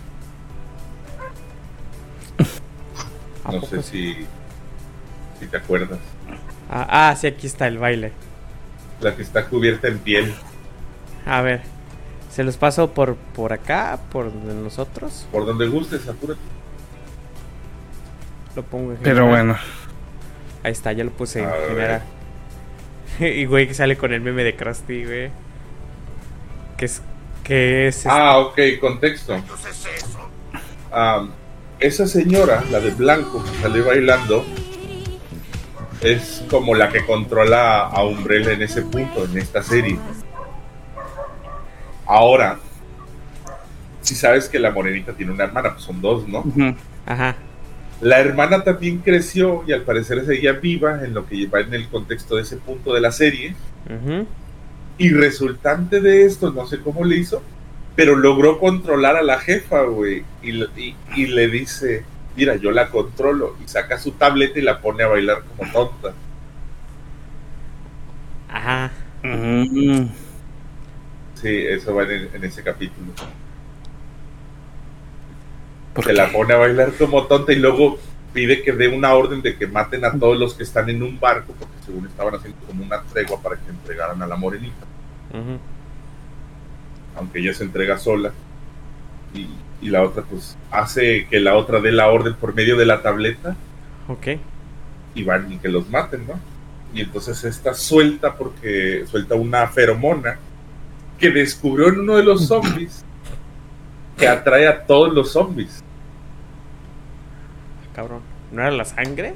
¿a 3.44 3.52
No 3.52 3.62
sé 3.62 3.82
si, 3.84 4.16
si 5.40 5.48
te 5.48 5.58
acuerdas. 5.58 6.00
Ah, 6.70 7.10
ah, 7.10 7.16
sí, 7.16 7.28
aquí 7.28 7.48
está 7.48 7.68
el 7.68 7.78
baile. 7.78 8.12
La 9.02 9.16
que 9.16 9.22
está 9.22 9.46
cubierta 9.46 9.88
en 9.88 10.00
piel. 10.00 10.34
A 11.26 11.42
ver. 11.42 11.62
¿Se 12.32 12.44
los 12.44 12.58
paso 12.58 12.92
por, 12.94 13.16
por 13.16 13.54
acá? 13.54 14.00
¿Por 14.12 14.26
donde 14.26 14.54
nosotros? 14.54 15.26
Por 15.32 15.46
donde 15.46 15.68
gustes, 15.68 16.08
apúrate. 16.08 16.40
Lo 18.56 18.64
pongo 18.64 18.92
en 18.92 18.98
pero 18.98 19.26
general. 19.26 19.30
bueno. 19.30 19.58
Ahí 20.64 20.72
está, 20.72 20.92
ya 20.92 21.04
lo 21.04 21.12
puse 21.12 21.44
en 21.44 21.50
general. 21.70 22.04
y 23.20 23.46
güey, 23.46 23.68
que 23.68 23.74
sale 23.74 23.98
con 23.98 24.14
el 24.14 24.22
meme 24.22 24.44
de 24.44 24.56
Krusty, 24.56 25.06
güey. 25.06 25.32
Que 26.78 26.86
es. 26.86 27.02
Que 27.44 27.88
es. 27.88 28.06
Ah, 28.06 28.40
ok, 28.40 28.60
contexto. 28.82 29.36
Am, 30.92 31.32
esa 31.80 32.08
señora, 32.08 32.64
la 32.72 32.80
de 32.80 32.92
blanco 32.92 33.44
que 33.44 33.62
sale 33.62 33.82
bailando, 33.82 34.46
es 36.02 36.44
como 36.50 36.76
la 36.76 36.90
que 36.90 37.06
controla 37.06 37.80
a 37.82 38.04
Umbrella 38.04 38.52
en 38.52 38.62
ese 38.62 38.82
punto, 38.84 39.26
en 39.26 39.38
esta 39.38 39.64
serie. 39.64 39.98
Ahora, 42.06 42.60
si 44.02 44.16
sabes 44.16 44.48
que 44.48 44.60
la 44.60 44.72
morenita 44.72 45.14
tiene 45.14 45.32
una 45.32 45.46
hermana, 45.46 45.72
pues 45.74 45.84
son 45.84 46.02
dos, 46.02 46.28
¿no? 46.28 46.44
Ajá. 47.06 47.36
La 48.02 48.20
hermana 48.20 48.64
también 48.64 49.00
creció 49.00 49.64
y 49.68 49.72
al 49.74 49.82
parecer 49.82 50.24
seguía 50.26 50.52
viva 50.54 51.04
en 51.04 51.14
lo 51.14 51.26
que 51.26 51.48
va 51.48 51.62
en 51.62 51.74
el 51.74 51.88
contexto 51.88 52.36
de 52.36 52.44
ese 52.44 52.58
punto 52.58 52.94
de 52.94 53.02
la 53.02 53.12
serie. 53.12 53.56
Y 54.98 55.10
resultante 55.10 56.02
de 56.02 56.26
esto, 56.26 56.52
no 56.52 56.68
sé 56.68 56.80
cómo 56.82 57.04
le 57.06 57.18
hizo, 57.18 57.42
pero 57.96 58.16
logró 58.16 58.60
controlar 58.60 59.16
a 59.16 59.24
la 59.24 59.40
jefa, 59.40 59.82
güey. 59.84 60.24
Y- 60.44 60.96
y 61.16 61.26
le 61.28 61.48
dice, 61.48 62.04
mira, 62.36 62.56
yo 62.56 62.72
la 62.72 62.90
controlo. 62.90 63.56
Y 63.64 63.68
saca 63.68 63.98
su 63.98 64.12
tableta 64.12 64.60
y 64.60 64.64
la 64.64 64.80
pone 64.82 65.04
a 65.04 65.08
bailar 65.08 65.44
como 65.44 65.72
tonta. 65.72 66.14
Ajá. 68.50 68.92
Mm. 69.24 70.08
Sí, 71.36 71.50
eso 71.68 71.94
va 71.96 72.04
en, 72.04 72.30
en 72.34 72.44
ese 72.44 72.64
capítulo. 72.64 73.12
¿Por 75.94 76.04
Se 76.04 76.14
la 76.14 76.32
pone 76.32 76.54
a 76.54 76.58
bailar 76.58 76.94
como 76.94 77.26
tonta 77.26 77.54
y 77.54 77.58
luego 77.58 77.98
pide 78.36 78.62
que 78.62 78.74
dé 78.74 78.90
una 78.90 79.14
orden 79.14 79.42
de 79.42 79.56
que 79.56 79.66
maten 79.66 80.04
a 80.04 80.12
todos 80.12 80.38
los 80.38 80.54
que 80.54 80.64
están 80.64 80.90
en 80.90 81.02
un 81.02 81.18
barco, 81.18 81.54
porque 81.58 81.74
según 81.86 82.06
estaban 82.06 82.36
haciendo 82.36 82.60
como 82.68 82.84
una 82.84 83.02
tregua 83.04 83.42
para 83.42 83.56
que 83.56 83.70
entregaran 83.70 84.22
a 84.22 84.28
la 84.28 84.36
morenita. 84.36 84.86
Aunque 87.16 87.40
ella 87.40 87.54
se 87.54 87.64
entrega 87.64 87.98
sola. 87.98 88.34
Y, 89.34 89.48
y 89.82 89.90
la 89.90 90.04
otra, 90.04 90.24
pues, 90.24 90.58
hace 90.72 91.28
que 91.30 91.40
la 91.40 91.56
otra 91.56 91.80
dé 91.80 91.92
la 91.92 92.08
orden 92.08 92.34
por 92.36 92.56
medio 92.56 92.78
de 92.78 92.86
la 92.86 93.02
tableta 93.02 93.56
Ok. 94.08 94.28
y 95.14 95.24
van 95.24 95.52
y 95.52 95.58
que 95.58 95.70
los 95.70 95.90
maten, 95.90 96.26
¿no? 96.28 96.40
Y 96.94 97.02
entonces 97.02 97.44
esta 97.44 97.74
suelta 97.74 98.36
porque 98.36 99.06
suelta 99.06 99.36
una 99.36 99.68
feromona 99.68 100.38
que 101.20 101.30
descubrió 101.30 101.90
en 101.90 102.00
uno 102.02 102.16
de 102.16 102.24
los 102.24 102.48
zombies 102.48 103.04
que 104.18 104.28
atrae 104.28 104.68
a 104.68 104.86
todos 104.86 105.14
los 105.14 105.32
zombies. 105.32 105.84
Cabrón. 107.94 108.22
¿No 108.52 108.62
era 108.62 108.72
la 108.72 108.86
sangre? 108.86 109.36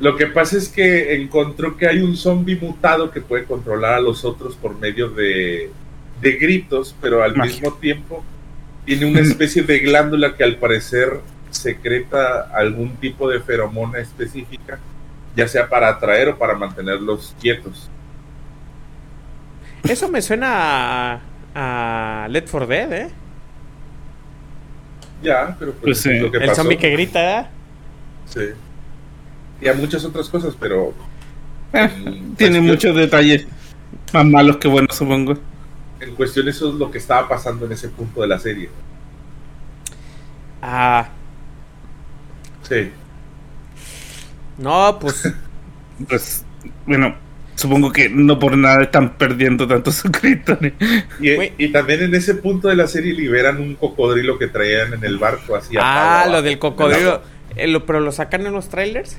Lo 0.00 0.16
que 0.16 0.26
pasa 0.26 0.56
es 0.56 0.68
que 0.68 1.14
encontró 1.14 1.76
que 1.76 1.86
hay 1.86 2.00
un 2.00 2.16
zombie 2.16 2.56
mutado 2.56 3.10
que 3.10 3.20
puede 3.20 3.44
controlar 3.44 3.94
a 3.94 4.00
los 4.00 4.24
otros 4.24 4.56
por 4.56 4.78
medio 4.78 5.08
de, 5.08 5.70
de 6.20 6.32
gritos, 6.32 6.94
pero 7.00 7.22
al 7.22 7.36
Magia. 7.36 7.52
mismo 7.52 7.72
tiempo 7.74 8.24
tiene 8.84 9.06
una 9.06 9.20
especie 9.20 9.62
de 9.62 9.78
glándula 9.80 10.34
que 10.36 10.44
al 10.44 10.56
parecer 10.56 11.20
secreta 11.50 12.50
algún 12.54 12.96
tipo 12.96 13.28
de 13.28 13.40
feromona 13.40 13.98
específica, 13.98 14.78
ya 15.34 15.48
sea 15.48 15.68
para 15.68 15.88
atraer 15.88 16.28
o 16.30 16.38
para 16.38 16.54
mantenerlos 16.54 17.34
quietos. 17.40 17.90
Eso 19.88 20.08
me 20.08 20.20
suena 20.22 21.20
a, 21.54 22.24
a 22.24 22.28
Let 22.28 22.46
for 22.46 22.66
Dead, 22.66 22.92
¿eh? 22.92 23.08
Ya, 25.22 25.56
pero 25.58 25.72
pues, 25.72 25.82
Pues 25.82 25.98
eso 26.00 26.10
es 26.10 26.16
sí, 26.16 26.22
lo 26.22 26.30
que 26.30 26.38
El 26.38 26.46
pasó. 26.46 26.62
zombie 26.62 26.76
que 26.78 26.90
grita, 26.90 27.40
¿eh? 27.40 27.46
Sí. 28.26 28.40
Y 29.60 29.68
a 29.68 29.74
muchas 29.74 30.04
otras 30.04 30.28
cosas, 30.28 30.54
pero 30.58 30.92
Eh, 31.72 31.78
en 31.84 32.34
tiene 32.36 32.58
cuestión- 32.58 32.66
muchos 32.66 32.96
detalles 32.96 33.46
más 34.12 34.26
malos 34.26 34.56
que 34.58 34.68
buenos, 34.68 34.94
supongo. 34.96 35.34
En 36.06 36.14
cuestión 36.14 36.48
eso 36.48 36.68
es 36.70 36.74
lo 36.76 36.90
que 36.90 36.98
estaba 36.98 37.28
pasando 37.28 37.66
en 37.66 37.72
ese 37.72 37.88
punto 37.88 38.20
de 38.22 38.28
la 38.28 38.38
serie. 38.38 38.68
Ah, 40.62 41.08
Sí. 42.62 42.90
no, 44.58 44.98
pues. 45.00 45.32
Pues, 46.10 46.44
bueno, 46.84 47.14
supongo 47.54 47.90
que 47.90 48.10
no 48.10 48.38
por 48.38 48.54
nada 48.54 48.82
están 48.82 49.14
perdiendo 49.14 49.66
tantos 49.66 49.94
suscriptores. 49.94 50.74
Y, 51.20 51.30
y 51.64 51.72
también 51.72 52.02
en 52.02 52.14
ese 52.14 52.34
punto 52.34 52.68
de 52.68 52.76
la 52.76 52.86
serie 52.86 53.14
liberan 53.14 53.62
un 53.62 53.76
cocodrilo 53.76 54.38
que 54.38 54.46
traían 54.48 54.92
en 54.92 55.02
el 55.04 55.16
barco 55.16 55.56
así 55.56 55.74
ah, 55.80 56.26
lo 56.30 56.42
del 56.42 56.58
cocodrilo. 56.58 57.22
Eh, 57.56 57.66
lo- 57.66 57.86
pero 57.86 58.00
lo 58.00 58.12
sacan 58.12 58.44
en 58.46 58.52
los 58.52 58.68
trailers. 58.68 59.16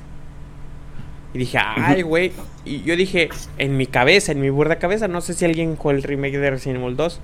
Y 1.34 1.38
dije, 1.38 1.58
ay, 1.60 2.02
güey. 2.02 2.32
Y 2.64 2.82
yo 2.82 2.96
dije, 2.96 3.28
en 3.58 3.76
mi 3.76 3.86
cabeza, 3.86 4.32
en 4.32 4.40
mi 4.40 4.50
burda 4.50 4.78
cabeza, 4.78 5.08
no 5.08 5.20
sé 5.20 5.34
si 5.34 5.44
alguien 5.44 5.76
jugó 5.76 5.90
el 5.90 6.02
remake 6.02 6.38
de 6.38 6.50
Resident 6.50 6.80
Evil 6.82 6.96
2. 6.96 7.20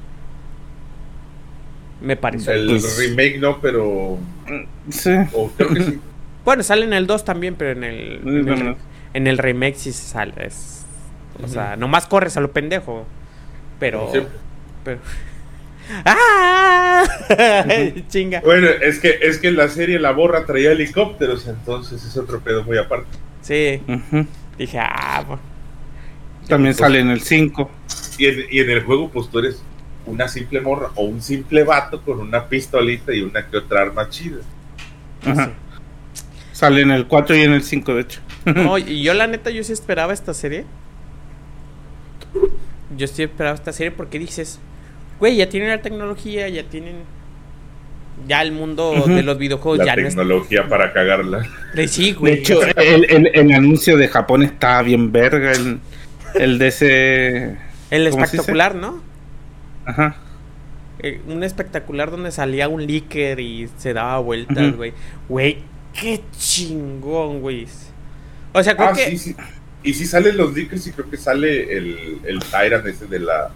Me 2.03 2.17
pareció. 2.17 2.53
El 2.53 2.67
Pues- 2.67 2.99
remake 2.99 3.39
no, 3.39 3.61
pero. 3.61 4.19
Sí. 4.91 5.11
O 5.33 5.49
creo 5.57 5.69
que 5.71 5.83
sí. 5.83 6.01
Bueno, 6.45 6.63
sale 6.63 6.85
en 6.85 6.93
el 6.93 7.07
2 7.07 7.25
también, 7.25 7.55
pero 7.55 7.71
en 7.71 7.85
el. 7.85 8.21
En 8.23 8.29
el, 8.37 8.43
bueno. 8.45 8.77
en 9.15 9.27
el 9.27 9.39
remake 9.39 9.77
sí 9.77 9.93
se 9.93 10.05
sale. 10.07 10.35
es- 10.47 10.85
o 11.43 11.49
sea, 11.49 11.77
nomás 11.77 12.07
corres 12.07 12.37
a 12.37 12.41
lo 12.41 12.53
pendejo. 12.53 13.07
Pero. 13.81 14.13
Pero 14.85 14.99
¡Ah! 16.05 17.05
Chinga. 18.09 18.41
Bueno, 18.41 18.69
es 18.69 18.99
que, 19.01 19.19
es 19.23 19.39
que 19.39 19.49
en 19.49 19.57
la 19.57 19.69
serie 19.69 19.99
la 19.99 20.13
borra 20.13 20.45
traía 20.45 20.73
helicópteros, 20.73 21.47
entonces 21.49 22.05
es 22.05 22.17
otro 22.17 22.41
pedo 22.41 22.63
muy 22.65 22.77
aparte. 22.79 23.09
Sí. 23.45 23.81
Dije, 24.59 24.79
ah, 24.81 25.23
bueno. 25.27 25.43
También 26.49 26.75
Pues- 26.75 26.79
sale 26.79 27.01
en 27.01 27.11
el 27.11 27.21
5. 27.21 27.71
Y 28.19 28.27
en, 28.27 28.45
y 28.51 28.59
en 28.61 28.71
el 28.71 28.83
juego, 28.85 29.11
pues 29.11 29.29
tú 29.29 29.39
eres 29.41 29.63
una 30.07 30.29
simple 30.29 30.61
morra 30.61 30.91
o 30.95 31.05
un 31.05 31.21
simple 31.23 31.63
vato 31.65 32.01
con 32.03 32.21
una 32.21 32.47
pistolita 32.49 33.13
y 33.15 33.21
una 33.23 33.47
que 33.47 33.57
otra 33.59 33.83
arma 33.83 34.09
chida. 34.09 34.39
Ajá. 35.27 35.53
Sale 36.53 36.83
en 36.83 36.91
el 36.91 37.07
4 37.07 37.37
y 37.37 37.41
en 37.43 37.53
el 37.53 37.63
5, 37.63 37.95
de 37.95 38.01
hecho. 38.01 38.21
No, 38.47 38.79
y 38.79 39.03
yo 39.03 39.13
la 39.15 39.27
neta, 39.27 39.51
yo 39.51 39.63
sí 39.65 39.73
esperaba 39.73 40.13
esta 40.13 40.33
serie. 40.35 40.65
Yo 42.97 43.07
sí 43.07 43.23
esperaba 43.23 43.55
esta 43.57 43.73
serie 43.73 43.91
porque 43.91 44.19
dices, 44.19 44.61
güey, 45.19 45.37
ya 45.37 45.49
tienen 45.49 45.69
la 45.71 45.83
tecnología, 45.83 46.49
ya 46.49 46.65
tienen... 46.65 46.97
Ya 48.27 48.41
el 48.43 48.53
mundo 48.53 49.05
de 49.07 49.23
los 49.23 49.37
videojuegos 49.39 49.79
la 49.79 49.85
ya 49.87 49.97
no 49.97 50.03
es... 50.03 50.15
tecnología 50.15 50.69
para 50.69 50.93
cagarla. 50.93 51.47
Sí, 51.89 52.13
De 52.13 52.19
güey. 52.19 52.33
hecho, 52.35 52.61
el, 52.77 53.05
el- 53.11 53.31
el 53.35 53.53
anuncio 53.53 53.97
de 53.97 54.09
Japón 54.09 54.43
estaba 54.43 54.83
bien 54.83 55.13
verga. 55.13 55.53
El, 55.53 55.81
el 56.35 56.59
de 56.59 56.67
ese. 56.69 57.57
el 57.91 58.07
espectacular, 58.07 58.75
¿no? 58.75 59.03
Ajá. 59.85 60.17
Eh, 61.01 61.21
un 61.29 61.43
espectacular 61.45 62.11
donde 62.11 62.31
salía 62.31 62.69
un 62.69 62.87
líker 62.87 63.41
y 63.41 63.69
se 63.77 63.93
daba 63.93 64.19
vueltas, 64.21 64.69
Ujú. 64.69 64.77
güey. 64.77 64.93
Güey, 65.29 65.59
qué 65.93 66.21
chingón, 66.39 67.41
güey. 67.41 67.67
O 68.53 68.63
sea, 68.63 68.77
creo 68.77 68.89
Ah, 68.89 68.93
que... 68.95 69.11
sí, 69.11 69.19
sí. 69.19 69.37
Y 69.83 69.93
sí 69.93 70.07
salen 70.07 70.39
los 70.39 70.55
leakers 70.55 70.87
y 70.87 70.93
creo 70.93 71.11
que 71.11 71.19
sale 71.19 71.77
el, 71.77 72.21
el 72.25 72.39
Tyrant 72.39 72.87
ese 72.87 73.07
de 73.07 73.19
la, 73.19 73.51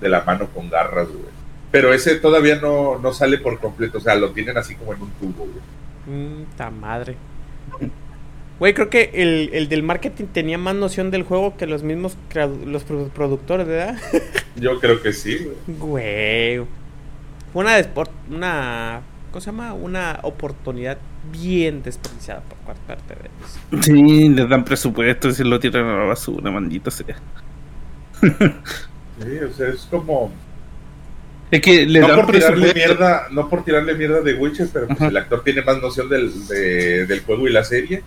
de 0.00 0.08
la 0.08 0.22
mano 0.22 0.46
con 0.54 0.70
garras, 0.70 1.08
güey. 1.08 1.33
Pero 1.74 1.92
ese 1.92 2.14
todavía 2.16 2.56
no, 2.60 2.98
no 3.00 3.12
sale 3.12 3.38
por 3.38 3.58
completo, 3.58 3.98
o 3.98 4.00
sea, 4.00 4.14
lo 4.14 4.30
tienen 4.30 4.56
así 4.56 4.76
como 4.76 4.94
en 4.94 5.02
un 5.02 5.10
tubo, 5.10 5.44
güey. 5.46 6.16
Mm, 6.18 6.44
ta 6.56 6.70
madre. 6.70 7.16
Güey, 8.60 8.72
creo 8.74 8.88
que 8.88 9.10
el, 9.14 9.50
el 9.52 9.68
del 9.68 9.82
marketing 9.82 10.26
tenía 10.26 10.56
más 10.56 10.76
noción 10.76 11.10
del 11.10 11.24
juego 11.24 11.56
que 11.56 11.66
los 11.66 11.82
mismos 11.82 12.16
los 12.64 12.86
produ- 12.86 13.10
productores, 13.10 13.66
¿verdad? 13.66 13.98
Yo 14.56 14.78
creo 14.78 15.02
que 15.02 15.12
sí, 15.12 15.38
güey. 15.66 15.78
Güey. 15.78 16.66
Fue 17.52 17.64
una, 17.64 17.76
despor- 17.80 18.08
una 18.30 19.00
¿cómo 19.32 19.40
se 19.40 19.46
llama? 19.46 19.74
Una 19.74 20.20
oportunidad 20.22 20.98
bien 21.32 21.82
desperdiciada 21.82 22.42
por 22.42 22.76
parte 22.76 23.14
de 23.16 23.28
ellos. 23.28 23.84
Sí, 23.84 24.28
les 24.28 24.48
dan 24.48 24.64
presupuesto 24.64 25.28
y 25.28 25.32
se 25.34 25.42
lo 25.44 25.58
tiran 25.58 25.86
a 25.86 25.96
la 25.98 26.04
basura, 26.04 26.52
maldito 26.52 26.92
sea. 26.92 27.16
Sí, 29.20 29.38
o 29.38 29.52
sea, 29.52 29.68
es 29.68 29.86
como... 29.90 30.32
Es 31.54 31.60
que 31.60 31.86
le 31.86 32.00
no 32.00 32.08
dan 32.08 32.16
por 32.22 32.32
tirarle 32.32 32.74
mierda, 32.74 33.26
no 33.30 33.48
por 33.48 33.64
tirarle 33.64 33.94
mierda 33.94 34.20
de 34.22 34.34
Witcher, 34.34 34.68
pero 34.72 34.88
pues 34.88 35.00
el 35.02 35.16
actor 35.16 35.42
tiene 35.44 35.62
más 35.62 35.80
noción 35.80 36.08
del, 36.08 36.46
de- 36.48 37.06
del 37.06 37.20
juego 37.20 37.46
y 37.46 37.52
la 37.52 37.62
serie 37.64 38.02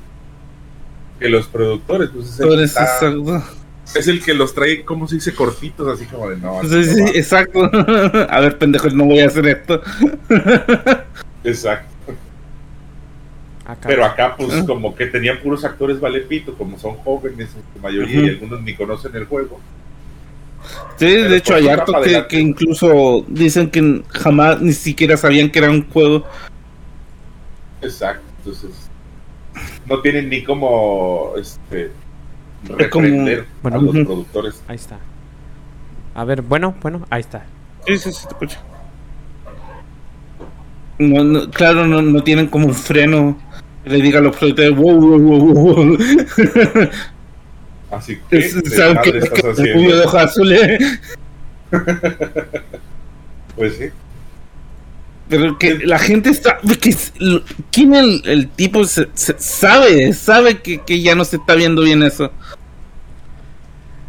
que 1.19 1.29
los 1.29 1.47
productores. 1.47 2.09
Pues 2.09 2.27
es, 2.29 2.39
el 2.39 2.47
que 2.47 2.53
eso, 2.55 2.63
está- 2.63 2.83
exacto. 2.83 3.43
es 3.95 4.07
el 4.07 4.23
que 4.23 4.33
los 4.33 4.53
trae, 4.53 4.83
¿cómo 4.83 5.07
se 5.07 5.15
dice? 5.15 5.33
Cortitos, 5.33 5.87
así 5.87 6.05
como 6.07 6.29
de 6.29 6.37
no. 6.37 6.61
Sí, 6.63 6.83
sí, 6.83 7.03
exacto. 7.15 7.69
A 8.29 8.39
ver, 8.41 8.57
pendejos, 8.57 8.93
no 8.93 9.05
voy 9.05 9.19
a 9.19 9.27
hacer 9.27 9.47
esto. 9.47 9.81
Exacto. 11.43 11.93
Acá. 13.65 13.87
Pero 13.87 14.05
acá, 14.05 14.35
pues, 14.37 14.63
como 14.63 14.95
que 14.95 15.07
tenían 15.07 15.39
puros 15.39 15.63
actores 15.65 15.99
valepito, 15.99 16.53
como 16.55 16.77
son 16.79 16.95
jóvenes 16.97 17.49
en 17.55 17.61
su 17.73 17.79
mayoría 17.81 18.21
y 18.21 18.29
algunos 18.29 18.61
ni 18.61 18.73
conocen 18.75 19.15
el 19.15 19.25
juego. 19.25 19.59
Sí, 20.97 21.05
Pero 21.05 21.29
de 21.29 21.37
hecho 21.37 21.55
hay 21.55 21.65
capa 21.67 22.01
que, 22.27 22.39
incluso 22.39 23.23
dicen 23.27 23.69
que 23.69 24.01
jamás 24.09 24.61
ni 24.61 24.73
siquiera 24.73 25.15
sabían 25.17 25.49
que 25.49 25.59
era 25.59 25.69
un 25.69 25.87
juego. 25.89 26.25
Exacto. 27.81 28.23
Entonces, 28.39 28.71
no 29.85 30.01
tienen 30.01 30.29
ni 30.29 30.43
como, 30.43 31.33
este, 31.39 31.91
Es 32.79 32.87
como- 32.89 33.05
reprender 33.05 33.45
Bueno. 33.61 33.77
a 33.79 33.81
los 33.81 34.05
productores. 34.05 34.63
Ahí 34.67 34.75
está. 34.75 34.99
A 36.15 36.23
ver, 36.23 36.41
bueno, 36.41 36.75
bueno, 36.81 37.05
ahí 37.09 37.21
está. 37.21 37.45
Sí, 37.85 37.97
sí, 37.99 38.11
sí, 38.11 38.23
te 38.27 38.33
escucho. 38.33 38.57
No, 40.99 41.23
no, 41.23 41.49
claro, 41.51 41.85
no, 41.85 42.01
no 42.01 42.23
tienen 42.23 42.47
como 42.47 42.67
un 42.67 42.73
freno 42.73 43.37
que 43.83 43.91
le 43.91 44.01
diga 44.01 44.17
a 44.19 44.21
los 44.23 44.35
productores, 44.35 44.75
wow, 44.75 44.99
wow, 44.99 45.19
wow, 45.19 45.53
wow. 45.53 45.97
Así 47.91 48.17
que, 48.29 48.37
Es- 48.39 48.55
¿qué 48.61 48.69
¿Saben 48.69 48.97
que, 49.01 49.13
madre 49.13 49.29
que 49.29 49.35
estás 49.37 49.59
el 49.59 49.73
puño 49.73 49.95
de 49.95 50.03
haciendo? 50.03 50.03
hoja 50.05 50.21
azul 50.23 50.51
eh? 50.53 50.77
Pues 53.55 53.75
sí. 53.77 53.85
Pero 55.29 55.57
que 55.57 55.79
la 55.79 55.97
gente 55.99 56.29
está. 56.29 56.57
Que, 56.81 56.95
¿Quién 57.71 57.93
el, 57.95 58.21
el 58.25 58.47
tipo 58.49 58.83
se- 58.85 59.09
se- 59.13 59.35
sabe? 59.39 60.13
Sabe 60.13 60.59
que, 60.61 60.81
que 60.81 61.01
ya 61.01 61.15
no 61.15 61.25
se 61.25 61.37
está 61.37 61.55
viendo 61.55 61.81
bien 61.81 62.01
eso. 62.03 62.31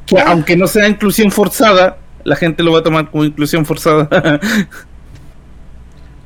Que 0.06 0.20
aunque 0.20 0.56
no 0.56 0.66
sea 0.66 0.86
inclusión 0.88 1.30
forzada, 1.30 1.98
la 2.24 2.36
gente 2.36 2.62
lo 2.62 2.72
va 2.72 2.78
a 2.80 2.82
tomar 2.82 3.10
como 3.10 3.24
inclusión 3.24 3.64
forzada. 3.66 4.08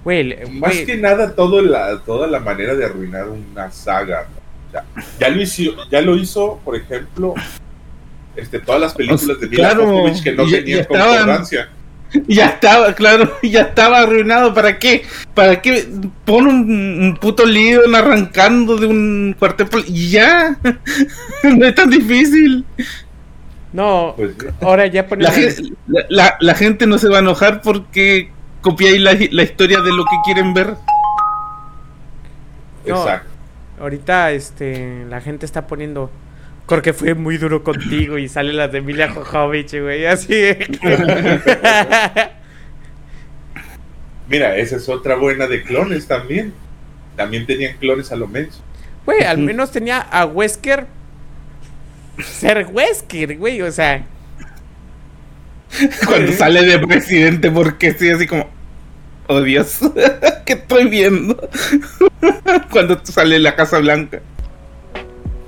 El- 0.04 0.50
Más 0.54 0.74
que 0.78 0.96
nada, 0.96 1.32
todo 1.34 1.62
la, 1.62 2.00
toda 2.00 2.26
la 2.26 2.40
manera 2.40 2.74
de 2.74 2.84
arruinar 2.84 3.28
una 3.28 3.70
saga. 3.70 4.26
¿no? 4.34 4.41
Sea, 4.72 4.84
ya, 5.20 5.28
lo 5.28 5.40
hizo, 5.42 5.62
ya 5.90 6.00
lo 6.00 6.16
hizo, 6.16 6.60
por 6.64 6.74
ejemplo, 6.76 7.34
este, 8.34 8.58
todas 8.58 8.80
las 8.80 8.94
películas 8.94 9.38
de 9.40 9.46
Mila 9.48 9.68
Claro, 9.74 10.04
que 10.24 10.32
no 10.32 10.46
ya- 10.46 10.56
tenían 10.58 10.76
ya 10.78 10.82
estaban. 10.82 11.08
concordancia. 11.18 11.68
ya 12.28 12.46
estaba, 12.46 12.92
claro, 12.94 13.32
ya 13.42 13.60
estaba 13.62 13.98
arruinado. 14.00 14.52
¿Para 14.54 14.78
qué? 14.78 15.04
¿Para 15.34 15.60
qué? 15.62 15.86
Pon 16.24 16.46
un, 16.46 17.02
un 17.02 17.16
puto 17.20 17.44
lío 17.46 17.80
arrancando 17.94 18.76
de 18.76 18.86
un 18.86 19.36
cuartel 19.38 19.68
y 19.86 20.10
ya. 20.10 20.56
no 21.44 21.66
es 21.66 21.74
tan 21.74 21.90
difícil. 21.90 22.64
no, 23.72 24.14
Pues 24.16 24.32
ahora 24.62 24.86
ya 24.86 25.06
ponen... 25.06 25.24
La, 25.24 25.30
gen- 25.32 25.76
la, 25.88 26.04
la- 26.08 26.36
la 26.40 26.54
gente 26.54 26.86
no 26.86 26.96
se 26.98 27.08
va 27.08 27.16
a 27.16 27.20
enojar 27.20 27.60
porque 27.62 28.30
copiáis 28.62 29.00
la, 29.00 29.12
la 29.30 29.42
historia 29.42 29.80
de 29.80 29.90
lo 29.90 30.04
que 30.04 30.16
quieren 30.24 30.52
ver. 30.54 30.74
No. 32.86 32.96
Exacto. 33.00 33.31
Ahorita, 33.80 34.32
este, 34.32 35.04
la 35.08 35.20
gente 35.20 35.46
está 35.46 35.66
poniendo... 35.66 36.10
Porque 36.66 36.92
fue 36.92 37.14
muy 37.14 37.38
duro 37.38 37.64
contigo 37.64 38.18
y 38.18 38.28
sale 38.28 38.52
la 38.52 38.68
de 38.68 38.78
Emilia 38.78 39.10
Jojovich, 39.10 39.80
güey, 39.80 40.06
así. 40.06 40.32
Mira, 44.28 44.56
esa 44.56 44.76
es 44.76 44.88
otra 44.88 45.16
buena 45.16 45.48
de 45.48 45.62
clones 45.64 46.06
también. 46.06 46.54
También 47.16 47.46
tenían 47.46 47.76
clones 47.78 48.12
a 48.12 48.16
lo 48.16 48.28
menos. 48.28 48.62
Güey, 49.04 49.24
al 49.24 49.38
menos 49.38 49.72
tenía 49.72 49.98
a 49.98 50.24
Wesker 50.24 50.86
ser 52.22 52.66
Wesker, 52.72 53.36
güey, 53.36 53.60
o 53.62 53.72
sea... 53.72 54.06
Cuando 56.06 56.32
sale 56.32 56.64
de 56.64 56.78
presidente, 56.78 57.50
porque 57.50 57.92
sí, 57.94 58.10
así 58.10 58.26
como. 58.26 58.48
Oh 59.34 59.40
Dios, 59.40 59.78
¿qué 60.44 60.52
estoy 60.52 60.90
viendo? 60.90 61.34
Cuando 62.70 63.00
sale 63.02 63.36
de 63.36 63.40
la 63.40 63.56
Casa 63.56 63.78
Blanca. 63.78 64.20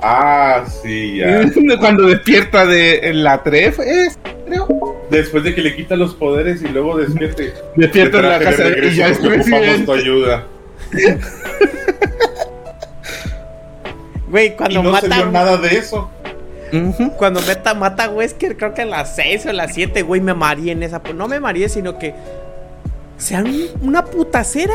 Ah, 0.01 0.65
sí, 0.83 1.19
ya. 1.19 1.43
Cuando 1.79 2.05
despierta 2.05 2.65
de 2.65 3.13
la 3.13 3.43
TREF, 3.43 3.81
es, 3.81 4.19
creo. 4.47 5.05
Después 5.11 5.45
de 5.45 5.55
que 5.55 5.61
le 5.61 5.77
quita 5.77 5.97
los 5.97 6.15
poderes 6.15 6.63
y 6.63 6.69
luego 6.69 6.97
despierte. 6.97 7.53
Despierta 7.77 8.21
en 8.21 8.29
la 8.31 8.39
casa 8.39 8.63
de 8.63 8.89
y 8.89 8.95
ya 8.95 9.09
es 9.09 9.19
ocupamos 9.19 9.45
tu 9.45 9.51
presidente. 9.51 9.93
ayuda. 9.93 10.47
Güey, 14.31 14.57
cuando 14.57 14.81
y 14.81 14.83
no 14.83 14.93
mata... 14.93 15.09
se 15.09 15.15
vio 15.15 15.31
nada 15.31 15.59
de 15.59 15.77
eso. 15.77 16.11
Cuando 17.19 17.41
meta, 17.43 17.75
mata 17.75 18.05
a 18.05 18.09
Wesker, 18.09 18.57
creo 18.57 18.73
que 18.73 18.83
a 18.83 18.87
las 18.87 19.15
6 19.15 19.47
o 19.47 19.51
a 19.51 19.53
las 19.53 19.75
7, 19.75 20.03
güey, 20.03 20.23
me 20.23 20.33
mareé 20.33 20.73
en 20.73 20.83
esa. 20.83 21.03
No 21.15 21.29
me 21.29 21.39
mareé, 21.39 21.69
sino 21.69 21.99
que. 21.99 22.15
Sean 23.19 23.47
una 23.81 24.05
putacera. 24.05 24.75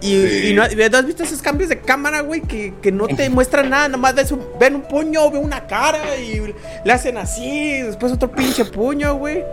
Y, 0.00 0.26
Sí. 0.26 0.48
y 0.48 0.54
no, 0.54 0.62
¿no 0.66 0.98
has 0.98 1.06
visto 1.06 1.22
esos 1.22 1.40
cambios 1.40 1.68
de 1.70 1.78
cámara, 1.78 2.22
güey? 2.22 2.40
Que, 2.40 2.74
que 2.82 2.90
no 2.90 3.06
te 3.06 3.30
muestran 3.30 3.70
nada, 3.70 3.88
nomás 3.88 4.14
ves 4.16 4.32
un- 4.32 4.44
ven 4.58 4.74
un 4.74 4.82
puño, 4.82 5.30
ven 5.30 5.44
una 5.44 5.66
cara 5.68 6.16
y 6.16 6.52
le 6.84 6.92
hacen 6.92 7.16
así, 7.18 7.82
después 7.82 8.12
otro 8.12 8.28
pinche 8.32 8.64
puño, 8.64 9.14
güey. 9.14 9.44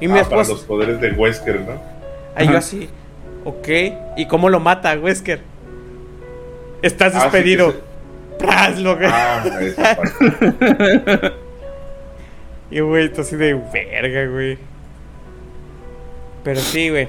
Y 0.00 0.08
mi 0.08 0.18
Ah, 0.18 0.24
para 0.24 0.40
esposa. 0.42 0.52
los 0.52 0.62
poderes 0.62 1.00
de 1.02 1.10
Wesker, 1.12 1.60
¿no? 1.60 1.72
Ahí 2.34 2.48
yo 2.48 2.56
así, 2.56 2.88
ok. 3.44 3.68
¿Y 4.16 4.26
cómo 4.26 4.48
lo 4.48 4.58
mata, 4.58 4.94
Wesker? 4.98 5.42
Estás 6.80 7.14
Ah, 7.14 7.18
sí, 7.18 7.24
despedido. 7.24 7.66
que 7.66 7.72
se- 7.74 7.90
Pras, 8.38 8.78
lo 8.80 8.98
que- 8.98 9.04
Ah. 9.06 9.44
Y 12.70 12.80
güey, 12.80 13.04
esto 13.06 13.20
así 13.20 13.36
de 13.36 13.52
verga, 13.52 14.26
güey. 14.32 14.56
Pero 16.42 16.60
sí, 16.60 16.90
güey. 16.90 17.08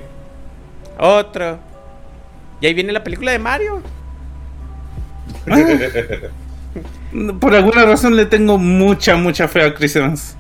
Otro. 0.98 1.60
Y 2.60 2.68
ahí 2.68 2.74
viene 2.74 2.92
la 2.92 3.04
película 3.04 3.32
de 3.32 3.40
Mario. 3.40 3.82
Por 7.40 7.56
alguna 7.56 7.86
razón 7.86 8.16
le 8.16 8.26
tengo 8.26 8.58
mucha, 8.58 9.16
mucha 9.16 9.48
fe 9.48 9.64
a 9.64 9.74
Chris 9.74 9.96
Evans. 9.96 10.38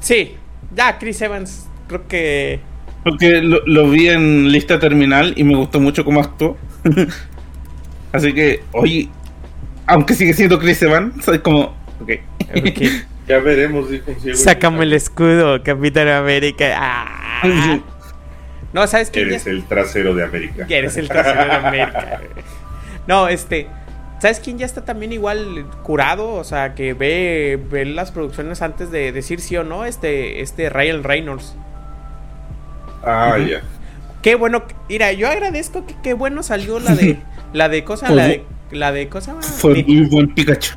Sí, 0.00 0.34
ya 0.74 0.98
Chris 0.98 1.22
Evans, 1.22 1.68
creo 1.88 2.06
que. 2.08 2.60
Porque 3.04 3.40
lo, 3.42 3.64
lo 3.66 3.88
vi 3.90 4.08
en 4.08 4.50
lista 4.50 4.78
terminal 4.78 5.34
y 5.36 5.44
me 5.44 5.54
gustó 5.56 5.80
mucho 5.80 6.04
cómo 6.04 6.20
actuó. 6.20 6.56
Así 8.12 8.32
que, 8.32 8.62
oye, 8.72 9.08
aunque 9.86 10.14
sigue 10.14 10.32
siendo 10.32 10.58
Chris 10.58 10.82
Evans, 10.82 11.26
es 11.28 11.40
como, 11.40 11.74
Ok. 12.00 12.10
Ok. 12.56 12.82
Ya 13.26 13.38
veremos, 13.38 13.90
dijo 13.90 14.10
un 14.10 14.20
ciego. 14.20 14.36
Sácame 14.38 14.84
el 14.84 14.92
escudo, 14.92 15.62
Capitán 15.62 16.08
América. 16.08 16.74
Ah. 16.76 17.78
No, 18.72 18.86
¿sabes 18.86 19.10
quién 19.10 19.26
ya 19.26 19.34
Eres 19.36 19.46
el 19.46 19.64
trasero 19.64 20.14
de 20.14 20.24
América. 20.24 20.66
Eres 20.68 20.96
el 20.96 21.08
tercero 21.08 21.44
de 21.44 21.52
América. 21.52 22.20
No, 23.06 23.28
este. 23.28 23.68
¿Sabes 24.20 24.40
quién 24.40 24.58
ya 24.58 24.64
está 24.66 24.84
también 24.84 25.12
igual 25.12 25.66
curado? 25.82 26.32
O 26.34 26.44
sea, 26.44 26.74
que 26.74 26.94
ve, 26.94 27.60
ve 27.70 27.84
las 27.84 28.10
producciones 28.10 28.62
antes 28.62 28.90
de 28.90 29.12
decir 29.12 29.40
sí 29.40 29.56
o 29.56 29.64
no. 29.64 29.84
Este, 29.84 30.40
este 30.40 30.70
Ryan 30.70 31.04
Reynolds. 31.04 31.54
Ah, 33.02 33.36
ya. 33.38 33.62
Qué 34.22 34.34
bueno. 34.34 34.64
Mira, 34.88 35.12
yo 35.12 35.28
agradezco 35.28 35.86
que 35.86 35.94
qué 36.02 36.14
bueno 36.14 36.42
salió 36.42 36.78
la 36.80 36.94
de. 36.94 37.18
La 37.52 37.68
de 37.68 37.84
cosa. 37.84 38.10
La 38.10 38.26
de. 38.26 38.44
La 38.72 38.90
de 38.90 39.08
cosa. 39.08 39.34
Fue 39.40 39.74
de- 39.74 39.84
muy 39.84 40.06
buen 40.08 40.34
Pikachu. 40.34 40.74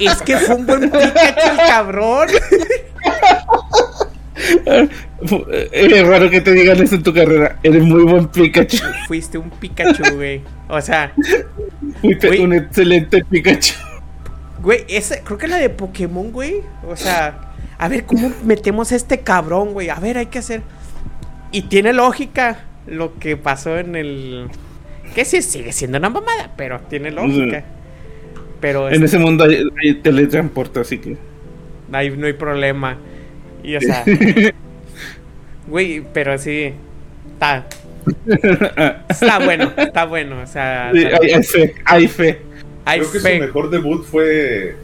Es 0.00 0.22
que 0.22 0.36
fue 0.36 0.54
un 0.56 0.66
buen 0.66 0.90
Pikachu 0.90 1.50
el 1.50 1.56
cabrón. 1.56 2.28
Es 5.72 6.06
raro 6.06 6.30
que 6.30 6.40
te 6.40 6.52
digan 6.52 6.80
eso 6.82 6.96
en 6.96 7.02
tu 7.02 7.12
carrera. 7.14 7.58
Eres 7.62 7.82
muy 7.82 8.02
buen 8.02 8.28
Pikachu. 8.28 8.78
Fuiste 9.06 9.38
un 9.38 9.50
Pikachu, 9.50 10.02
güey. 10.14 10.40
O 10.68 10.80
sea, 10.80 11.12
Fuiste 12.00 12.28
Güey. 12.28 12.40
un 12.40 12.52
excelente 12.54 13.24
Pikachu. 13.24 13.74
güey, 14.60 14.84
esa, 14.88 15.22
creo 15.22 15.38
que 15.38 15.48
la 15.48 15.56
de 15.58 15.68
Pokémon, 15.70 16.32
güey. 16.32 16.62
O 16.88 16.96
sea, 16.96 17.52
a 17.78 17.88
ver, 17.88 18.04
¿cómo 18.04 18.32
metemos 18.44 18.90
a 18.92 18.96
este 18.96 19.20
cabrón, 19.20 19.72
güey? 19.72 19.90
A 19.90 19.96
ver, 19.96 20.18
hay 20.18 20.26
que 20.26 20.38
hacer. 20.40 20.62
Y 21.52 21.62
tiene 21.62 21.92
lógica 21.92 22.60
lo 22.86 23.18
que 23.18 23.36
pasó 23.36 23.78
en 23.78 23.94
el. 23.96 24.48
Que 25.14 25.24
sí 25.24 25.42
sigue 25.42 25.72
siendo 25.72 25.98
una 25.98 26.08
mamada, 26.08 26.50
pero 26.56 26.80
tiene 26.80 27.10
lógica. 27.10 27.64
Pero 28.62 28.88
En 28.88 28.94
es- 28.94 29.10
ese 29.10 29.18
mundo 29.18 29.44
hay, 29.44 29.62
hay 29.84 29.94
teletransporte, 29.96 30.80
así 30.80 30.96
que. 30.98 31.18
no, 31.90 31.98
hay, 31.98 32.08
no 32.16 32.26
hay 32.26 32.32
problema. 32.32 32.96
Y 33.62 33.76
o 33.76 33.80
sea, 33.82 34.04
güey, 35.68 36.02
pero 36.14 36.38
sí. 36.38 36.72
Está, 37.34 37.66
está 39.08 39.38
bueno, 39.40 39.72
está 39.76 40.04
bueno. 40.04 40.40
O 40.42 40.46
sea, 40.46 40.90
Sí, 40.92 41.04
hay, 41.04 41.30
hay 41.32 41.42
fe, 41.42 41.74
hay 41.84 42.08
fe. 42.08 42.38
hay 42.84 43.00
Creo 43.00 43.12
que 43.12 43.20
fe. 43.20 43.36
su 43.36 43.42
mejor 43.44 43.70
debut 43.70 44.04
fue 44.04 44.74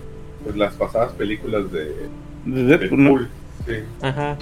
pues, 0.45 0.57
las 0.57 0.75
pasadas 0.75 1.13
películas 1.13 1.71
de 1.73 1.93
De 2.45 2.65
Deadpool, 2.65 3.03
¿no? 3.05 3.29
Sí. 3.67 3.75
Ajá. 4.03 4.37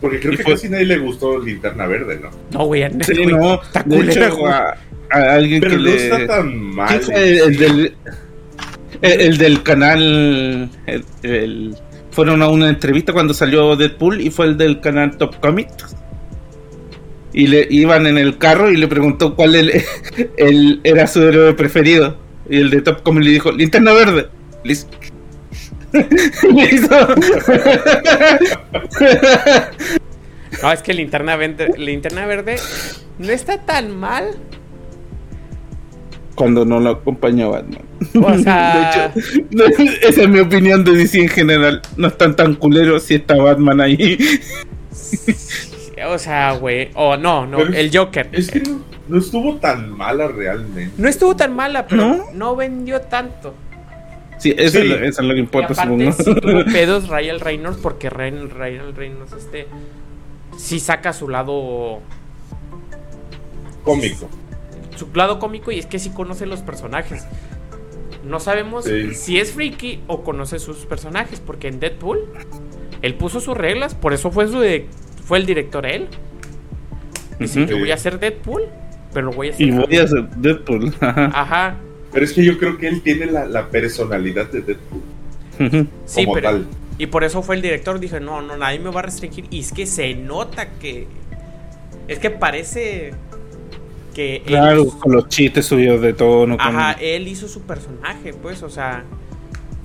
Porque 0.00 0.18
creo 0.20 0.32
Y 0.32 0.36
que 0.38 0.42
fue- 0.44 0.52
casi 0.54 0.68
nadie 0.68 0.86
le 0.86 0.98
gustó 0.98 1.38
Linterna 1.38 1.86
Verde, 1.86 2.18
¿no? 2.22 2.30
No, 2.52 2.66
güey, 2.66 2.84
Sí, 3.02 3.14
güey, 3.22 3.26
no. 3.26 3.60
está 3.62 3.84
hecho, 3.88 4.46
a, 4.46 4.76
a 5.10 5.34
alguien 5.34 5.60
Pero 5.60 5.72
que 5.72 5.76
no 5.78 5.82
le. 5.84 5.94
está 5.96 6.26
tan 6.26 6.56
mal. 6.58 6.88
¿Quién 6.88 7.02
fue 7.02 7.28
el, 7.30 7.38
el 7.40 7.56
del, 7.58 7.94
el, 9.02 9.20
el 9.20 9.38
del 9.38 9.62
canal? 9.62 10.70
fueron 12.10 12.42
a 12.42 12.48
una 12.48 12.68
entrevista 12.68 13.12
cuando 13.12 13.32
salió 13.32 13.76
Deadpool 13.76 14.20
y 14.20 14.30
fue 14.30 14.46
el 14.46 14.58
del 14.58 14.80
canal 14.80 15.16
Top 15.16 15.38
Comics. 15.40 15.96
Y 17.32 17.46
le 17.46 17.66
iban 17.70 18.08
en 18.08 18.18
el 18.18 18.38
carro 18.38 18.70
y 18.70 18.76
le 18.76 18.88
preguntó 18.88 19.36
cuál 19.36 19.54
el, 19.54 20.80
era 20.84 21.06
su 21.06 21.22
héroe 21.22 21.54
preferido. 21.54 22.16
Y 22.48 22.60
el 22.60 22.70
de 22.70 22.82
Top 22.82 23.02
Comics 23.02 23.24
le 23.24 23.32
dijo: 23.32 23.52
Linterna 23.52 23.92
Verde. 23.92 24.28
Listo. 24.64 24.98
No, 30.62 30.72
es 30.72 30.82
que 30.82 30.92
linterna 30.92 31.36
verde, 31.36 31.72
linterna 31.78 32.26
verde 32.26 32.56
no 33.18 33.30
está 33.30 33.64
tan 33.64 33.96
mal. 33.96 34.34
Cuando 36.40 36.64
no 36.64 36.80
lo 36.80 36.88
acompaña 36.90 37.46
Batman. 37.48 37.82
O 38.22 38.38
sea, 38.38 39.12
De 39.50 39.66
hecho, 39.66 39.82
esa 40.08 40.22
es 40.22 40.28
mi 40.28 40.40
opinión 40.40 40.82
de 40.84 40.92
DC 40.92 41.20
en 41.20 41.28
general. 41.28 41.82
No 41.98 42.08
están 42.08 42.34
tan 42.34 42.54
culeros 42.54 43.02
si 43.02 43.16
está 43.16 43.34
Batman 43.36 43.78
ahí. 43.82 44.16
o 46.08 46.18
sea, 46.18 46.52
güey. 46.52 46.90
O 46.94 47.18
no, 47.18 47.46
no, 47.46 47.58
Pero- 47.58 47.74
el 47.74 47.90
Joker. 47.94 48.30
Es 48.32 48.50
que 48.50 48.60
no, 48.60 48.80
no 49.08 49.18
estuvo 49.18 49.56
tan 49.56 49.90
mala 49.90 50.28
realmente. 50.28 50.90
No 50.96 51.08
estuvo 51.08 51.36
tan 51.36 51.54
mala, 51.54 51.86
pero 51.86 52.06
¿No? 52.06 52.24
no, 52.32 52.56
vendió 52.56 53.02
tanto. 53.02 53.54
Sí, 54.38 54.54
eso, 54.56 54.78
Sí. 54.80 54.84
Es, 54.84 54.88
lo, 54.88 54.94
eso 55.04 55.20
es 55.20 55.28
lo 55.28 55.34
que 55.34 55.40
importa, 55.40 55.72
aparte 55.74 56.12
supongo. 56.12 56.12
sí 56.34 56.40
tuvo 56.40 56.64
pedos 56.72 57.08
Ryan 57.08 57.38
Reynolds 57.40 57.78
porque 57.82 58.08
Ryan, 58.08 58.48
Ryan 58.48 58.96
Reynolds 58.96 59.32
este 59.34 59.66
sí 60.56 60.80
saca 60.80 61.12
su 61.12 61.28
lado 61.28 62.00
Cómico. 63.84 64.30
Su 65.00 65.08
lado 65.14 65.38
cómico 65.38 65.70
y 65.72 65.78
es 65.78 65.86
que 65.86 65.98
sí 65.98 66.10
conoce 66.10 66.46
los 66.46 66.60
personajes. 66.60 67.24
No 68.24 68.38
sabemos 68.38 68.84
Sí. 68.84 69.14
si 69.14 69.38
es 69.38 69.52
friki 69.52 70.00
o 70.06 70.22
conoce 70.22 70.58
sus 70.58 70.78
personajes 70.86 71.40
porque 71.40 71.68
en 71.68 71.80
Deadpool 71.80 72.20
él 73.02 73.14
puso 73.14 73.40
sus 73.40 73.56
reglas, 73.56 73.94
por 73.94 74.12
eso 74.12 74.30
fue 74.30 74.46
su 74.48 74.60
de- 74.60 74.86
fue 75.24 75.38
el 75.38 75.46
director 75.46 75.86
él. 75.86 76.08
Dice, 77.38 77.62
Ujú. 77.62 77.70
yo 77.70 77.78
voy 77.78 77.90
a 77.90 77.94
hacer 77.94 78.18
Deadpool, 78.20 78.64
pero 79.14 79.26
lo 79.26 79.32
voy 79.32 79.48
a 79.48 79.52
hacer. 79.52 79.66
Y 79.66 79.70
voy 79.70 79.96
a 79.96 80.04
hacer 80.04 80.28
Deadpool. 80.36 80.94
Ajá. 81.00 81.76
Pero 82.12 82.24
es 82.24 82.32
que 82.32 82.44
yo 82.44 82.58
creo 82.58 82.76
que 82.76 82.88
él 82.88 83.00
tiene 83.02 83.26
la, 83.26 83.46
la 83.46 83.68
personalidad 83.68 84.50
de 84.50 84.60
Deadpool. 84.60 85.88
Sí, 86.06 86.24
como 86.24 86.34
pero 86.34 86.48
tal. 86.50 86.66
y 86.98 87.06
por 87.06 87.24
eso 87.24 87.42
fue 87.42 87.54
el 87.56 87.62
director, 87.62 88.00
dije, 88.00 88.18
"No, 88.20 88.42
no, 88.42 88.56
nadie 88.56 88.78
me 88.78 88.90
va 88.90 89.00
a 89.00 89.02
restringir." 89.04 89.46
Y 89.50 89.60
es 89.60 89.72
que 89.72 89.86
se 89.86 90.14
nota 90.14 90.70
que 90.78 91.06
es 92.08 92.18
que 92.18 92.30
parece 92.30 93.12
que 94.14 94.42
Claro, 94.46 94.86
con 94.86 95.12
los 95.12 95.28
chistes 95.28 95.66
subidos 95.66 96.00
de 96.00 96.12
tono. 96.12 96.56
con- 96.56 96.66
Ajá, 96.66 96.92
él 97.00 97.26
hizo 97.28 97.48
su 97.48 97.62
personaje, 97.62 98.32
pues, 98.34 98.62
o 98.62 98.70
sea, 98.70 99.04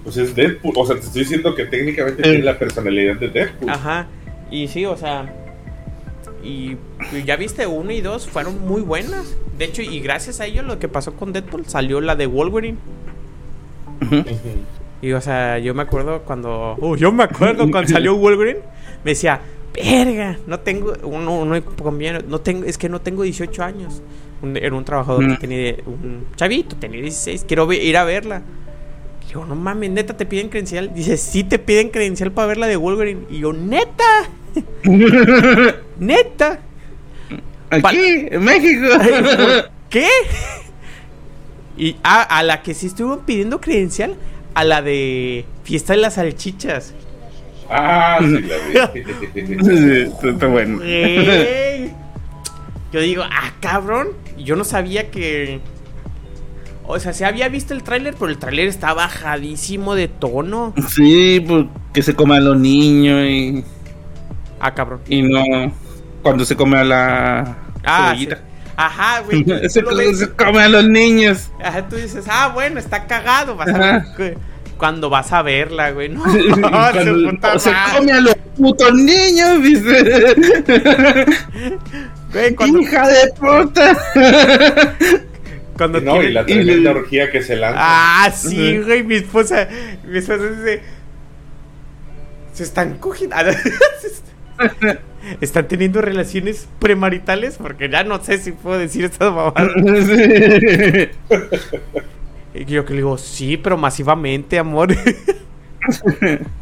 Pues 0.03 0.17
es 0.17 0.35
Deadpool. 0.35 0.73
O 0.77 0.85
sea, 0.85 0.95
te 0.97 1.01
estoy 1.01 1.21
diciendo 1.23 1.55
que 1.55 1.65
técnicamente 1.65 2.21
Sí. 2.23 2.29
tiene 2.29 2.43
la 2.45 2.59
personalidad 2.59 3.15
de 3.15 3.27
Deadpool. 3.29 3.69
Ajá. 3.69 4.05
Y 4.51 4.67
sí, 4.67 4.85
o 4.85 4.95
sea. 4.95 5.33
Y, 6.43 6.77
y 7.11 7.23
ya 7.25 7.35
viste, 7.37 7.65
uno 7.65 7.91
y 7.91 8.01
dos 8.01 8.27
fueron 8.27 8.67
muy 8.67 8.81
buenas. 8.81 9.35
De 9.57 9.65
hecho, 9.65 9.81
y 9.81 9.99
gracias 10.01 10.39
a 10.41 10.45
ello 10.45 10.61
lo 10.61 10.77
que 10.77 10.87
pasó 10.87 11.13
con 11.15 11.33
Deadpool, 11.33 11.65
salió 11.65 12.01
la 12.01 12.15
de 12.15 12.27
Wolverine. 12.27 12.77
Y 15.01 15.11
o 15.13 15.21
sea, 15.21 15.59
yo 15.59 15.73
me 15.73 15.83
acuerdo 15.83 16.21
cuando. 16.21 16.75
Uh, 16.79 16.95
yo 16.95 17.11
me 17.11 17.23
acuerdo 17.23 17.69
cuando 17.69 17.89
salió 17.89 18.15
Wolverine. 18.15 18.59
Me 19.03 19.11
decía, 19.11 19.39
verga, 19.75 20.39
no 20.47 20.59
tengo. 20.59 20.93
Uno, 21.03 21.39
uno 21.41 21.63
compañero, 21.63 22.19
no 22.27 22.39
tengo, 22.39 22.65
es 22.65 22.77
que 22.77 22.89
no 22.89 23.01
tengo 23.01 23.23
18 23.23 23.63
años. 23.63 24.01
Un- 24.41 24.57
era 24.57 24.75
un 24.75 24.83
trabajador 24.85 25.23
Mm. 25.25 25.31
que 25.31 25.37
tenía. 25.37 25.75
Un 25.85 26.25
chavito, 26.35 26.75
tenía 26.75 27.01
16. 27.01 27.45
Quiero 27.47 27.67
ve- 27.67 27.83
ir 27.83 27.97
a 27.97 28.03
verla. 28.03 28.41
Y 29.27 29.33
yo, 29.33 29.45
no 29.45 29.55
mames, 29.55 29.89
neta, 29.91 30.15
te 30.15 30.25
piden 30.25 30.49
credencial. 30.49 30.93
Dice, 30.93 31.17
sí, 31.17 31.43
te 31.43 31.57
piden 31.59 31.89
credencial 31.89 32.31
para 32.31 32.47
ver 32.47 32.57
la 32.57 32.67
de 32.67 32.75
Wolverine. 32.75 33.21
Y 33.29 33.39
yo, 33.39 33.53
neta, 33.53 34.03
neta. 35.99 36.59
Aquí, 37.69 38.27
en 38.31 38.43
México. 38.43 38.87
¿Qué? 39.89 40.07
Y 41.77 41.95
ah, 42.03 42.21
a 42.21 42.43
la 42.43 42.61
que 42.61 42.73
sí 42.73 42.87
estuvieron 42.87 43.25
pidiendo 43.25 43.59
credencial, 43.59 44.15
a 44.53 44.63
la 44.63 44.81
de 44.81 45.45
Fiesta 45.63 45.93
de 45.93 45.99
las 45.99 46.13
Salchichas. 46.15 46.93
Ah, 47.69 48.17
sí, 48.21 48.41
la 48.41 48.87
vi. 48.87 49.03
Sí, 49.63 49.91
está- 50.03 50.29
está 50.29 50.47
bueno. 50.47 50.79
Yo 52.91 52.99
digo, 53.01 53.23
ah, 53.23 53.51
cabrón. 53.59 54.09
Y 54.37 54.43
Yo 54.43 54.55
no 54.55 54.63
sabía 54.63 55.09
que. 55.11 55.59
O 56.87 56.99
sea, 56.99 57.13
se 57.13 57.25
había 57.25 57.49
visto 57.49 57.73
el 57.73 57.81
tráiler, 57.81 58.13
pero 58.13 58.29
el 58.29 58.37
tráiler 58.37 58.67
está 58.67 58.93
bajadísimo 58.93 59.95
de 59.95 60.07
tono. 60.07 60.73
Sí, 60.89 61.43
pues 61.45 61.65
que 61.93 62.03
se 62.03 62.13
come 62.13 62.37
a 62.37 62.39
los 62.39 62.59
niños 62.59 63.25
y, 63.27 63.63
Ah, 64.59 64.73
cabrón. 64.75 65.01
y 65.09 65.23
no 65.23 65.41
cuando 66.21 66.45
se 66.45 66.55
come 66.55 66.77
a 66.77 66.83
la 66.83 67.57
Ah, 67.83 68.13
sí. 68.15 68.29
Ajá, 68.77 69.21
güey. 69.21 69.43
se, 69.69 70.15
se 70.15 70.29
come 70.33 70.61
a 70.61 70.69
los 70.69 70.85
niños. 70.85 71.49
Ajá, 71.63 71.87
tú 71.87 71.95
dices, 71.95 72.25
ah, 72.29 72.51
bueno, 72.53 72.79
está 72.79 73.07
cagado. 73.07 73.55
Vas 73.55 73.69
a 73.69 73.71
Ajá. 73.97 74.13
ver, 74.17 74.37
cuando 74.77 75.09
vas 75.09 75.31
a 75.33 75.41
verla, 75.41 75.91
güey. 75.91 76.09
No, 76.09 76.23
Cuando 76.91 77.29
puta 77.31 77.59
se 77.59 77.71
come 77.97 78.11
a 78.11 78.21
los 78.21 78.35
putos 78.57 78.93
niños, 78.93 79.61
dice. 79.63 80.35
Güey, 82.31 82.55
cuando, 82.55 82.79
Hija 82.81 83.07
de 83.07 83.33
puta. 83.39 83.97
cuando 85.77 86.01
No, 86.01 86.21
y 86.23 86.31
la 86.31 86.41
y 86.41 86.45
tremenda 86.45 86.93
le- 86.93 86.99
orgía 86.99 87.31
que 87.31 87.41
se 87.41 87.55
lanza. 87.55 87.77
Ah, 87.81 88.31
sí, 88.31 88.77
güey, 88.79 89.03
mi 89.03 89.15
esposa, 89.15 89.67
mi 90.05 90.17
esposa 90.19 90.43
dice, 90.45 90.81
se 92.53 92.63
están 92.63 92.97
cogiendo, 92.99 93.35
están 95.41 95.67
teniendo 95.67 96.01
relaciones 96.01 96.67
premaritales, 96.79 97.57
porque 97.57 97.89
ya 97.89 98.03
no 98.03 98.23
sé 98.23 98.37
si 98.37 98.51
puedo 98.53 98.77
decir 98.79 99.03
estas 99.05 99.33
mamadas. 99.33 99.69
Y 102.57 102.65
yo 102.65 102.85
que 102.85 102.93
le 102.93 102.97
digo, 102.97 103.17
sí, 103.17 103.57
pero 103.57 103.77
masivamente, 103.77 104.57
amor. 104.59 104.89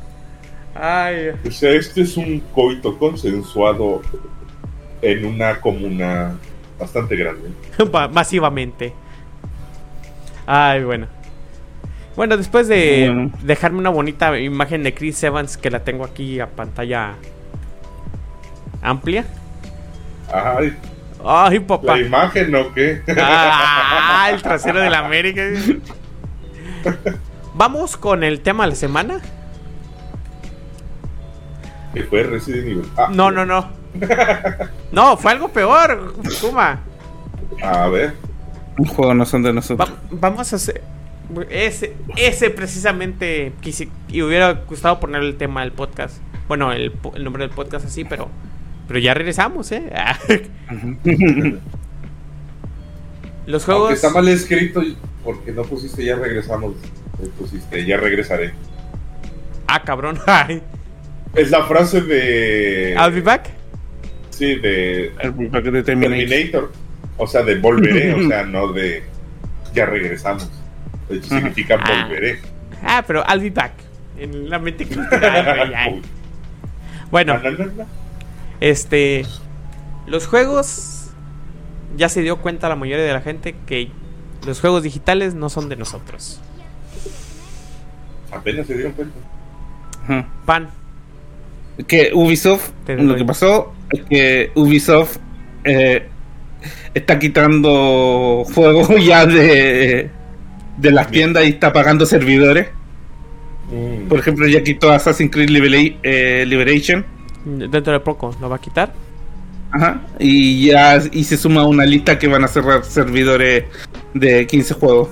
Ay, 0.76 1.30
O 1.48 1.52
sea, 1.52 1.72
este 1.72 2.02
es 2.02 2.18
un 2.18 2.40
coito 2.54 2.98
consensuado 2.98 4.02
en 5.02 5.26
una 5.26 5.60
comuna 5.62 6.36
bastante 6.80 7.16
grande. 7.16 7.50
va- 7.94 8.08
masivamente. 8.08 8.94
Ay, 10.46 10.84
bueno. 10.84 11.08
Bueno, 12.16 12.38
después 12.38 12.68
de 12.68 13.12
Bueno. 13.14 13.32
dejarme 13.44 13.80
una 13.80 13.90
bonita 13.90 14.38
imagen 14.40 14.84
de 14.84 14.94
Chris 14.94 15.24
Evans 15.24 15.58
que 15.58 15.70
la 15.72 15.84
tengo 15.84 16.06
aquí 16.06 16.40
a 16.40 16.48
pantalla 16.48 17.16
amplia. 18.82 19.26
Ay, 20.32 20.74
Ay, 21.26 21.60
papá. 21.60 21.96
la 21.98 22.02
imagen 22.06 22.54
o 22.56 22.74
qué? 22.74 23.02
Ah, 23.20 24.30
el 24.32 24.42
trasero 24.42 24.80
de 24.80 24.90
la 24.90 25.00
América. 25.00 25.42
Vamos 27.56 27.98
con 27.98 28.24
el 28.24 28.42
tema 28.42 28.64
de 28.66 28.72
la 28.72 28.76
semana. 28.76 29.22
que 31.94 32.04
fue 32.04 32.24
Resident 32.24 32.64
Evil. 32.68 32.84
Ah, 32.98 33.10
No, 33.12 33.32
no, 33.32 33.46
no. 33.46 33.70
No, 34.92 35.18
fue 35.18 35.32
algo 35.32 35.50
peor, 35.50 36.16
Kuma. 36.42 36.80
A 37.62 37.88
ver. 37.88 38.14
Un 38.78 38.86
juego 38.88 39.14
no 39.14 39.26
son 39.26 39.44
de 39.44 39.54
nosotros. 39.54 39.88
Va- 39.90 39.96
vamos 40.10 40.52
a 40.52 40.56
hacer. 40.56 40.82
Ese, 41.50 41.96
ese 42.18 42.50
precisamente 42.50 43.54
quise, 43.62 43.90
y 44.10 44.22
hubiera 44.24 44.52
gustado 44.54 45.00
poner 45.00 45.22
el 45.22 45.38
tema 45.38 45.62
del 45.62 45.72
podcast. 45.72 46.18
Bueno, 46.48 46.72
el 46.72 46.92
nombre 47.20 47.46
del 47.48 47.56
podcast 47.56 47.86
así, 47.86 48.04
pero 48.04 48.30
pero 48.88 49.00
ya 49.00 49.14
regresamos, 49.14 49.72
¿eh? 49.72 49.90
Los 53.46 53.68
Aunque 53.68 53.82
juegos. 53.82 53.94
está 53.94 54.10
mal 54.10 54.28
escrito, 54.30 54.82
porque 55.24 55.52
no 55.52 55.64
pusiste 55.64 56.04
ya 56.06 56.16
regresamos. 56.16 56.76
Le 57.22 57.28
Pusiste 57.30 57.86
ya 57.86 57.98
regresaré. 57.98 58.54
Ah, 59.68 59.84
cabrón. 59.84 60.18
Ay. 60.28 60.62
Es 61.36 61.52
la 61.52 61.64
frase 61.66 62.02
de. 62.02 62.96
I'll 62.98 63.12
be 63.14 63.22
back. 63.22 63.50
Sí, 64.30 64.56
de 64.56 65.12
de 65.14 65.84
Terminator. 65.84 65.84
Terminator. 65.86 66.72
O 67.18 67.28
sea, 67.28 67.44
de 67.44 67.56
volveré, 67.56 68.14
o 68.14 68.28
sea, 68.28 68.44
no 68.48 68.72
de 68.74 69.04
ya 69.74 69.86
regresamos. 69.86 70.50
De 71.10 71.18
hecho, 71.18 71.30
significa 71.30 71.78
Ah. 71.84 72.06
volveré. 72.08 72.40
Ah, 72.84 73.04
pero 73.06 73.24
I'll 73.30 73.40
be 73.42 73.50
back. 73.52 73.74
En 74.18 74.50
la 74.50 74.60
mente 74.60 74.86
cultural. 74.86 76.02
Bueno, 77.12 77.40
No, 77.40 77.52
no, 77.52 77.58
no, 77.58 77.66
no. 77.66 78.03
Este. 78.70 79.26
Los 80.08 80.28
juegos. 80.28 81.10
Ya 81.96 82.10
se 82.10 82.22
dio 82.22 82.38
cuenta 82.38 82.68
la 82.70 82.76
mayoría 82.76 83.06
de 83.06 83.14
la 83.14 83.22
gente 83.22 83.56
que 83.68 83.90
los 84.48 84.60
juegos 84.60 84.82
digitales 84.84 85.36
no 85.36 85.50
son 85.50 85.70
de 85.70 85.76
nosotros. 85.76 86.40
Apenas 88.32 88.66
se 88.68 88.74
dieron 88.74 88.94
cuenta. 88.94 89.16
Ajá. 90.04 90.28
Pan. 90.46 90.70
Que 91.88 92.12
Ubisoft, 92.14 92.70
lo 92.88 93.04
doy. 93.04 93.18
que 93.18 93.26
pasó 93.26 93.74
es 93.92 94.02
que 94.04 94.52
Ubisoft 94.56 95.18
eh, 95.64 96.08
está 96.94 97.18
quitando 97.20 98.44
juegos 98.54 98.90
ya 99.06 99.26
de, 99.26 100.10
de 100.78 100.92
las 100.92 101.10
tiendas 101.10 101.46
y 101.46 101.50
está 101.50 101.72
pagando 101.74 102.06
servidores. 102.06 102.68
Mm. 103.72 104.08
Por 104.08 104.20
ejemplo, 104.20 104.48
ya 104.48 104.64
quitó 104.64 104.92
Assassin's 104.92 105.32
Creed 105.32 105.50
Libera- 105.50 105.98
eh, 106.04 106.44
Liberation. 106.48 107.06
Dentro 107.46 107.94
de 107.94 108.00
poco 108.00 108.36
lo 108.40 108.50
va 108.50 108.56
a 108.58 108.62
quitar. 108.62 108.94
Ajá. 109.72 110.02
Y 110.20 110.68
ya 110.68 111.02
y 111.12 111.24
se 111.24 111.36
suma 111.38 111.62
a 111.62 111.66
una 111.66 111.86
lista 111.86 112.18
que 112.20 112.28
van 112.28 112.44
a 112.44 112.48
cerrar 112.48 112.84
servidores 112.86 113.66
de 114.14 114.46
15 114.48 114.74
juegos. 114.76 115.10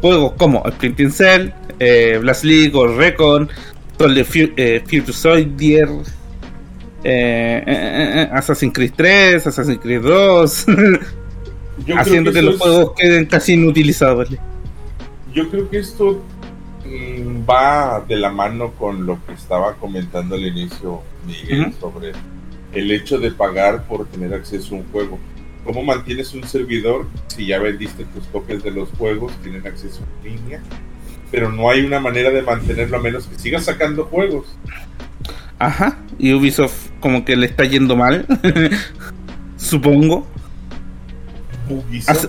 Juegos 0.00 0.32
como 0.36 0.62
Splinter 0.70 1.10
Cell, 1.10 1.50
eh, 1.80 2.18
Blast 2.20 2.44
League, 2.44 2.68
Ghost 2.70 2.96
Recon, 2.98 3.48
Toll 3.96 4.14
the 4.14 4.24
Fu- 4.24 4.52
eh, 4.56 4.80
Future 4.86 5.12
Soldier, 5.14 5.88
eh, 7.02 7.62
eh, 7.62 7.62
eh, 7.66 8.22
eh, 8.22 8.28
Assassin's 8.32 8.72
Creed 8.74 8.92
3, 8.96 9.46
Assassin's 9.46 9.78
Creed 9.80 10.02
2, 10.02 10.66
Yo 11.86 11.98
haciendo 11.98 12.32
que, 12.32 12.42
los 12.42 12.54
es- 12.56 12.60
juegos 12.60 12.92
queden 12.96 13.26
casi 13.26 13.54
inutilizables. 13.54 14.38
Yo 15.32 15.48
creo 15.50 15.68
que 15.70 15.78
esto 15.78 16.22
va 17.48 18.04
de 18.06 18.16
la 18.16 18.30
mano 18.30 18.72
con 18.72 19.06
lo 19.06 19.24
que 19.24 19.32
estaba 19.32 19.74
comentando 19.74 20.34
al 20.34 20.46
inicio 20.46 21.02
Miguel 21.26 21.72
sobre 21.80 22.12
el 22.72 22.90
hecho 22.90 23.18
de 23.18 23.30
pagar 23.30 23.84
por 23.84 24.06
tener 24.06 24.34
acceso 24.34 24.74
a 24.74 24.78
un 24.78 24.84
juego. 24.90 25.18
¿Cómo 25.64 25.82
mantienes 25.82 26.34
un 26.34 26.44
servidor 26.44 27.06
si 27.28 27.46
ya 27.46 27.58
vendiste 27.58 28.04
tus 28.04 28.24
copias 28.26 28.62
de 28.62 28.70
los 28.70 28.90
juegos, 28.90 29.32
tienen 29.42 29.66
acceso 29.66 30.02
en 30.22 30.34
línea? 30.34 30.60
Pero 31.30 31.50
no 31.50 31.70
hay 31.70 31.80
una 31.84 32.00
manera 32.00 32.30
de 32.30 32.42
mantenerlo 32.42 32.98
a 32.98 33.00
menos 33.00 33.26
que 33.26 33.38
sigas 33.38 33.64
sacando 33.64 34.04
juegos. 34.04 34.46
Ajá. 35.58 35.98
Y 36.18 36.34
Ubisoft 36.34 36.90
como 37.00 37.24
que 37.24 37.36
le 37.36 37.46
está 37.46 37.64
yendo 37.64 37.96
mal. 37.96 38.26
Supongo. 39.56 40.26
Ubisoft. 41.70 42.10
Hace, 42.10 42.28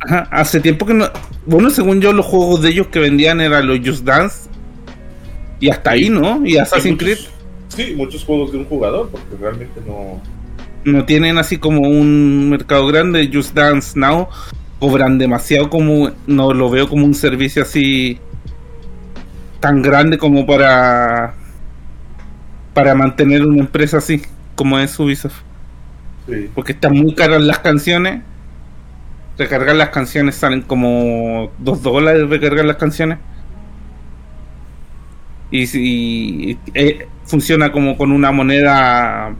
ajá, 0.00 0.28
hace 0.30 0.60
tiempo 0.60 0.86
que 0.86 0.94
no. 0.94 1.06
Bueno, 1.46 1.70
según 1.70 2.00
yo, 2.00 2.12
los 2.12 2.26
juegos 2.26 2.62
de 2.62 2.70
ellos 2.70 2.88
que 2.88 2.98
vendían 2.98 3.40
eran 3.40 3.66
los 3.66 3.80
Just 3.84 4.04
Dance. 4.04 4.48
Y 5.58 5.70
hasta 5.70 5.92
ahí, 5.92 6.10
¿no? 6.10 6.44
Y 6.44 6.58
Assassin's 6.58 6.98
Creed 6.98 7.18
Sí, 7.68 7.94
muchos 7.96 8.24
juegos 8.24 8.52
de 8.52 8.58
un 8.58 8.64
jugador, 8.64 9.10
porque 9.10 9.36
realmente 9.38 9.80
no. 9.86 10.20
no 10.84 11.04
tienen 11.04 11.38
así 11.38 11.58
como 11.58 11.82
un 11.82 12.48
mercado 12.50 12.86
grande. 12.86 13.28
Just 13.32 13.54
Dance 13.54 13.98
Now 13.98 14.28
cobran 14.78 15.18
demasiado 15.18 15.68
como. 15.68 16.10
No 16.26 16.52
lo 16.52 16.70
veo 16.70 16.88
como 16.88 17.04
un 17.04 17.14
servicio 17.14 17.62
así. 17.62 18.18
tan 19.60 19.82
grande 19.82 20.18
como 20.18 20.46
para. 20.46 21.34
para 22.72 22.94
mantener 22.94 23.44
una 23.44 23.60
empresa 23.60 23.98
así, 23.98 24.22
como 24.54 24.78
es 24.78 24.98
Ubisoft. 24.98 25.40
Sí. 26.28 26.50
Porque 26.54 26.72
están 26.72 26.94
muy 26.94 27.14
caras 27.14 27.42
las 27.42 27.58
canciones. 27.58 28.22
Recargar 29.38 29.76
las 29.76 29.90
canciones 29.90 30.34
salen 30.36 30.62
como 30.62 31.50
2 31.58 31.82
dólares 31.82 32.28
recargar 32.28 32.64
las 32.64 32.76
canciones. 32.76 33.18
Y 35.50 35.66
si 35.66 36.58
eh, 36.74 37.06
funciona 37.24 37.70
como 37.70 37.96
con 37.96 38.12
una 38.12 38.32
moneda 38.32 39.34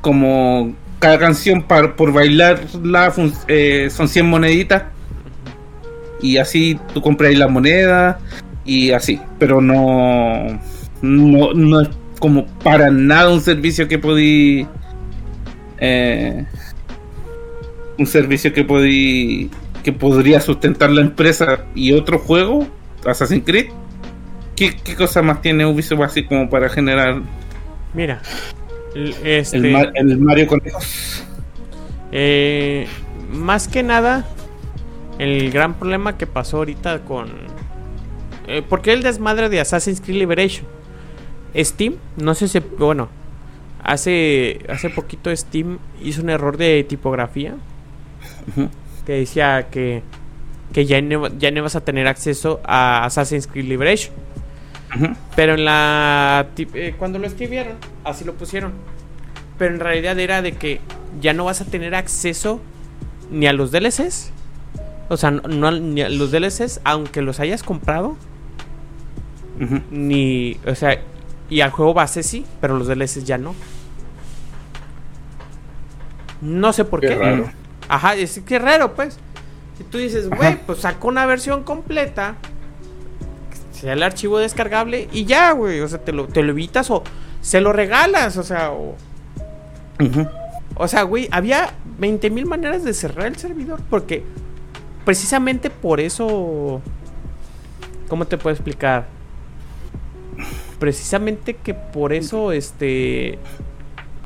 como 0.00 0.74
cada 0.98 1.18
canción 1.18 1.62
par- 1.62 1.96
por 1.96 2.12
bailarla 2.12 3.12
eh, 3.48 3.88
son 3.90 4.08
100 4.08 4.26
moneditas 4.26 4.84
y 6.20 6.36
así 6.38 6.78
tú 6.94 7.02
compras 7.02 7.34
la 7.34 7.48
moneda 7.48 8.20
y 8.64 8.92
así, 8.92 9.20
pero 9.38 9.60
no 9.60 10.60
no, 11.02 11.54
no 11.54 11.80
es 11.80 11.88
como 12.20 12.46
para 12.62 12.90
nada 12.90 13.30
un 13.32 13.40
servicio 13.40 13.88
que 13.88 13.98
podí 13.98 14.66
eh, 15.78 16.44
un 18.02 18.06
servicio 18.06 18.52
que 18.52 18.64
podí 18.64 19.50
que 19.82 19.92
podría 19.92 20.40
sustentar 20.40 20.90
la 20.90 21.00
empresa 21.00 21.64
y 21.74 21.92
otro 21.92 22.18
juego 22.18 22.66
Assassin's 23.06 23.44
Creed 23.44 23.66
¿Qué, 24.56 24.76
qué 24.84 24.94
cosa 24.94 25.22
más 25.22 25.40
tiene 25.42 25.64
Ubisoft 25.66 26.02
así 26.02 26.24
como 26.24 26.48
para 26.50 26.68
generar 26.68 27.22
Mira. 27.94 28.20
el- 28.94 29.14
Este, 29.24 29.56
el, 29.56 29.72
Ma- 29.72 29.90
el 29.94 30.18
Mario 30.18 30.46
Conejos? 30.46 31.24
eh, 32.12 32.86
más 33.32 33.66
que 33.68 33.82
nada, 33.82 34.26
el 35.18 35.50
gran 35.50 35.74
problema 35.74 36.16
que 36.18 36.26
pasó 36.26 36.58
ahorita 36.58 37.00
con. 37.00 37.28
Eh, 38.46 38.62
¿Por 38.62 38.82
qué 38.82 38.92
el 38.92 39.02
desmadre 39.02 39.48
de 39.48 39.60
Assassin's 39.60 40.00
Creed 40.00 40.18
Liberation? 40.18 40.66
Steam, 41.56 41.94
no 42.16 42.34
sé 42.34 42.48
si. 42.48 42.58
Bueno, 42.60 43.08
hace, 43.82 44.60
hace 44.68 44.90
poquito 44.90 45.34
Steam 45.34 45.78
hizo 46.02 46.22
un 46.22 46.30
error 46.30 46.56
de 46.56 46.84
tipografía 46.84 47.54
Que 49.06 49.12
decía 49.12 49.68
que, 49.70 50.02
que 50.72 50.86
ya, 50.86 51.00
no, 51.02 51.28
ya 51.38 51.50
no 51.50 51.62
vas 51.62 51.76
a 51.76 51.80
tener 51.84 52.06
acceso 52.06 52.60
a 52.64 53.04
Assassin's 53.04 53.46
Creed 53.46 53.66
Liberation. 53.66 54.14
Pero 55.34 55.54
en 55.54 55.64
la. 55.64 56.46
eh, 56.56 56.94
cuando 56.98 57.18
lo 57.18 57.26
escribieron, 57.26 57.74
así 58.04 58.24
lo 58.24 58.34
pusieron. 58.34 58.72
Pero 59.58 59.74
en 59.74 59.80
realidad 59.80 60.18
era 60.18 60.42
de 60.42 60.52
que 60.52 60.80
ya 61.20 61.32
no 61.32 61.44
vas 61.44 61.60
a 61.60 61.64
tener 61.64 61.94
acceso 61.94 62.60
ni 63.30 63.46
a 63.46 63.52
los 63.52 63.70
DLCs. 63.72 64.30
O 65.08 65.16
sea, 65.16 65.30
no, 65.30 65.70
ni 65.72 66.02
a 66.02 66.08
los 66.08 66.30
DLCs, 66.30 66.80
aunque 66.84 67.22
los 67.22 67.40
hayas 67.40 67.62
comprado. 67.62 68.16
Ni. 69.90 70.58
O 70.66 70.74
sea, 70.74 71.00
y 71.48 71.60
al 71.60 71.70
juego 71.70 71.94
base 71.94 72.22
sí, 72.22 72.44
pero 72.60 72.76
los 72.76 72.86
DLCs 72.88 73.24
ya 73.24 73.38
no. 73.38 73.54
No 76.40 76.72
sé 76.72 76.84
por 76.84 77.00
Qué 77.00 77.08
qué. 77.08 77.14
raro. 77.16 77.50
Ajá, 77.92 78.14
es 78.14 78.40
que 78.40 78.58
raro, 78.58 78.94
pues. 78.94 79.18
Si 79.76 79.84
tú 79.84 79.98
dices, 79.98 80.30
güey, 80.30 80.56
pues 80.64 80.78
sacó 80.78 81.08
una 81.08 81.26
versión 81.26 81.62
completa, 81.62 82.36
sea 83.70 83.92
el 83.92 84.02
archivo 84.02 84.38
descargable 84.38 85.10
y 85.12 85.26
ya, 85.26 85.52
güey. 85.52 85.78
O 85.80 85.88
sea, 85.88 85.98
te 85.98 86.12
lo, 86.12 86.26
te 86.26 86.42
lo 86.42 86.52
evitas 86.52 86.90
o 86.90 87.02
se 87.42 87.60
lo 87.60 87.70
regalas, 87.74 88.38
o 88.38 88.42
sea, 88.44 88.70
o, 88.70 88.96
o 90.74 90.88
sea, 90.88 91.02
güey, 91.02 91.28
había 91.32 91.74
20 91.98 92.30
mil 92.30 92.46
maneras 92.46 92.82
de 92.82 92.94
cerrar 92.94 93.26
el 93.26 93.36
servidor 93.36 93.82
porque 93.90 94.24
precisamente 95.04 95.68
por 95.68 96.00
eso, 96.00 96.80
¿cómo 98.08 98.24
te 98.24 98.38
puedo 98.38 98.54
explicar? 98.54 99.04
Precisamente 100.78 101.56
que 101.56 101.74
por 101.74 102.14
eso, 102.14 102.52
este, 102.52 103.38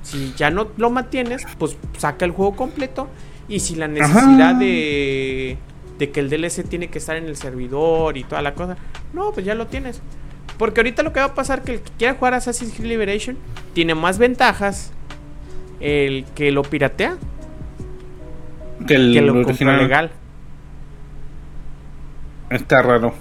si 0.03 0.35
ya 0.37 0.53
no 0.53 0.69
lo 0.77 0.89
mantienes, 0.91 1.45
pues 1.59 1.77
saca 1.99 2.25
el 2.25 2.31
juego 2.31 2.55
completo 2.55 3.09
y 3.49 3.61
si 3.61 3.77
la 3.77 3.89
necesidad 3.89 4.51
Ajá. 4.51 4.55
de 4.55 5.59
de 5.99 6.11
que 6.11 6.21
el 6.21 6.29
DLC 6.29 6.69
tiene 6.69 6.89
que 6.89 6.99
estar 6.99 7.17
en 7.17 7.25
el 7.25 7.37
servidor 7.37 8.17
y 8.19 8.25
toda 8.25 8.43
la 8.43 8.53
cosa. 8.55 8.77
No, 9.15 9.33
pues 9.33 9.47
ya 9.47 9.55
lo 9.55 9.67
tienes. 9.67 10.03
Porque 10.59 10.81
ahorita 10.81 11.03
lo 11.03 11.13
que 11.15 11.21
va 11.21 11.27
a 11.27 11.35
pasar 11.35 11.63
que 11.63 11.73
el 11.75 11.81
que 11.81 11.91
quiera 11.97 12.15
jugar 12.15 12.35
Assassin's 12.35 12.75
Creed 12.75 12.89
Liberation 12.89 13.39
tiene 13.73 13.95
más 13.95 14.19
ventajas 14.19 14.93
el 15.81 16.25
que 16.35 16.51
lo 16.51 16.63
piratea 16.63 17.17
Que 18.87 18.95
el 18.95 19.13
que 19.15 19.21
lo 19.23 19.33
compra 19.33 19.49
original 19.51 19.79
legal. 19.79 20.11
está 22.51 22.83
raro. 22.83 23.15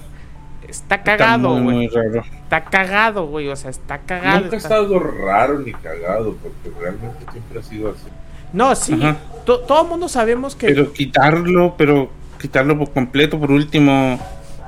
Está 0.67 0.95
Está 0.95 1.03
cagado, 1.17 1.49
güey. 1.51 1.61
muy 1.63 1.88
raro. 1.88 2.23
Está 2.43 2.63
cagado, 2.65 3.28
güey. 3.28 3.47
O 3.49 3.55
sea, 3.55 3.69
está 3.69 3.99
cagado. 3.99 4.41
Nunca 4.41 4.55
ha 4.55 4.57
está- 4.57 4.76
estado 4.76 4.99
raro 4.99 5.59
ni 5.59 5.71
cagado, 5.73 6.36
porque 6.41 6.80
realmente 6.80 7.19
siempre 7.32 7.59
ha 7.59 7.63
sido 7.63 7.91
así. 7.91 8.07
No, 8.56 8.74
sí. 8.76 8.97
To- 9.45 9.60
todo 9.60 9.84
el 9.84 9.89
mundo 9.89 10.08
sabemos 10.08 10.56
que. 10.56 10.68
Pero 10.68 10.91
quitarlo, 10.93 11.76
pero 11.78 12.10
quitarlo 12.41 12.78
por 12.80 12.91
completo, 12.91 13.38
por 13.39 13.51
último, 13.51 14.18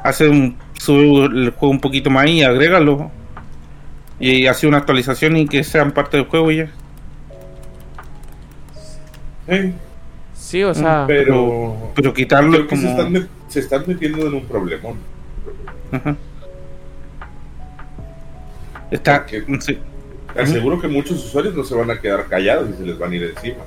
hace 0.03 0.27
un 0.27 0.57
sube 0.77 1.25
el 1.25 1.51
juego 1.51 1.71
un 1.71 1.79
poquito 1.79 2.09
más 2.09 2.27
y 2.27 2.43
agrégalo. 2.43 3.09
Y 4.19 4.47
hace 4.47 4.67
una 4.67 4.77
actualización 4.77 5.37
y 5.37 5.47
que 5.47 5.63
sean 5.63 5.91
parte 5.93 6.17
del 6.17 6.25
juego 6.25 6.51
ya. 6.51 6.69
Sí, 9.47 9.73
Sí, 10.33 10.63
o 10.63 10.73
sea. 10.73 11.05
pero 11.07 11.91
Pero 11.95 12.13
quitarlo 12.13 12.57
es 12.61 12.67
que 12.67 12.75
se, 12.77 12.89
están 12.89 13.13
como. 13.13 13.25
se 13.47 13.59
están 13.59 13.83
metiendo 13.87 14.27
en 14.27 14.33
un 14.33 14.45
problemón. 14.45 14.97
Ajá. 15.91 16.15
Está. 18.91 19.19
Porque- 19.25 19.43
sí. 19.61 19.77
Te 20.33 20.41
aseguro 20.41 20.79
que 20.79 20.87
muchos 20.87 21.23
usuarios 21.25 21.55
no 21.55 21.63
se 21.63 21.73
van 21.73 21.89
a 21.89 21.99
quedar 21.99 22.25
callados 22.27 22.69
y 22.69 22.73
se 22.73 22.85
les 22.85 22.97
van 22.99 23.11
a 23.11 23.15
ir 23.15 23.23
encima. 23.23 23.63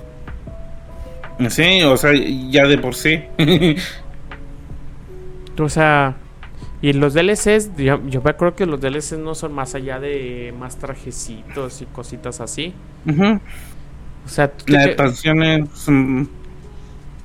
Sí, 1.48 1.82
o 1.84 1.96
sea, 1.96 2.12
ya 2.50 2.66
de 2.66 2.76
por 2.78 2.94
sí. 2.94 3.22
O 5.58 5.68
sea, 5.68 6.16
y 6.82 6.92
los 6.94 7.14
DLCs, 7.14 7.76
yo, 7.76 8.00
yo 8.06 8.22
me 8.22 8.30
acuerdo 8.30 8.56
que 8.56 8.66
los 8.66 8.80
DLCs 8.80 9.18
no 9.18 9.34
son 9.34 9.52
más 9.52 9.74
allá 9.74 10.00
de 10.00 10.54
más 10.58 10.78
trajecitos 10.78 11.82
y 11.82 11.86
cositas 11.86 12.40
así. 12.40 12.72
Ujú. 13.06 13.40
O 14.24 14.28
sea, 14.28 14.52
Las 14.66 14.86
expansiones 14.86 15.68
son- 15.74 16.28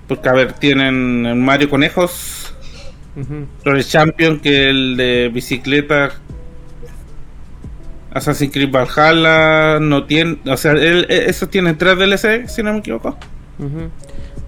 Porque, 0.08 0.30
a 0.30 0.34
ver, 0.34 0.54
tienen 0.54 1.44
Mario 1.44 1.70
Conejos, 1.70 2.54
Ujú. 3.16 3.46
Flores 3.64 3.90
Champion, 3.90 4.40
que 4.40 4.70
el 4.70 4.98
de 4.98 5.30
bicicleta. 5.34 6.12
Assassin's 8.12 8.54
Creed 8.54 8.72
Valhalla 8.72 9.80
no 9.82 10.06
tiene, 10.06 10.38
o 10.46 10.56
sea, 10.56 10.72
él, 10.74 11.06
eh, 11.10 11.26
eso 11.28 11.48
tiene 11.50 11.74
tres 11.74 11.98
DLC, 11.98 12.48
si 12.48 12.64
no 12.64 12.72
me 12.74 12.80
equivoco. 12.80 13.18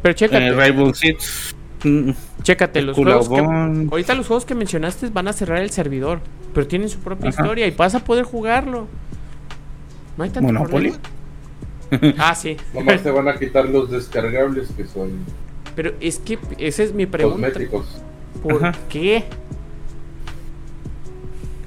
Pero 0.01 0.13
chécate, 0.13 0.47
Eh, 0.47 0.51
Rainbow 0.53 0.93
Six, 0.93 1.55
mm, 1.83 2.11
chécate, 2.43 2.81
los 2.81 2.95
juegos 2.97 3.29
que, 3.29 3.39
ahorita 3.39 4.13
los 4.15 4.27
juegos 4.27 4.45
que 4.45 4.55
mencionaste 4.55 5.09
van 5.09 5.27
a 5.27 5.33
cerrar 5.33 5.59
el 5.59 5.69
servidor, 5.69 6.19
pero 6.53 6.67
tienen 6.67 6.89
su 6.89 6.99
propia 6.99 7.29
Ajá. 7.29 7.41
historia 7.41 7.67
y 7.67 7.71
vas 7.71 7.95
a 7.95 7.99
poder 8.03 8.23
jugarlo. 8.25 8.87
No 10.17 10.23
hay 10.23 10.29
tanto 10.29 10.51
Monopoly. 10.51 10.93
problema. 11.89 12.13
Ah, 12.17 12.35
sí. 12.35 12.57
Nomás 12.73 13.01
te 13.01 13.11
van 13.11 13.27
a 13.29 13.37
quitar 13.37 13.65
los 13.69 13.89
descargables 13.89 14.69
que 14.75 14.85
son 14.85 15.11
Pero 15.75 15.93
es 16.01 16.19
que 16.19 16.37
esa 16.57 16.83
es 16.83 16.93
mi 16.93 17.05
pregunta. 17.05 17.47
cosméticos. 17.47 18.01
¿Por 18.43 18.55
Ajá. 18.65 18.71
qué? 18.89 19.23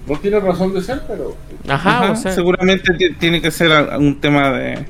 No 0.06 0.16
tiene 0.18 0.40
razón 0.40 0.74
de 0.74 0.82
ser, 0.82 1.02
pero 1.06 1.36
Ajá, 1.68 2.02
Ajá, 2.02 2.12
o 2.12 2.16
sea, 2.16 2.32
seguramente 2.32 2.92
ti- 2.94 3.14
tiene 3.14 3.40
que 3.40 3.50
ser 3.50 3.70
un 3.98 4.20
tema 4.20 4.50
de, 4.50 4.86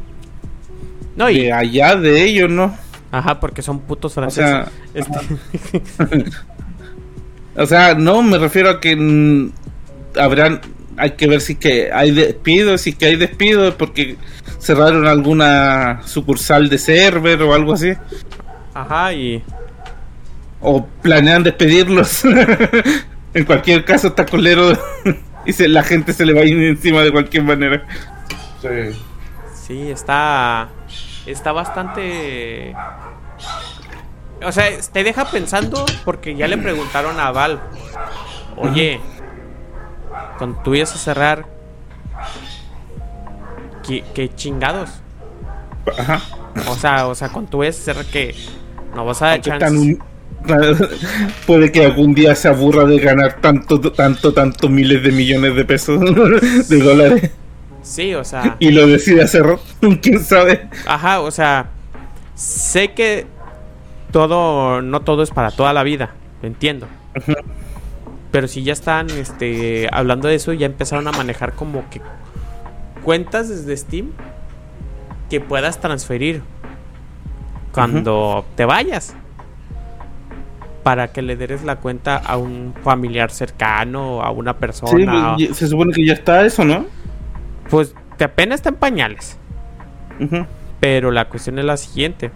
no 1.20 1.30
y 1.30 1.42
de 1.44 1.52
allá 1.52 1.94
de 1.96 2.24
ellos, 2.24 2.50
¿no? 2.50 2.76
ajá, 3.12 3.38
porque 3.40 3.60
son 3.62 3.80
putos 3.80 4.12
O 4.12 4.14
franceses. 4.14 4.50
sea, 4.50 4.68
Este- 4.94 6.24
o 7.56 7.66
sea, 7.66 7.94
no, 7.94 8.22
me 8.22 8.38
refiero 8.38 8.70
a 8.70 8.80
que 8.80 9.50
habrán, 10.18 10.60
hay 10.96 11.12
que 11.12 11.26
ver 11.26 11.40
si 11.40 11.56
que 11.56 11.90
hay 11.92 12.10
despidos, 12.12 12.80
si 12.82 12.92
que 12.92 13.06
hay 13.06 13.16
despidos 13.16 13.74
porque 13.74 14.16
cerraron 14.58 15.06
alguna 15.06 16.00
sucursal 16.06 16.68
de 16.68 16.78
server 16.78 17.42
o 17.42 17.54
algo 17.54 17.72
así, 17.74 17.92
ajá, 18.74 19.12
y 19.12 19.42
o 20.60 20.86
planean 21.02 21.42
despedirlos. 21.42 22.22
en 23.34 23.44
cualquier 23.44 23.84
caso 23.84 24.08
está 24.08 24.26
colero 24.26 24.72
y 25.46 25.52
se, 25.52 25.68
la 25.68 25.82
gente 25.82 26.12
se 26.12 26.26
le 26.26 26.32
va 26.34 26.40
a 26.40 26.44
ir 26.44 26.60
encima 26.62 27.00
de 27.02 27.10
cualquier 27.12 27.44
manera. 27.44 27.84
sí. 28.62 28.68
Sí, 29.66 29.90
está. 29.90 30.68
Está 31.30 31.52
bastante. 31.52 32.74
O 34.44 34.52
sea, 34.52 34.66
te 34.92 35.04
deja 35.04 35.30
pensando 35.30 35.84
porque 36.04 36.34
ya 36.34 36.48
le 36.48 36.58
preguntaron 36.58 37.20
a 37.20 37.30
Val. 37.30 37.60
Oye, 38.56 39.00
cuando 40.38 40.60
tú 40.62 40.74
ibas 40.74 40.94
a 40.94 40.98
cerrar. 40.98 41.46
¿Qué, 43.86 44.04
qué 44.14 44.34
chingados? 44.34 44.90
Ajá. 45.98 46.20
O 46.68 46.74
sea, 46.74 47.06
o 47.06 47.14
sea, 47.14 47.28
cuando 47.30 47.50
tú 47.50 47.58
vayas 47.58 47.78
a 47.78 47.82
cerrar 47.82 48.04
que 48.06 48.34
no 48.94 49.04
vas 49.04 49.22
a 49.22 49.28
dar 49.28 49.40
chance. 49.40 49.98
puede 51.46 51.70
que 51.70 51.84
algún 51.84 52.14
día 52.14 52.34
se 52.34 52.48
aburra 52.48 52.84
de 52.84 52.98
ganar 52.98 53.40
tanto, 53.42 53.78
tanto, 53.92 54.32
tanto 54.32 54.70
miles 54.70 55.02
de 55.02 55.12
millones 55.12 55.54
de 55.54 55.64
pesos 55.66 56.00
de 56.68 56.78
dólares 56.78 57.30
Sí, 57.82 58.14
o 58.14 58.24
sea. 58.24 58.56
y 58.60 58.70
lo 58.70 58.86
decide 58.86 59.22
hacer. 59.22 59.44
¿Quién 60.02 60.22
sabe? 60.22 60.68
Ajá, 60.86 61.20
o 61.20 61.30
sea, 61.30 61.70
sé 62.34 62.92
que 62.92 63.26
todo, 64.12 64.82
no 64.82 65.00
todo 65.00 65.22
es 65.22 65.30
para 65.30 65.50
toda 65.50 65.72
la 65.72 65.82
vida, 65.82 66.10
entiendo. 66.42 66.86
Pero 68.30 68.46
si 68.46 68.62
ya 68.62 68.72
están 68.72 69.10
este, 69.10 69.88
hablando 69.92 70.28
de 70.28 70.36
eso, 70.36 70.52
ya 70.52 70.66
empezaron 70.66 71.08
a 71.08 71.12
manejar 71.12 71.54
como 71.54 71.88
que 71.90 72.00
cuentas 73.02 73.48
desde 73.48 73.76
Steam 73.76 74.10
que 75.28 75.40
puedas 75.40 75.80
transferir 75.80 76.42
cuando 77.72 78.44
te 78.56 78.64
vayas. 78.64 79.14
Para 80.82 81.12
que 81.12 81.20
le 81.22 81.36
des 81.36 81.62
la 81.62 81.76
cuenta 81.76 82.16
a 82.16 82.36
un 82.38 82.74
familiar 82.82 83.30
cercano, 83.30 84.22
a 84.22 84.30
una 84.30 84.56
persona. 84.56 85.34
y- 85.38 85.52
se 85.52 85.66
supone 85.66 85.92
que 85.92 86.04
ya 86.06 86.14
está 86.14 86.44
eso, 86.44 86.64
¿no? 86.64 86.86
Pues 87.70 87.94
te 88.16 88.24
apenas 88.24 88.56
está 88.56 88.70
en 88.70 88.76
pañales. 88.76 89.38
Pero 90.80 91.10
la 91.10 91.28
cuestión 91.28 91.58
es 91.58 91.64
la 91.64 91.76
siguiente. 91.76 92.30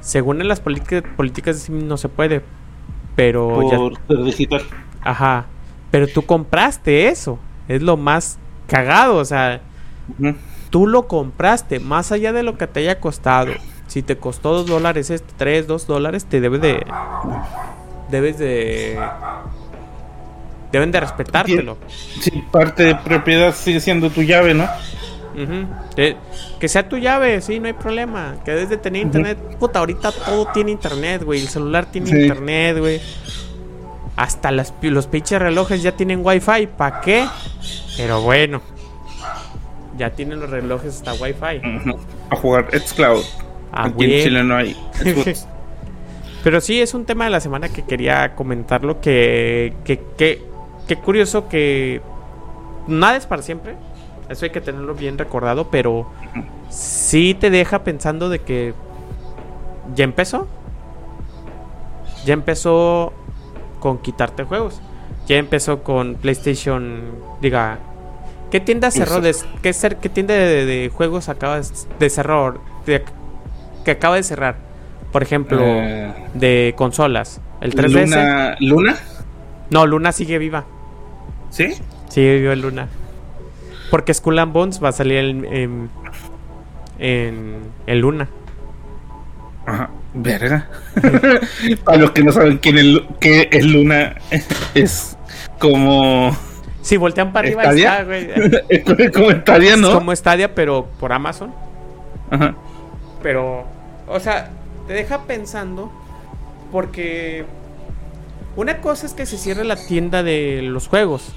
Según 0.00 0.40
en 0.40 0.48
las 0.48 0.60
políticas 0.60 1.68
no 1.70 1.96
se 1.96 2.08
puede. 2.08 2.42
Pero 3.16 3.70
ya. 3.70 3.76
Por 4.06 4.24
digital. 4.24 4.62
Ajá. 5.02 5.46
Pero 5.90 6.06
tú 6.08 6.22
compraste 6.22 7.08
eso. 7.08 7.38
Es 7.68 7.82
lo 7.82 7.96
más 7.96 8.38
cagado. 8.66 9.16
O 9.16 9.24
sea, 9.24 9.60
Ujú. 10.18 10.34
tú 10.70 10.86
lo 10.86 11.06
compraste. 11.08 11.80
Más 11.80 12.12
allá 12.12 12.32
de 12.32 12.42
lo 12.42 12.56
que 12.58 12.66
te 12.66 12.80
haya 12.80 13.00
costado. 13.00 13.52
Si 13.86 14.02
te 14.02 14.16
costó 14.16 14.54
dos 14.54 14.66
dólares, 14.66 15.10
este, 15.10 15.32
tres, 15.36 15.66
dos 15.66 15.86
dólares, 15.86 16.24
te 16.24 16.40
debe 16.40 16.58
de. 16.58 16.84
Debes 18.10 18.38
de. 18.38 18.98
Deben 20.74 20.90
de 20.90 20.98
respetártelo. 20.98 21.78
Sí, 22.20 22.42
parte 22.50 22.82
de 22.82 22.94
propiedad 22.96 23.54
sigue 23.54 23.78
siendo 23.78 24.10
tu 24.10 24.22
llave, 24.22 24.54
¿no? 24.54 24.64
Ujú. 24.64 25.66
Que, 25.94 26.16
que 26.58 26.68
sea 26.68 26.88
tu 26.88 26.96
llave, 26.98 27.40
sí, 27.42 27.60
no 27.60 27.66
hay 27.68 27.74
problema. 27.74 28.34
Que 28.44 28.50
debes 28.50 28.70
de 28.70 28.76
tener 28.78 29.02
internet. 29.02 29.38
Puta, 29.60 29.78
ahorita 29.78 30.10
todo 30.10 30.48
tiene 30.52 30.72
internet, 30.72 31.22
güey. 31.22 31.40
El 31.42 31.48
celular 31.48 31.86
tiene 31.86 32.08
Sí. 32.08 32.16
internet, 32.22 32.78
güey. 32.80 33.00
Hasta 34.16 34.50
las, 34.50 34.74
los 34.82 35.06
pinches 35.06 35.38
relojes 35.40 35.80
ya 35.80 35.92
tienen 35.92 36.20
wifi. 36.26 36.66
¿Para 36.76 37.00
qué? 37.00 37.24
Pero 37.96 38.20
bueno. 38.22 38.60
Ya 39.96 40.10
tienen 40.10 40.40
los 40.40 40.50
relojes 40.50 40.96
hasta 40.96 41.12
wifi. 41.14 41.58
Ujú. 41.88 42.00
A 42.30 42.34
jugar 42.36 42.66
Xcloud. 42.76 43.22
Ah, 43.70 43.84
Aquí 43.86 44.04
en. 44.12 44.24
Chile 44.24 44.42
no 44.42 44.56
hay. 44.56 44.76
Pero 46.42 46.60
sí, 46.60 46.80
es 46.80 46.92
un 46.94 47.04
tema 47.06 47.24
de 47.24 47.30
la 47.30 47.40
semana 47.40 47.68
que 47.70 47.82
quería 47.84 48.34
comentarlo. 48.34 49.00
Que, 49.00 49.72
que, 49.84 50.00
que, 50.18 50.42
que 50.86 50.96
curioso 50.96 51.48
que 51.48 52.00
nada 52.86 53.16
es 53.16 53.26
para 53.26 53.42
siempre. 53.42 53.74
Eso 54.28 54.44
hay 54.44 54.50
que 54.50 54.60
tenerlo 54.60 54.94
bien 54.94 55.18
recordado. 55.18 55.68
Pero 55.70 56.10
sí 56.70 57.34
te 57.38 57.50
deja 57.50 57.84
pensando 57.84 58.28
de 58.28 58.40
que 58.40 58.74
ya 59.94 60.04
empezó. 60.04 60.46
Ya 62.24 62.32
empezó 62.34 63.12
con 63.80 63.98
quitarte 63.98 64.44
juegos. 64.44 64.80
Ya 65.26 65.36
empezó 65.36 65.82
con 65.82 66.14
PlayStation. 66.14 67.02
Diga, 67.40 67.78
¿qué 68.50 68.60
tienda 68.60 68.90
cerró? 68.90 69.20
De, 69.20 69.34
¿qué, 69.62 69.70
cer- 69.70 69.96
qué 70.00 70.08
tienda 70.08 70.34
de, 70.34 70.64
de 70.64 70.88
juegos 70.90 71.28
acaba 71.28 71.60
de 71.98 72.10
cerrar? 72.10 72.54
de- 72.86 73.04
que 73.84 73.90
acaba 73.90 74.16
de 74.16 74.22
cerrar. 74.22 74.56
Por 75.12 75.22
ejemplo, 75.22 75.60
Eh, 75.62 76.12
de 76.34 76.74
consolas. 76.76 77.40
El 77.60 77.74
3DS. 77.74 78.06
Luna, 78.06 78.56
¿Luna? 78.60 78.96
No, 79.70 79.86
Luna 79.86 80.12
sigue 80.12 80.38
viva. 80.38 80.64
¿Sí? 81.54 81.72
Sigue 82.08 82.40
viva 82.40 82.56
Luna. 82.56 82.88
Porque 83.90 84.12
Skull 84.12 84.40
and 84.40 84.52
Bones 84.52 84.82
va 84.82 84.88
a 84.88 84.92
salir 84.92 85.18
en, 85.18 85.44
en, 85.44 85.90
en- 86.98 87.58
en 87.86 88.00
Luna. 88.00 88.28
Ajá. 89.66 89.90
Verga. 90.14 90.68
Para 91.84 91.98
los 91.98 92.10
que 92.10 92.24
no 92.24 92.32
saben 92.32 92.58
quién 92.58 92.78
es, 92.78 92.86
qué 93.20 93.48
es 93.52 93.64
Luna, 93.64 94.16
es 94.74 95.16
como. 95.60 96.36
Si 96.82 96.96
voltean 96.96 97.32
para 97.32 97.46
arriba 97.46 97.62
¿Stadia? 97.62 97.92
está, 97.92 98.04
güey. 98.04 98.28
Es 98.68 98.84
como 99.12 99.30
Es 99.30 99.78
¿no? 99.78 99.92
como 99.94 100.14
Stadia, 100.16 100.54
pero 100.56 100.86
por 100.98 101.12
Amazon. 101.12 101.54
Ajá. 102.30 102.54
Pero, 103.22 103.64
o 104.08 104.20
sea, 104.20 104.50
te 104.86 104.92
deja 104.92 105.22
pensando 105.22 105.90
porque 106.70 107.46
una 108.56 108.78
cosa 108.82 109.06
es 109.06 109.14
que 109.14 109.24
se 109.24 109.38
cierre 109.38 109.64
la 109.64 109.76
tienda 109.76 110.22
de 110.22 110.60
los 110.62 110.88
juegos. 110.88 111.32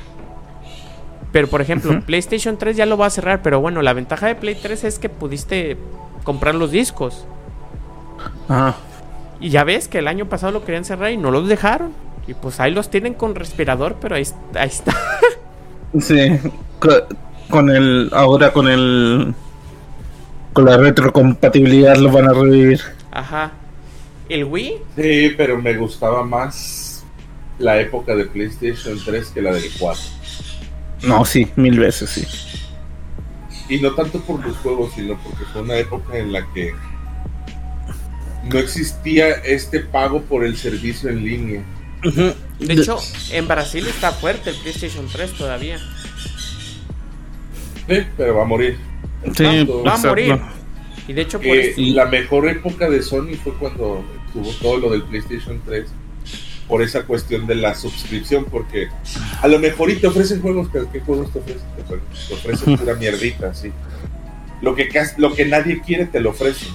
Pero, 1.38 1.50
por 1.50 1.62
ejemplo. 1.62 2.02
PlayStation 2.04 2.58
3 2.58 2.76
ya 2.76 2.88
lo 2.88 2.98
va 2.98 3.06
a 3.06 3.10
cerrar, 3.12 3.44
pero 3.44 3.60
bueno, 3.62 3.84
la 3.84 3.94
ventaja 3.94 4.26
de 4.26 4.34
Play 4.34 4.56
3 4.60 4.84
es 4.86 4.98
que 4.98 5.08
pudiste 5.08 5.78
comprar 6.24 6.56
los 6.56 6.72
discos. 6.72 7.28
Ajá. 8.50 8.76
Y 9.40 9.50
ya 9.52 9.64
ves 9.64 9.88
que 9.88 10.00
el 10.00 10.08
año 10.08 10.28
pasado 10.28 10.52
lo 10.54 10.66
querían 10.66 10.84
cerrar 10.84 11.12
y 11.12 11.18
no 11.18 11.30
los 11.30 11.48
dejaron. 11.48 11.92
Y 12.26 12.34
pues 12.34 12.60
ahí 12.60 12.72
los 12.74 12.90
tienen 12.90 13.14
con 13.14 13.36
respirador, 13.36 13.98
pero 14.02 14.16
ahí, 14.16 14.26
ahí 14.56 14.68
está. 14.68 14.96
Sí. 16.02 16.40
Co- 16.80 17.06
Con 17.52 17.70
el. 17.70 18.10
Ahora 18.14 18.52
con 18.52 18.68
el. 18.68 19.36
Con 20.54 20.66
la 20.66 20.76
retrocompatibilidad 20.78 21.98
lo 21.98 22.12
van 22.12 22.28
a 22.30 22.34
revivir. 22.34 22.82
Ajá. 23.12 23.52
El 24.28 24.44
Wii, 24.46 24.74
Sí, 24.96 25.34
pero 25.38 25.62
me 25.62 25.78
gustaba 25.78 26.24
más 26.26 27.06
la 27.60 27.80
época 27.80 28.16
de 28.16 28.26
PlayStation 28.26 28.98
3 29.06 29.28
que 29.30 29.42
la 29.44 29.54
del 29.54 29.64
4. 29.80 30.17
No, 31.04 31.24
sí, 31.26 31.48
mil 31.56 31.80
veces, 31.80 32.10
sí. 32.10 32.26
Y 33.70 33.80
no 33.80 33.94
tanto 33.94 34.20
por 34.22 34.46
los 34.46 34.56
juegos, 34.58 34.94
sino 34.96 35.18
porque 35.24 35.44
fue 35.52 35.62
una 35.62 35.76
época 35.78 36.18
en 36.18 36.32
la 36.32 36.46
que 36.54 36.74
no 38.46 38.60
existía 38.60 39.30
este 39.44 39.82
pago 39.82 40.22
por 40.22 40.46
el 40.46 40.56
servicio 40.58 41.10
en 41.10 41.24
línea. 41.24 41.64
de 42.60 42.74
hecho, 42.74 42.98
en 43.32 43.48
Brasil 43.48 43.86
está 43.88 44.12
fuerte 44.12 44.52
el 44.52 44.56
PlayStation 44.58 45.06
3 45.12 45.32
todavía. 45.34 45.78
Sí, 47.90 47.96
pero 48.16 48.36
va 48.36 48.42
a 48.44 48.46
morir. 48.46 48.78
Sí, 49.36 49.44
va 49.86 49.94
a 49.94 49.98
morir. 49.98 50.40
Y 51.08 51.14
de 51.14 51.22
hecho, 51.22 51.40
por 51.40 51.48
Que 51.48 51.70
eso- 51.72 51.82
la 51.96 52.06
mejor 52.06 52.48
época 52.50 52.90
de 52.90 53.02
Sony 53.02 53.36
fue 53.42 53.54
cuando 53.56 54.04
tuvo 54.34 54.50
todo 54.62 54.78
lo 54.78 54.90
del 54.92 55.04
PlayStation 55.04 55.62
3 55.66 55.88
por 56.68 56.82
esa 56.82 57.04
cuestión 57.04 57.48
de 57.48 57.56
la 57.56 57.74
suscripción, 57.76 58.46
porque 58.52 58.88
a 59.42 59.48
lo 59.48 59.58
mejor 59.60 59.90
y 59.90 59.96
te 59.96 60.08
ofrecen 60.08 60.42
juegos, 60.42 60.68
pero 60.72 60.92
¿qué 60.92 61.00
juegos 61.00 61.32
te 61.32 61.40
ofrecen? 61.40 61.64
Te 61.78 61.84
ofrecen- 61.84 62.28
Te 62.28 62.34
ofrecen 62.34 62.78
pura 62.78 62.94
mierdita, 63.00 63.54
sí. 63.54 63.72
Lo 64.62 64.76
que, 64.76 64.88
cas- 64.90 65.16
lo 65.18 65.34
que 65.34 65.46
nadie 65.46 65.82
quiere 65.86 66.06
te 66.08 66.20
lo 66.20 66.32
ofrecen 66.32 66.68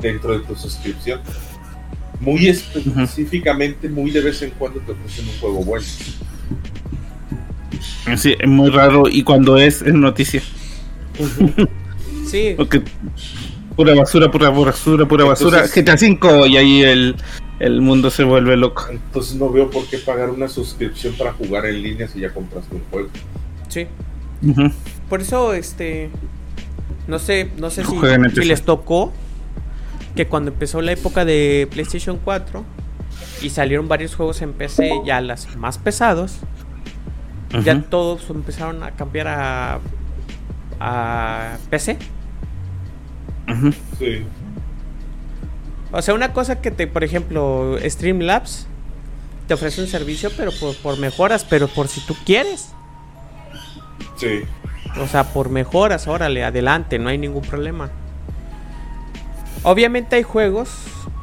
dentro 0.00 0.38
de 0.38 0.44
tu 0.46 0.54
suscripción. 0.56 1.20
Muy 2.20 2.48
específicamente, 2.48 3.88
muy 3.88 4.10
de 4.10 4.20
vez 4.20 4.42
en 4.42 4.50
cuando 4.50 4.80
te 4.80 4.92
ofrecen 4.92 5.26
un 5.28 5.38
juego 5.40 5.64
bueno. 5.64 5.86
Sí, 8.16 8.34
es 8.38 8.48
muy 8.48 8.70
raro. 8.70 9.04
Y 9.08 9.22
cuando 9.22 9.56
es, 9.56 9.82
es 9.82 9.94
noticia. 9.94 10.42
Sí, 12.26 12.54
Porque 12.56 12.82
pura 13.76 13.94
basura, 13.94 14.30
pura 14.30 14.50
basura, 14.50 15.06
pura 15.06 15.24
basura. 15.24 15.58
Entonces- 15.64 15.84
GTA 15.84 15.96
5 15.96 16.46
y 16.46 16.56
ahí 16.56 16.82
el, 16.82 17.16
el 17.60 17.82
mundo 17.82 18.10
se 18.10 18.24
vuelve 18.24 18.56
loco. 18.56 18.86
Entonces 18.90 19.36
no 19.36 19.50
veo 19.50 19.70
por 19.70 19.86
qué 19.86 19.98
pagar 19.98 20.30
una 20.30 20.48
suscripción 20.48 21.14
para 21.14 21.32
jugar 21.34 21.66
en 21.66 21.82
línea 21.82 22.08
si 22.08 22.20
ya 22.20 22.32
compraste 22.32 22.74
un 22.74 22.82
juego. 22.90 23.08
sí. 23.68 23.86
Por 25.08 25.20
eso, 25.20 25.52
este. 25.52 26.10
No 27.06 27.18
sé, 27.18 27.50
no 27.58 27.70
sé 27.70 27.84
si, 27.84 28.44
les 28.44 28.62
tocó 28.62 29.12
que 30.14 30.26
cuando 30.26 30.50
empezó 30.50 30.80
la 30.80 30.92
época 30.92 31.24
de 31.24 31.68
PlayStation 31.70 32.18
4 32.24 32.64
y 33.42 33.50
salieron 33.50 33.88
varios 33.88 34.14
juegos 34.14 34.40
en 34.40 34.52
PC, 34.52 34.90
ya 35.04 35.20
las 35.20 35.56
más 35.56 35.76
pesados, 35.76 36.38
ya 37.64 37.82
todos 37.82 38.30
empezaron 38.30 38.82
a 38.82 38.92
cambiar 38.92 39.28
a, 39.28 39.80
a 40.78 41.58
PC. 41.68 41.98
Sí. 43.98 44.24
O 45.92 46.02
sea, 46.02 46.14
una 46.14 46.32
cosa 46.32 46.60
que 46.60 46.70
te, 46.70 46.86
por 46.86 47.04
ejemplo, 47.04 47.76
Streamlabs 47.82 48.66
te 49.48 49.54
ofrece 49.54 49.80
un 49.80 49.88
servicio, 49.88 50.30
pero 50.36 50.52
por, 50.52 50.76
por 50.76 50.98
mejoras, 50.98 51.44
pero 51.44 51.66
por 51.68 51.88
si 51.88 52.00
tú 52.06 52.14
quieres. 52.24 52.68
Sí. 54.16 54.42
O 55.00 55.06
sea, 55.06 55.32
por 55.32 55.50
mejoras, 55.50 56.06
órale, 56.06 56.44
adelante, 56.44 56.98
no 56.98 57.08
hay 57.08 57.18
ningún 57.18 57.42
problema. 57.42 57.90
Obviamente 59.62 60.16
hay 60.16 60.22
juegos, 60.22 60.70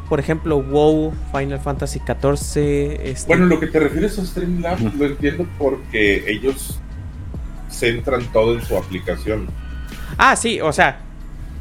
por 0.09 0.19
ejemplo, 0.19 0.61
WoW, 0.61 1.13
Final 1.31 1.59
Fantasy 1.59 1.99
XIV, 1.99 3.01
este, 3.03 3.27
Bueno, 3.27 3.45
lo 3.45 3.59
que 3.59 3.67
te 3.67 3.79
refieres 3.79 4.19
a 4.19 4.25
Streamlabs 4.25 4.93
lo 4.95 5.05
entiendo 5.05 5.47
porque 5.57 6.29
ellos 6.29 6.79
centran 7.69 8.25
todo 8.31 8.53
en 8.55 8.61
su 8.63 8.77
aplicación. 8.77 9.47
Ah, 10.17 10.35
sí, 10.35 10.61
o 10.61 10.71
sea, 10.71 10.99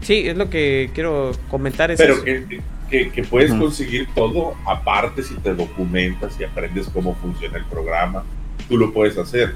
sí, 0.01 0.29
es 0.29 0.37
lo 0.37 0.51
que 0.51 0.91
quiero 0.95 1.33
comentar. 1.51 1.91
Es 1.91 1.99
Pero 1.99 2.15
eso. 2.15 2.25
que, 2.25 2.61
que, 2.91 3.11
que 3.11 3.23
puedes 3.23 3.53
conseguir 3.53 4.09
todo 4.15 4.55
aparte 4.67 5.23
si 5.23 5.35
te 5.37 5.55
documentas 5.55 6.39
y 6.41 6.45
aprendes 6.45 6.89
cómo 6.93 7.15
funciona 7.17 7.59
el 7.59 7.65
programa. 7.65 8.25
Tú 8.69 8.77
lo 8.79 8.93
puedes 8.93 9.17
hacer. 9.19 9.55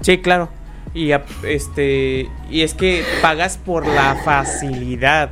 Sí, 0.00 0.18
claro. 0.18 0.48
Y 0.92 1.10
este 1.46 2.28
y 2.50 2.62
es 2.62 2.74
que 2.74 3.02
pagas 3.22 3.58
por 3.58 3.86
la 3.86 4.16
facilidad. 4.24 5.30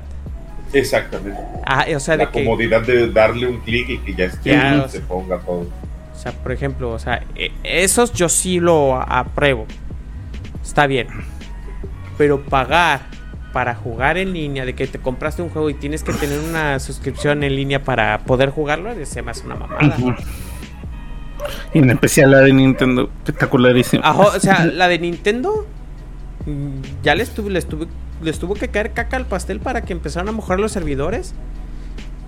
Exactamente. 0.72 1.38
Ah, 1.66 1.84
o 1.94 2.00
sea, 2.00 2.16
de 2.16 2.24
La 2.24 2.30
que 2.32 2.42
comodidad 2.44 2.82
de 2.82 3.10
darle 3.12 3.46
un 3.46 3.58
clic 3.60 3.88
y 3.90 3.98
que 3.98 4.14
ya 4.14 4.24
esté 4.24 4.50
Ya, 4.50 4.74
y 4.76 4.78
o 4.80 4.88
se 4.88 4.98
sea. 4.98 5.06
ponga 5.06 5.38
todo. 5.38 5.66
O 6.14 6.18
sea, 6.18 6.32
por 6.32 6.52
ejemplo, 6.52 6.90
o 6.90 6.98
sea, 6.98 7.22
e- 7.36 7.52
esos 7.62 8.12
yo 8.12 8.28
sí 8.28 8.58
lo 8.60 8.96
apruebo. 9.00 9.66
Está 10.62 10.86
bien. 10.86 11.08
Pero 12.16 12.42
pagar 12.42 13.00
para 13.52 13.74
jugar 13.74 14.16
en 14.16 14.32
línea, 14.32 14.64
de 14.64 14.74
que 14.74 14.86
te 14.86 14.98
compraste 14.98 15.42
un 15.42 15.50
juego 15.50 15.70
y 15.70 15.74
tienes 15.74 16.02
que 16.02 16.12
tener 16.12 16.38
una 16.40 16.78
suscripción 16.80 17.44
en 17.44 17.54
línea 17.54 17.84
para 17.84 18.18
poder 18.20 18.50
jugarlo, 18.50 18.90
se 19.04 19.22
me 19.22 19.30
hace 19.30 19.44
una 19.44 19.56
mamada. 19.56 19.96
Y 21.74 21.78
en 21.78 21.90
especial 21.90 22.30
la 22.30 22.38
de 22.40 22.52
Nintendo, 22.52 23.10
espectacularísimo. 23.18 24.04
Ajá, 24.04 24.20
o 24.20 24.40
sea, 24.40 24.64
la 24.66 24.88
de 24.88 24.98
Nintendo 24.98 25.66
mm, 26.46 27.02
ya 27.02 27.14
les 27.14 27.30
tuve, 27.30 27.50
les 27.50 27.66
tuve, 27.66 27.88
les 28.22 28.38
tuvo 28.38 28.54
que 28.54 28.68
caer 28.68 28.92
caca 28.92 29.16
al 29.16 29.26
pastel 29.26 29.58
para 29.60 29.82
que 29.82 29.92
empezaran 29.92 30.28
a 30.28 30.32
mejorar 30.32 30.60
los 30.60 30.72
servidores. 30.72 31.34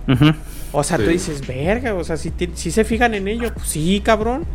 Ujú. 0.07 0.33
O 0.71 0.83
sea, 0.83 0.97
tú 0.97 1.05
dices, 1.05 1.47
verga, 1.47 1.93
o 1.93 2.03
sea, 2.03 2.17
si 2.17 2.31
se 2.55 2.83
fijan 2.83 3.13
en 3.13 3.27
ello, 3.27 3.53
pues 3.53 3.69
sí, 3.69 4.01
cabrón. 4.03 4.45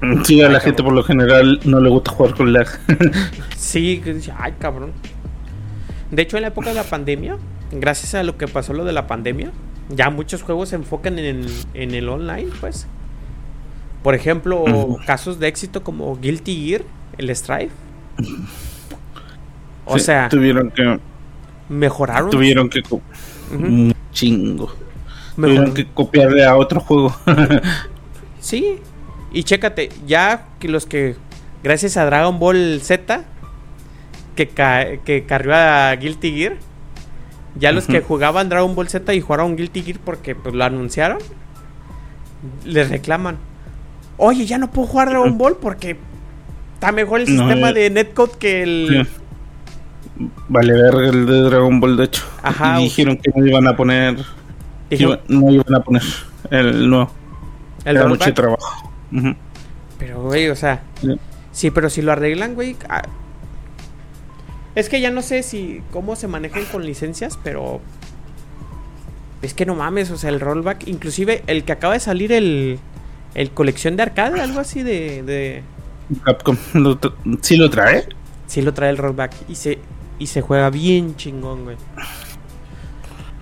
Sí, 0.24 0.40
a 0.42 0.48
Ay, 0.48 0.52
la 0.52 0.60
gente 0.60 0.82
por 0.82 0.92
lo 0.92 1.02
general 1.02 1.60
no 1.64 1.80
le 1.80 1.90
gusta 1.90 2.12
jugar 2.12 2.34
con 2.34 2.52
lag. 2.52 2.66
Sí, 3.56 4.02
ay, 4.38 4.54
cabrón. 4.58 4.92
De 6.10 6.22
hecho, 6.22 6.36
en 6.36 6.42
la 6.42 6.48
época 6.48 6.70
de 6.70 6.76
la 6.76 6.84
pandemia, 6.84 7.36
gracias 7.72 8.14
a 8.14 8.22
lo 8.22 8.36
que 8.38 8.48
pasó 8.48 8.72
lo 8.72 8.84
de 8.84 8.92
la 8.92 9.06
pandemia, 9.06 9.50
ya 9.90 10.10
muchos 10.10 10.42
juegos 10.42 10.70
se 10.70 10.76
enfocan 10.76 11.18
en, 11.18 11.46
en 11.74 11.94
el 11.94 12.08
online, 12.08 12.50
pues. 12.60 12.86
Por 14.02 14.14
ejemplo, 14.14 14.64
casos 15.06 15.38
de 15.40 15.48
éxito 15.48 15.82
como 15.82 16.16
Guilty 16.16 16.68
Gear, 16.68 16.82
el 17.18 17.34
Strife. 17.34 17.70
O 19.84 19.98
Sí, 19.98 20.04
sea, 20.04 20.28
tuvieron 20.28 20.70
que 20.70 20.98
mejoraron. 21.68 22.30
tuvieron 22.30 22.68
que 22.70 22.82
chingo. 24.12 24.72
Tuvieron 25.36 25.74
que 25.74 25.86
copiarle 25.86 26.44
a 26.44 26.56
otro 26.56 26.80
juego. 26.80 27.14
Sí. 28.40 28.78
Y 29.38 29.44
chécate, 29.44 29.90
ya 30.04 30.46
que 30.58 30.66
los 30.66 30.84
que, 30.84 31.14
gracias 31.62 31.96
a 31.96 32.04
Dragon 32.04 32.40
Ball 32.40 32.80
Z, 32.82 33.22
que, 34.34 34.48
ca- 34.48 34.96
que 35.04 35.26
carrió 35.26 35.54
a 35.54 35.94
Guilty 35.94 36.32
Gear, 36.32 36.56
ya 37.54 37.70
los 37.70 37.86
que 37.86 38.00
jugaban 38.00 38.48
Dragon 38.48 38.74
Ball 38.74 38.88
Z 38.88 39.14
y 39.14 39.20
jugaron 39.20 39.54
Guilty 39.54 39.82
Gear 39.82 39.98
porque 40.04 40.34
pues, 40.34 40.56
lo 40.56 40.64
anunciaron, 40.64 41.18
les 42.64 42.90
reclaman. 42.90 43.36
Oye, 44.16 44.44
ya 44.44 44.58
no 44.58 44.72
puedo 44.72 44.88
jugar 44.88 45.10
Dragon 45.10 45.38
Ball 45.38 45.56
porque 45.60 45.96
está 46.74 46.90
mejor 46.90 47.20
el 47.20 47.36
No, 47.36 47.44
sistema 47.48 47.70
eh. 47.70 47.74
de 47.74 47.90
netcode 47.90 48.32
que 48.40 48.62
el... 48.64 49.06
Sí. 49.06 50.26
Vale 50.48 50.72
verga 50.72 51.10
el 51.10 51.26
de 51.26 51.40
Dragon 51.42 51.78
Ball 51.78 51.96
de 51.96 52.04
hecho. 52.06 52.24
Ajá, 52.42 52.80
Y 52.80 52.84
dijeron 52.84 53.16
que 53.18 53.30
no 53.36 53.46
iban 53.46 53.68
a 53.68 53.76
poner 53.76 54.16
iba- 54.90 55.20
no 55.28 55.48
iban 55.52 55.74
a 55.76 55.80
poner 55.84 56.02
el 56.50 56.90
nuevo. 56.90 57.12
el 57.84 57.96
Era 57.98 58.08
mucho 58.08 58.34
trabajo. 58.34 58.87
Pero, 59.98 60.22
güey, 60.22 60.48
o 60.48 60.56
sea. 60.56 60.82
Sí. 61.00 61.18
Sí, 61.52 61.70
pero 61.70 61.90
si 61.90 62.02
lo 62.02 62.12
arreglan, 62.12 62.54
güey. 62.54 62.76
ah, 62.88 63.02
Es 64.74 64.88
que 64.88 65.00
ya 65.00 65.10
no 65.10 65.22
sé 65.22 65.42
si. 65.42 65.82
cómo 65.92 66.14
se 66.16 66.28
manejan 66.28 66.64
con 66.66 66.84
licencias, 66.84 67.38
pero. 67.42 67.80
Es 69.42 69.54
que 69.54 69.66
no 69.66 69.74
mames, 69.74 70.10
o 70.10 70.16
sea, 70.18 70.30
el 70.30 70.40
rollback. 70.40 70.86
Inclusive 70.88 71.42
el 71.46 71.64
que 71.64 71.72
acaba 71.72 71.94
de 71.94 72.00
salir 72.00 72.32
el. 72.32 72.78
El 73.34 73.50
colección 73.50 73.96
de 73.96 74.02
arcade, 74.02 74.40
algo 74.40 74.60
así 74.60 74.82
de. 74.82 75.22
de 75.22 75.62
Capcom 76.24 76.56
lo 76.74 76.98
sí 77.42 77.56
lo 77.56 77.68
trae. 77.70 78.08
sí 78.46 78.62
lo 78.62 78.72
trae 78.74 78.90
el 78.90 78.96
rollback. 78.98 79.32
Y 79.48 79.54
se. 79.56 79.78
Y 80.18 80.26
se 80.28 80.40
juega 80.40 80.70
bien 80.70 81.14
chingón, 81.16 81.64
güey. 81.64 81.76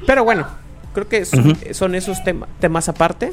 Pero 0.06 0.24
bueno, 0.24 0.46
creo 0.92 1.08
que 1.08 1.24
son 1.24 1.94
esos 1.94 2.22
tema- 2.24 2.46
temas 2.60 2.88
aparte. 2.88 3.32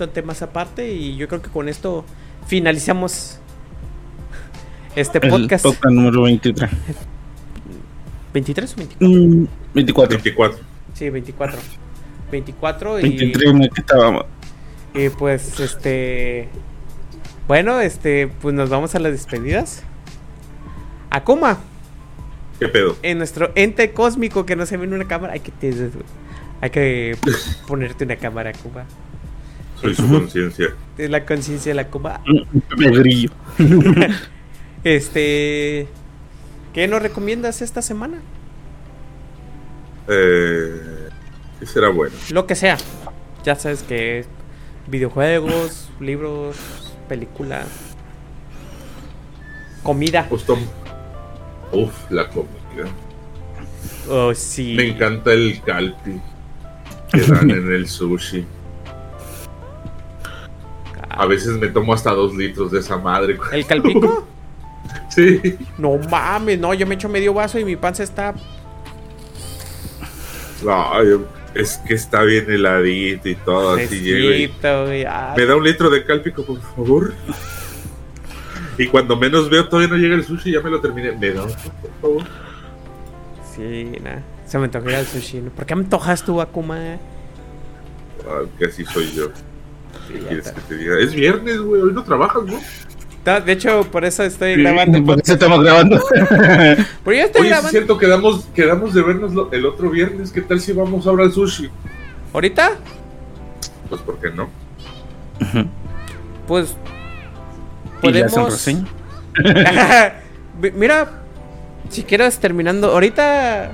Son 0.00 0.08
temas 0.14 0.40
aparte 0.40 0.90
y 0.94 1.14
yo 1.18 1.28
creo 1.28 1.42
que 1.42 1.50
con 1.50 1.68
esto 1.68 2.06
finalizamos 2.46 3.38
este 4.96 5.18
El 5.22 5.28
podcast. 5.28 5.62
podcast 5.62 5.94
número 5.94 6.22
23. 6.22 6.70
¿23 8.32 8.72
o 8.72 8.76
24? 8.76 8.98
Mm, 9.00 9.46
24. 9.74 10.16
24. 10.16 10.58
Sí, 10.94 11.10
24. 11.10 11.58
24 12.30 12.98
y, 13.00 13.02
23 13.02 13.50
en 13.50 13.62
el 13.62 13.68
que 13.70 13.80
estábamos. 13.82 14.24
y 14.94 15.10
pues 15.10 15.60
este... 15.60 16.48
Bueno, 17.46 17.78
este, 17.80 18.28
pues 18.40 18.54
nos 18.54 18.70
vamos 18.70 18.94
a 18.94 19.00
las 19.00 19.12
despedidas. 19.12 19.82
Akuma, 21.10 21.58
¿Qué 22.58 22.68
pedo? 22.68 22.96
en 23.02 23.18
nuestro 23.18 23.50
ente 23.54 23.92
cósmico 23.92 24.46
que 24.46 24.56
no 24.56 24.64
se 24.64 24.78
ve 24.78 24.84
en 24.86 24.94
una 24.94 25.06
cámara, 25.06 25.34
hay 25.34 25.40
que, 25.40 25.52
te- 25.52 25.90
hay 26.62 26.70
que 26.70 27.18
ponerte 27.68 28.04
una 28.04 28.16
cámara, 28.16 28.48
Akuma. 28.48 28.86
Soy 29.80 29.94
su 29.94 30.08
conciencia. 30.08 30.74
Es 30.98 31.10
la 31.10 31.24
conciencia 31.24 31.70
de 31.70 31.74
la 31.74 31.82
Akuma. 31.82 32.20
Mm, 32.26 32.82
El 32.82 32.98
grillo. 32.98 33.30
Este. 34.84 35.88
¿Qué 36.72 36.88
nos 36.88 37.02
recomiendas 37.02 37.60
esta 37.62 37.82
semana? 37.82 38.18
Eh, 40.08 41.08
¿Qué 41.58 41.66
será 41.66 41.88
bueno? 41.88 42.14
Lo 42.30 42.46
que 42.46 42.54
sea. 42.54 42.78
Ya 43.44 43.56
sabes 43.56 43.82
que 43.82 44.24
videojuegos, 44.86 45.90
libros, 46.00 46.56
películas, 47.08 47.66
comida. 49.82 50.26
Pues 50.28 50.44
Uf, 51.72 52.10
la 52.10 52.28
comida. 52.28 52.88
Oh, 54.08 54.34
sí. 54.34 54.74
Me 54.76 54.88
encanta 54.88 55.32
el 55.32 55.60
calpi 55.62 56.20
que 57.12 57.20
dan 57.20 57.50
en 57.50 57.72
el 57.72 57.88
sushi. 57.88 58.44
A 61.10 61.26
veces 61.26 61.58
me 61.58 61.68
tomo 61.68 61.92
hasta 61.92 62.12
dos 62.12 62.34
litros 62.34 62.70
de 62.70 62.78
esa 62.80 62.96
madre. 62.96 63.38
¿El 63.52 63.66
calpico? 63.66 64.26
Sí. 65.08 65.56
No 65.78 65.98
mames, 66.10 66.58
no, 66.58 66.74
yo 66.74 66.84
me 66.86 66.94
echo 66.94 67.08
medio 67.08 67.32
vaso 67.34 67.58
y 67.58 67.64
mi 67.64 67.76
panza 67.76 68.02
está. 68.02 68.34
Ay, 70.68 71.06
es 71.54 71.78
que 71.78 71.94
está 71.94 72.22
bien 72.22 72.50
heladito 72.50 73.28
y 73.28 73.34
todo 73.36 73.74
así 73.74 73.86
fresquito, 73.86 74.86
güey, 74.86 75.04
ay. 75.04 75.34
¿Me 75.36 75.46
da 75.46 75.56
un 75.56 75.64
litro 75.64 75.90
de 75.90 76.04
cálpico, 76.04 76.44
por 76.44 76.60
favor? 76.60 77.14
Y 78.78 78.86
cuando 78.86 79.16
menos 79.16 79.50
veo, 79.50 79.68
todavía 79.68 79.88
no 79.88 79.96
llega 79.96 80.14
el 80.14 80.24
sushi, 80.24 80.52
ya 80.52 80.60
me 80.60 80.70
lo 80.70 80.80
terminé. 80.80 81.12
¿Me 81.12 81.30
da, 81.30 81.42
por 81.42 81.54
favor? 82.00 82.22
Sí, 83.54 83.92
nada. 84.02 84.22
Se 84.46 84.58
me 84.58 84.64
antojó 84.64 84.88
al 84.88 85.06
sushi. 85.06 85.40
¿no? 85.40 85.50
¿Por 85.50 85.66
qué 85.66 85.74
me 85.74 85.82
antojas 85.82 86.24
tú, 86.24 86.40
Akuma? 86.40 86.96
Ah, 88.26 88.42
que 88.58 88.64
así 88.64 88.84
soy 88.84 89.12
yo. 89.12 89.30
Sí, 90.06 90.14
¿Qué 90.14 90.20
ya 90.20 90.28
quieres 90.28 90.46
está. 90.46 90.60
que 90.60 90.66
te 90.68 90.76
diga? 90.76 90.98
Es 91.00 91.14
viernes, 91.14 91.58
güey. 91.60 91.82
Hoy 91.82 91.92
no 91.92 92.02
trabajas, 92.04 92.42
¿no? 92.44 92.60
No, 93.26 93.40
de 93.40 93.52
hecho, 93.52 93.84
por 93.90 94.04
eso 94.04 94.22
estoy 94.24 94.54
Sí, 94.54 94.60
grabando. 94.62 95.04
Por 95.04 95.20
eso 95.20 95.34
estamos 95.34 95.62
grabando. 95.62 96.00
Pero 96.10 96.86
yo 97.06 97.12
estoy 97.12 97.12
Oye, 97.14 97.26
sí 97.32 97.38
es 97.42 97.48
grabando. 97.50 97.68
cierto, 97.68 97.98
quedamos, 97.98 98.44
quedamos 98.54 98.94
de 98.94 99.02
vernos 99.02 99.34
lo- 99.34 99.52
el 99.52 99.66
otro 99.66 99.90
viernes. 99.90 100.32
¿Qué 100.32 100.40
tal 100.40 100.60
si 100.60 100.72
vamos 100.72 101.06
ahora 101.06 101.24
al 101.24 101.32
sushi? 101.32 101.68
¿Ahorita? 102.32 102.72
Pues, 103.88 104.00
¿por 104.02 104.18
qué 104.18 104.30
no? 104.30 104.48
Pues. 106.46 106.76
Y 108.02 108.12
ya 108.12 108.26
Podemos. 108.26 108.66
Mi- 110.60 110.70
Mira, 110.72 111.10
si 111.90 112.02
quieres 112.04 112.38
terminando. 112.38 112.90
Ahorita. 112.92 113.72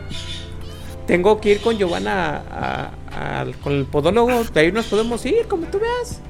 Tengo 1.07 1.41
que 1.41 1.53
ir 1.53 1.61
con 1.61 1.79
Giovanna 1.79 2.43
a- 2.51 2.91
con 3.63 3.73
el 3.73 3.85
podólogo. 3.85 4.45
De 4.45 4.61
ahí 4.61 4.73
nos 4.73 4.87
podemos 4.87 5.25
ir, 5.25 5.47
como 5.49 5.67
tú 5.67 5.79
veas. 5.79 6.21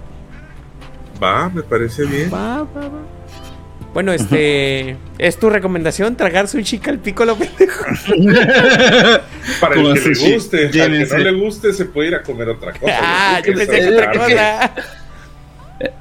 Va, 1.22 1.48
me 1.48 1.62
parece 1.62 2.04
bien. 2.04 2.30
Va, 2.32 2.58
va, 2.62 2.80
va. 2.82 3.02
Bueno, 3.94 4.12
este. 4.12 4.96
¿Es 5.18 5.38
tu 5.38 5.48
recomendación 5.48 6.16
tragar 6.16 6.48
sushi 6.48 6.80
al 6.86 6.98
pico 6.98 7.24
lo 7.24 7.36
pendejo? 7.36 7.84
Para 9.60 9.74
el 9.74 9.94
que 9.94 10.00
sushi. 10.00 10.28
le 10.28 10.34
guste. 10.34 10.66
Al 10.66 10.70
que 10.72 11.06
no 11.10 11.18
le 11.18 11.32
guste, 11.32 11.72
se 11.72 11.86
puede 11.86 12.08
ir 12.08 12.14
a 12.14 12.22
comer 12.22 12.50
otra 12.50 12.72
cosa. 12.72 12.92
ah, 13.02 13.40
yo 13.44 13.54
pensé 13.54 13.80
que 13.80 13.88
otra 13.88 14.12
cosa. 14.12 14.72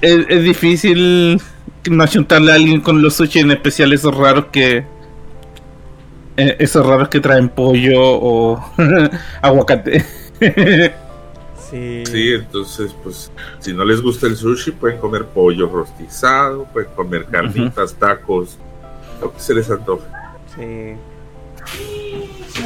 es, 0.02 0.26
es 0.28 0.44
difícil 0.44 1.42
no 1.90 2.04
achuntarle 2.04 2.52
a 2.52 2.56
alguien 2.56 2.82
con 2.82 3.02
los 3.02 3.16
sushi, 3.16 3.40
en 3.40 3.52
especial 3.52 3.94
esos 3.94 4.14
raros 4.16 4.48
que. 4.52 4.84
Eh, 6.38 6.56
esos 6.60 6.86
raros 6.86 7.10
que 7.10 7.20
traen 7.20 7.50
pollo 7.50 8.00
o 8.02 8.64
aguacate. 9.42 10.06
Sí. 11.70 12.04
Sí, 12.06 12.34
entonces, 12.34 12.96
pues, 13.04 13.32
si 13.60 13.74
no 13.74 13.84
les 13.84 14.02
gusta 14.02 14.28
el 14.28 14.36
sushi, 14.38 14.72
pueden 14.72 15.00
comer 15.00 15.26
pollo 15.26 15.68
rostizado, 15.68 16.66
pueden 16.66 16.90
comer 16.96 17.26
carnitas, 17.26 17.96
tacos, 17.96 18.58
lo 19.20 19.34
que 19.34 19.40
se 19.40 19.54
les 19.56 19.70
antoje. 19.70 20.06
Sí. 20.56 20.96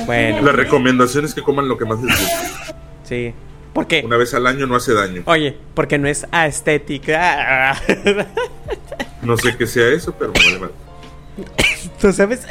Bueno, 0.06 0.42
La 0.42 0.52
recomendación 0.52 1.26
es 1.26 1.34
que 1.34 1.42
coman 1.42 1.68
lo 1.68 1.78
que 1.78 1.86
más 1.86 2.02
les 2.02 2.20
gusta. 2.20 2.76
sí. 3.04 3.34
¿Por 3.74 3.86
qué? 3.86 4.02
Una 4.04 4.18
vez 4.18 4.34
al 4.34 4.48
año 4.48 4.66
no 4.66 4.76
hace 4.76 4.94
daño. 4.94 5.22
Oye, 5.26 5.56
porque 5.76 5.98
no 6.00 6.08
es 6.08 6.26
estética. 6.34 7.78
No 9.22 9.38
sé 9.38 9.56
qué 9.56 9.68
sea 9.68 9.88
eso, 9.90 10.14
pero 10.18 10.34
vale 10.34 10.60
madre. 10.60 10.74
¿Tú 12.02 12.12
sabes? 12.12 12.48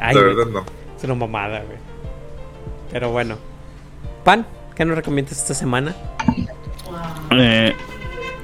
Ay, 0.00 0.14
La 0.14 0.20
güey, 0.22 0.34
verdad, 0.34 0.50
no. 0.52 0.64
es 0.96 1.04
una 1.04 1.14
mamada, 1.14 1.60
güey. 1.62 1.78
Pero 2.90 3.10
bueno. 3.10 3.36
Pan, 4.24 4.46
¿qué 4.74 4.84
nos 4.84 4.96
recomiendas 4.96 5.38
esta 5.38 5.54
semana? 5.54 5.94
Eh, 7.30 7.74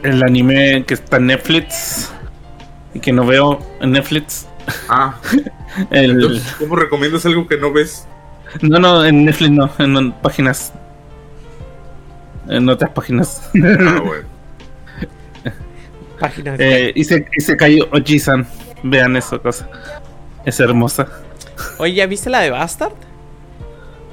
el 0.02 0.22
anime 0.22 0.84
que 0.86 0.94
está 0.94 1.16
en 1.16 1.26
Netflix 1.26 2.12
y 2.94 3.00
que 3.00 3.12
no 3.12 3.26
veo 3.26 3.58
en 3.80 3.92
Netflix. 3.92 4.46
Ah, 4.88 5.14
El, 5.90 6.12
entonces, 6.12 6.54
¿cómo 6.58 6.76
recomiendas 6.76 7.24
algo 7.26 7.46
que 7.46 7.56
no 7.56 7.72
ves? 7.72 8.06
no, 8.62 8.78
no, 8.78 9.04
en 9.04 9.24
Netflix 9.24 9.50
no, 9.50 9.70
en, 9.78 9.96
en 9.96 10.12
páginas. 10.12 10.72
En 12.48 12.68
otras 12.68 12.90
páginas. 12.92 13.50
Ah, 13.54 14.00
bueno. 14.04 14.28
Páginas. 16.20 16.58
Eh, 16.60 16.92
y, 16.94 17.04
se, 17.04 17.26
y 17.36 17.40
se 17.40 17.56
cayó 17.56 17.88
Oji-san. 17.92 18.46
Vean 18.82 19.16
eso, 19.16 19.40
cosa. 19.42 19.68
Es 20.44 20.60
hermosa. 20.60 21.08
Oye, 21.78 21.94
¿ya 21.94 22.06
viste 22.06 22.30
la 22.30 22.40
de 22.40 22.50
Bastard? 22.50 22.92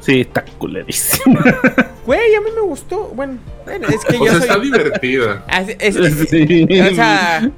Sí, 0.01 0.21
está 0.21 0.43
culerísima. 0.57 1.41
Güey, 2.05 2.35
a 2.35 2.41
mí 2.41 2.47
me 2.53 2.61
gustó. 2.61 3.07
Bueno, 3.15 3.37
bueno 3.63 3.87
es 3.87 4.03
que 4.03 4.17
O 4.17 4.25
yo 4.25 4.31
sea, 4.31 4.33
soy. 4.33 4.41
está 4.41 4.59
divertida. 4.59 5.45
Ah, 5.47 5.61
es- 5.61 5.95
es- 5.95 6.29
Sí. 6.29 6.67
O 6.91 6.95
sea, 6.95 7.49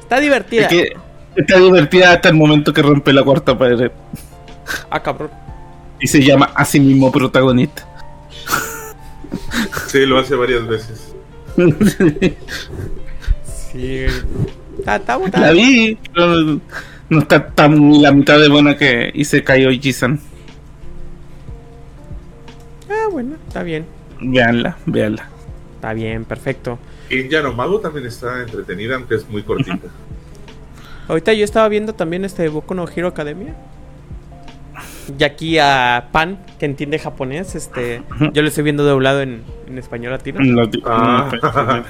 está 0.00 0.20
divertida. 0.20 0.62
Es 0.62 0.68
que 0.68 0.92
está 1.36 1.58
divertida 1.58 2.12
hasta 2.12 2.28
el 2.28 2.34
momento 2.34 2.72
que 2.74 2.82
rompe 2.82 3.12
la 3.14 3.22
cuarta 3.22 3.56
pared. 3.56 3.90
Ah, 4.90 5.02
cabrón. 5.02 5.30
Y 6.00 6.06
se 6.06 6.22
llama 6.22 6.50
a 6.54 6.64
sí 6.66 6.80
mismo 6.80 7.10
protagonista. 7.10 7.88
Sí, 9.86 10.04
lo 10.04 10.18
hace 10.18 10.34
varias 10.34 10.66
veces. 10.66 11.14
Sí. 13.72 14.04
Está, 14.78 14.96
está, 14.96 15.18
está- 15.24 15.40
la 15.40 15.50
vi. 15.52 15.98
pero 16.14 16.60
no 17.08 17.20
está 17.20 17.48
tan 17.48 17.88
ni 17.88 18.00
la 18.00 18.12
mitad 18.12 18.38
de 18.38 18.48
buena 18.48 18.76
que 18.76 19.10
hice 19.14 19.44
cayó 19.44 19.68
Oji-san. 19.68 20.20
Ah, 22.90 23.08
bueno, 23.10 23.36
está 23.46 23.62
bien. 23.62 23.86
Veanla, 24.20 24.76
veanla. 24.86 25.28
Está 25.76 25.92
bien, 25.92 26.24
perfecto. 26.24 26.78
Y 27.10 27.28
Yanomago 27.28 27.80
también 27.80 28.06
está 28.06 28.42
entretenida, 28.42 28.96
aunque 28.96 29.16
es 29.16 29.28
muy 29.28 29.42
cortita. 29.42 29.88
Ahorita 31.08 31.34
yo 31.34 31.44
estaba 31.44 31.68
viendo 31.68 31.94
también 31.94 32.24
este 32.24 32.48
Boku 32.48 32.74
no 32.74 32.86
Hero 32.88 33.08
Academia. 33.08 33.54
Y 35.18 35.22
aquí 35.22 35.58
a 35.58 36.08
Pan, 36.12 36.38
que 36.58 36.64
entiende 36.64 36.98
japonés, 36.98 37.54
este, 37.54 38.02
yo 38.32 38.40
lo 38.40 38.48
estoy 38.48 38.64
viendo 38.64 38.84
doblado 38.84 39.20
en, 39.20 39.42
en 39.68 39.76
español 39.76 40.12
latino. 40.12 40.40
Ah. 40.86 41.30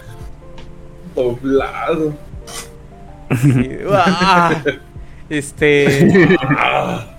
Doblado. 1.14 2.12
Sí. 3.40 3.68
Ah, 5.24 5.30
este. 5.30 6.36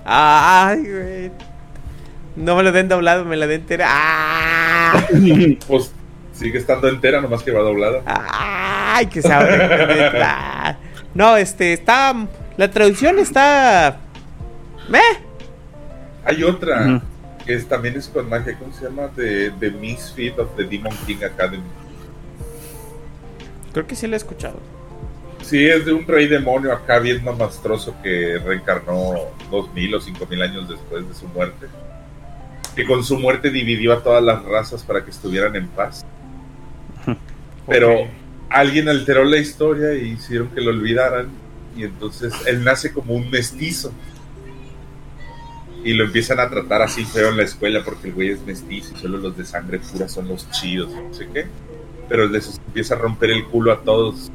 Ay, 0.04 0.78
güey. 0.78 1.30
No 2.36 2.54
me 2.56 2.62
lo 2.62 2.72
den 2.72 2.88
doblado, 2.88 3.24
me 3.24 3.36
lo 3.36 3.46
den 3.46 3.60
entera. 3.62 3.86
Ah, 4.88 5.04
Pues 5.66 5.90
sigue 6.32 6.58
estando 6.58 6.88
entera, 6.88 7.20
nomás 7.20 7.42
que 7.42 7.50
va 7.50 7.60
doblada. 7.60 8.02
Ay, 8.06 9.06
que 9.06 9.20
se 9.20 9.32
abre. 9.32 10.20
Ah. 10.22 10.76
No, 11.12 11.36
este, 11.36 11.72
está. 11.72 12.14
La 12.56 12.70
traducción 12.70 13.18
está. 13.18 13.98
¿Eh? 14.92 15.18
Hay 16.24 16.44
otra 16.44 17.02
que 17.44 17.54
es, 17.54 17.68
también 17.68 17.96
es 17.96 18.08
con 18.08 18.28
magia, 18.28 18.56
¿cómo 18.58 18.72
se 18.72 18.84
llama? 18.84 19.08
The, 19.14 19.52
the 19.60 19.70
Misfit 19.70 20.38
of 20.38 20.48
the 20.56 20.64
Demon 20.64 20.92
King 21.06 21.24
Academy. 21.24 21.62
Creo 23.72 23.86
que 23.86 23.94
sí 23.96 24.06
lo 24.06 24.14
he 24.14 24.16
escuchado. 24.16 24.60
Sí, 25.46 25.64
es 25.64 25.86
de 25.86 25.92
un 25.92 26.04
rey 26.04 26.26
demonio 26.26 26.72
acá 26.72 26.98
bien 26.98 27.22
mamastroso 27.22 27.94
que 28.02 28.36
reencarnó 28.44 29.14
dos 29.48 29.72
mil 29.72 29.94
o 29.94 30.00
cinco 30.00 30.26
mil 30.26 30.42
años 30.42 30.68
después 30.68 31.06
de 31.06 31.14
su 31.14 31.28
muerte. 31.28 31.68
que 32.74 32.84
con 32.84 33.04
su 33.04 33.16
muerte 33.16 33.50
dividió 33.50 33.92
a 33.92 34.02
todas 34.02 34.22
las 34.22 34.44
razas 34.44 34.82
para 34.82 35.04
que 35.04 35.10
estuvieran 35.10 35.54
en 35.54 35.68
paz. 35.68 36.04
Pero 37.68 38.08
alguien 38.50 38.88
alteró 38.88 39.24
la 39.24 39.36
historia 39.38 39.94
y 39.94 40.14
hicieron 40.14 40.48
que 40.48 40.60
lo 40.60 40.70
olvidaran. 40.70 41.28
Y 41.76 41.84
entonces 41.84 42.34
él 42.46 42.64
nace 42.64 42.92
como 42.92 43.14
un 43.14 43.30
mestizo. 43.30 43.92
Y 45.84 45.94
lo 45.94 46.04
empiezan 46.04 46.40
a 46.40 46.50
tratar 46.50 46.82
así 46.82 47.04
feo 47.04 47.28
en 47.28 47.36
la 47.36 47.44
escuela 47.44 47.84
porque 47.84 48.08
el 48.08 48.14
güey 48.14 48.30
es 48.30 48.40
mestizo 48.44 48.94
y 48.96 49.00
solo 49.00 49.18
los 49.18 49.36
de 49.36 49.44
sangre 49.44 49.78
pura 49.78 50.08
son 50.08 50.26
los 50.26 50.50
chidos, 50.50 50.90
no 50.90 51.14
sé 51.14 51.28
qué. 51.32 51.46
Pero 52.08 52.28
de 52.28 52.38
eso 52.38 52.50
se 52.50 52.60
empieza 52.66 52.94
a 52.94 52.98
romper 52.98 53.30
el 53.30 53.44
culo 53.44 53.72
a 53.72 53.82
todos. 53.82 54.32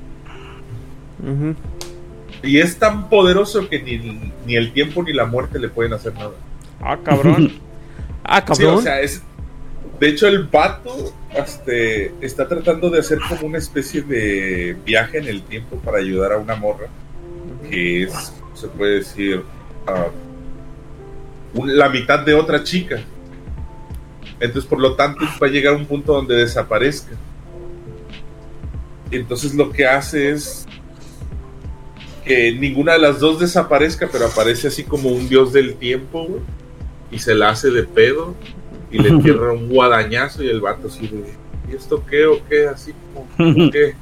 Y 2.43 2.57
es 2.59 2.77
tan 2.77 3.09
poderoso 3.09 3.67
que 3.69 3.81
ni, 3.81 3.97
ni 4.45 4.55
el 4.55 4.71
tiempo 4.73 5.03
ni 5.03 5.13
la 5.13 5.25
muerte 5.25 5.59
le 5.59 5.69
pueden 5.69 5.93
hacer 5.93 6.13
nada. 6.13 6.31
Ah, 6.81 6.97
cabrón. 7.03 7.51
Ah, 8.23 8.39
Sí, 8.39 8.63
cabrón. 8.63 8.75
o 8.75 8.81
sea, 8.81 9.01
es. 9.01 9.21
De 9.99 10.07
hecho, 10.09 10.27
el 10.27 10.43
vato 10.47 11.11
este, 11.35 12.13
está 12.21 12.47
tratando 12.47 12.89
de 12.89 12.99
hacer 12.99 13.17
como 13.27 13.47
una 13.47 13.57
especie 13.57 14.01
de 14.03 14.77
viaje 14.85 15.17
en 15.17 15.27
el 15.27 15.41
tiempo 15.43 15.75
para 15.77 15.97
ayudar 15.97 16.31
a 16.33 16.37
una 16.37 16.55
morra 16.55 16.87
que 17.69 18.03
es, 18.03 18.31
se 18.53 18.67
puede 18.67 18.95
decir, 18.99 19.43
ah, 19.87 20.05
un- 21.55 21.77
la 21.77 21.89
mitad 21.89 22.19
de 22.19 22.33
otra 22.35 22.63
chica. 22.63 22.99
Entonces, 24.39 24.65
por 24.69 24.79
lo 24.79 24.95
tanto, 24.95 25.25
va 25.41 25.47
a 25.47 25.49
llegar 25.49 25.73
a 25.73 25.77
un 25.77 25.85
punto 25.85 26.13
donde 26.13 26.35
desaparezca. 26.35 27.15
Entonces, 29.11 29.53
lo 29.55 29.71
que 29.71 29.85
hace 29.85 30.31
es 30.31 30.65
que 32.31 32.53
ninguna 32.53 32.93
de 32.93 32.99
las 32.99 33.19
dos 33.19 33.39
desaparezca, 33.39 34.07
pero 34.09 34.25
aparece 34.27 34.69
así 34.69 34.83
como 34.85 35.09
un 35.09 35.27
dios 35.27 35.51
del 35.51 35.75
tiempo, 35.75 36.23
güey, 36.23 36.41
y 37.11 37.19
se 37.19 37.35
la 37.35 37.49
hace 37.49 37.71
de 37.71 37.83
pedo 37.83 38.35
y 38.89 38.99
le 38.99 39.09
entierra 39.15 39.51
un 39.51 39.67
guadañazo 39.67 40.41
y 40.41 40.47
el 40.47 40.61
vato 40.61 40.87
así 40.87 41.07
de, 41.07 41.33
¿y 41.69 41.75
esto 41.75 42.05
qué 42.09 42.25
o 42.25 42.39
qué? 42.47 42.67
Así 42.67 42.93
como, 43.13 43.69
¿qué? 43.69 43.95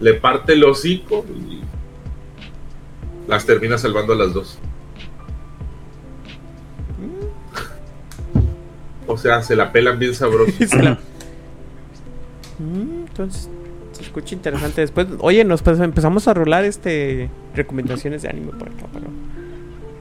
Le 0.00 0.14
parte 0.14 0.52
el 0.52 0.64
hocico 0.64 1.24
y 1.30 1.62
las 3.26 3.46
termina 3.46 3.78
salvando 3.78 4.12
a 4.12 4.16
las 4.16 4.34
dos. 4.34 4.58
O 9.06 9.16
sea, 9.16 9.42
se 9.42 9.56
la 9.56 9.72
pelan 9.72 9.98
bien 9.98 10.14
sabroso. 10.14 10.52
Mm, 12.56 13.06
Entonces, 13.08 13.50
se 13.94 14.02
escucha 14.02 14.34
interesante. 14.34 14.80
Después, 14.80 15.06
oye, 15.20 15.44
nos 15.44 15.62
pues, 15.62 15.80
empezamos 15.80 16.28
a 16.28 16.34
rolar 16.34 16.64
este 16.64 17.30
recomendaciones 17.54 18.22
de 18.22 18.28
anime 18.28 18.52
por 18.52 18.68
acá, 18.68 18.86
pero 18.92 19.06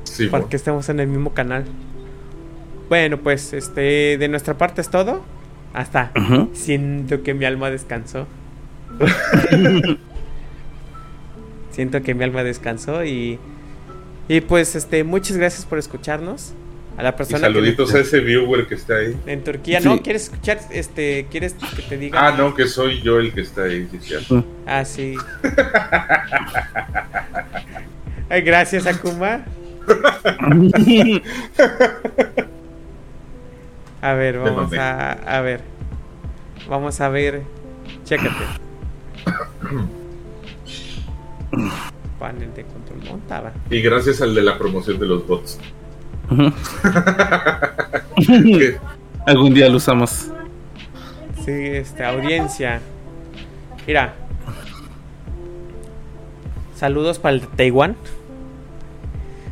Sí, 0.03 0.27
para 0.27 0.47
que 0.47 0.55
estemos 0.55 0.89
en 0.89 0.99
el 0.99 1.07
mismo 1.07 1.33
canal. 1.33 1.65
Bueno, 2.89 3.17
pues, 3.17 3.53
este, 3.53 4.17
de 4.17 4.27
nuestra 4.27 4.57
parte 4.57 4.81
es 4.81 4.89
todo. 4.89 5.21
Hasta. 5.73 6.11
Ujú. 6.15 6.49
Siento 6.53 7.23
que 7.23 7.33
mi 7.33 7.45
alma 7.45 7.69
descansó. 7.71 8.27
Siento 11.71 12.03
que 12.03 12.13
mi 12.13 12.23
alma 12.23 12.43
descansó 12.43 13.03
y. 13.03 13.39
Y 14.27 14.41
pues, 14.41 14.75
este, 14.75 15.03
muchas 15.03 15.37
gracias 15.37 15.65
por 15.65 15.79
escucharnos. 15.79 16.53
A 16.95 17.01
la 17.03 17.09
Y 17.09 17.11
persona 17.13 17.39
saluditos 17.39 17.91
que 17.91 17.97
a 17.97 18.01
ese 18.01 18.19
viewer 18.19 18.67
que 18.67 18.75
está 18.75 18.95
ahí. 18.97 19.17
en 19.25 19.43
Turquía, 19.43 19.81
Sí. 19.81 19.87
¿no? 19.87 20.01
¿Quieres 20.01 20.23
escuchar? 20.25 20.59
Este, 20.71 21.25
¿quieres 21.31 21.55
que 21.75 21.81
te 21.81 21.97
diga? 21.97 22.27
Ah, 22.27 22.35
no, 22.37 22.53
que 22.53 22.67
soy 22.67 23.01
yo 23.01 23.17
el 23.19 23.33
que 23.33 23.41
está 23.41 23.63
ahí, 23.63 23.87
sí. 23.99 24.13
Ah, 24.67 24.85
sí. 24.85 25.15
Ay, 28.29 28.41
gracias, 28.41 28.85
Akuma. 28.85 29.43
A 34.01 34.13
ver, 34.13 34.37
vamos 34.39 34.73
a, 34.73 35.11
a 35.13 35.41
ver. 35.41 35.61
Vamos 36.69 36.99
a 37.01 37.09
ver. 37.09 37.41
Chécate. 38.05 38.29
Panel 42.19 42.53
de 42.53 42.63
control 42.65 43.03
montada. 43.09 43.53
Y 43.69 43.81
gracias 43.81 44.21
al 44.21 44.35
de 44.35 44.41
la 44.41 44.57
promoción 44.57 44.99
de 44.99 45.05
los 45.05 45.25
bots. 45.25 45.59
Algún 49.25 49.53
día 49.53 49.69
lo 49.69 49.77
usamos. 49.77 50.27
Sí, 51.45 51.51
este, 51.51 52.03
audiencia. 52.03 52.79
Mira. 53.85 54.13
Saludos 56.75 57.19
para 57.19 57.35
el 57.35 57.41
de 57.41 57.47
Taiwán. 57.47 57.95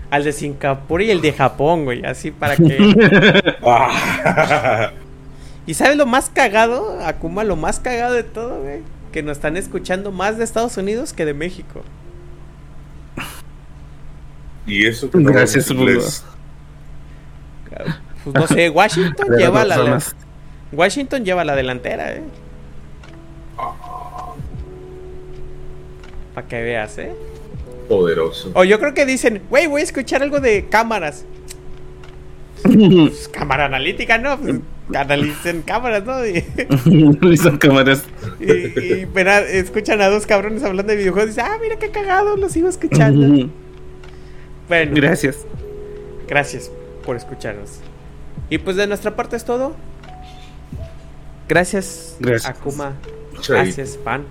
Al 0.09 0.23
de 0.23 0.31
Singapur 0.33 1.01
y 1.01 1.11
el 1.11 1.21
de 1.21 1.33
Japón, 1.33 1.85
güey. 1.85 2.05
Así 2.05 2.31
para 2.31 2.55
que. 2.57 3.53
Ah. 3.63 4.91
¿Y 5.67 5.75
sabes 5.75 5.95
lo 5.95 6.05
más 6.05 6.29
cagado? 6.29 6.99
Akuma, 7.05 7.43
lo 7.43 7.55
más 7.55 7.79
cagado 7.79 8.15
de 8.15 8.23
todo, 8.23 8.61
güey. 8.61 8.79
Que 9.11 9.21
nos 9.21 9.37
están 9.37 9.55
escuchando 9.55 10.11
más 10.11 10.37
de 10.37 10.43
Estados 10.43 10.75
Unidos 10.77 11.13
que 11.13 11.25
de 11.25 11.33
México. 11.33 11.83
y 14.65 14.87
eso 14.87 15.11
que 15.11 15.19
Gracias, 15.19 15.69
inglés. 15.69 16.25
Pues 18.23 18.35
no 18.35 18.47
sé, 18.47 18.69
Washington 18.69 19.27
lleva 19.37 19.65
la. 19.65 19.99
Washington 20.71 21.25
lleva 21.25 21.43
la 21.43 21.55
delantera, 21.55 22.13
eh. 22.13 22.21
Para 26.33 26.47
que 26.47 26.61
veas, 26.61 26.97
eh. 26.97 27.13
Poderoso. 27.89 28.51
O 28.53 28.63
yo 28.63 28.79
creo 28.79 28.93
que 28.93 29.05
dicen, 29.05 29.41
güey, 29.49 29.67
voy 29.67 29.81
a 29.81 29.83
escuchar 29.83 30.23
algo 30.23 30.39
de 30.39 30.67
cámaras. 30.69 31.25
Pues, 32.63 33.27
cámara 33.27 33.65
analítica, 33.65 34.17
¿no? 34.17 34.37
Pues, 34.39 34.55
analicen 34.95 35.61
cámaras, 35.63 36.05
¿no? 36.05 36.25
Y, 36.25 37.37
son 37.37 37.57
cámaras. 37.57 38.03
y- 38.39 39.07
escuchan 39.57 39.99
a 40.01 40.07
dos 40.09 40.25
cabrones 40.25 40.63
hablando 40.63 40.91
de 40.91 40.97
videojuegos 40.97 41.31
y 41.31 41.35
dicen, 41.35 41.45
ah, 41.51 41.57
mira 41.61 41.77
qué 41.77 41.89
cagado, 41.89 42.37
los 42.37 42.51
sigo 42.53 42.69
escuchando. 42.69 43.49
Bueno, 44.69 44.91
Gracias. 44.95 45.45
gracias 46.27 46.71
por 47.05 47.15
escucharnos. 47.15 47.79
Y 48.49 48.57
pues 48.57 48.75
de 48.75 48.87
nuestra 48.87 49.15
parte 49.15 49.35
es 49.35 49.45
todo. 49.45 49.75
Gracias, 51.47 52.15
Gracias. 52.19 52.57
Akuma. 52.57 52.93
Chay, 53.41 53.55
Gracias, 53.65 53.97
Pan. 53.97 54.25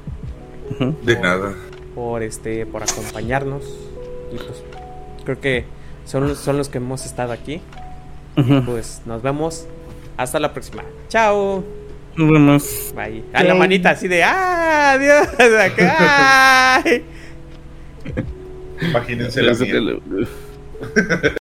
De 1.03 1.19
nada. 1.19 1.55
por 1.95 2.23
este, 2.23 2.65
por 2.67 2.83
acompañarnos. 2.83 3.65
Y 4.33 4.37
pues 4.37 4.63
creo 5.25 5.41
que 5.41 5.65
son, 6.05 6.35
son 6.37 6.57
los 6.57 6.69
que 6.69 6.79
hemos 6.79 7.05
estado 7.05 7.33
aquí. 7.33 7.61
Pues 8.65 9.03
nos 9.05 9.23
vemos. 9.23 9.67
Hasta 10.17 10.39
la 10.39 10.53
próxima. 10.53 10.83
Chao. 11.09 11.65
Nos 12.17 12.31
vemos. 12.31 12.95
Bye. 12.95 13.25
A 13.33 13.43
la 13.45 13.55
manita 13.55 13.91
así 13.91 14.09
de 14.09 14.23
¡Ah! 14.23 14.93
Adiós. 14.93 15.29
Acá. 15.59 16.83
Imagínense 18.81 19.43
la 19.43 19.53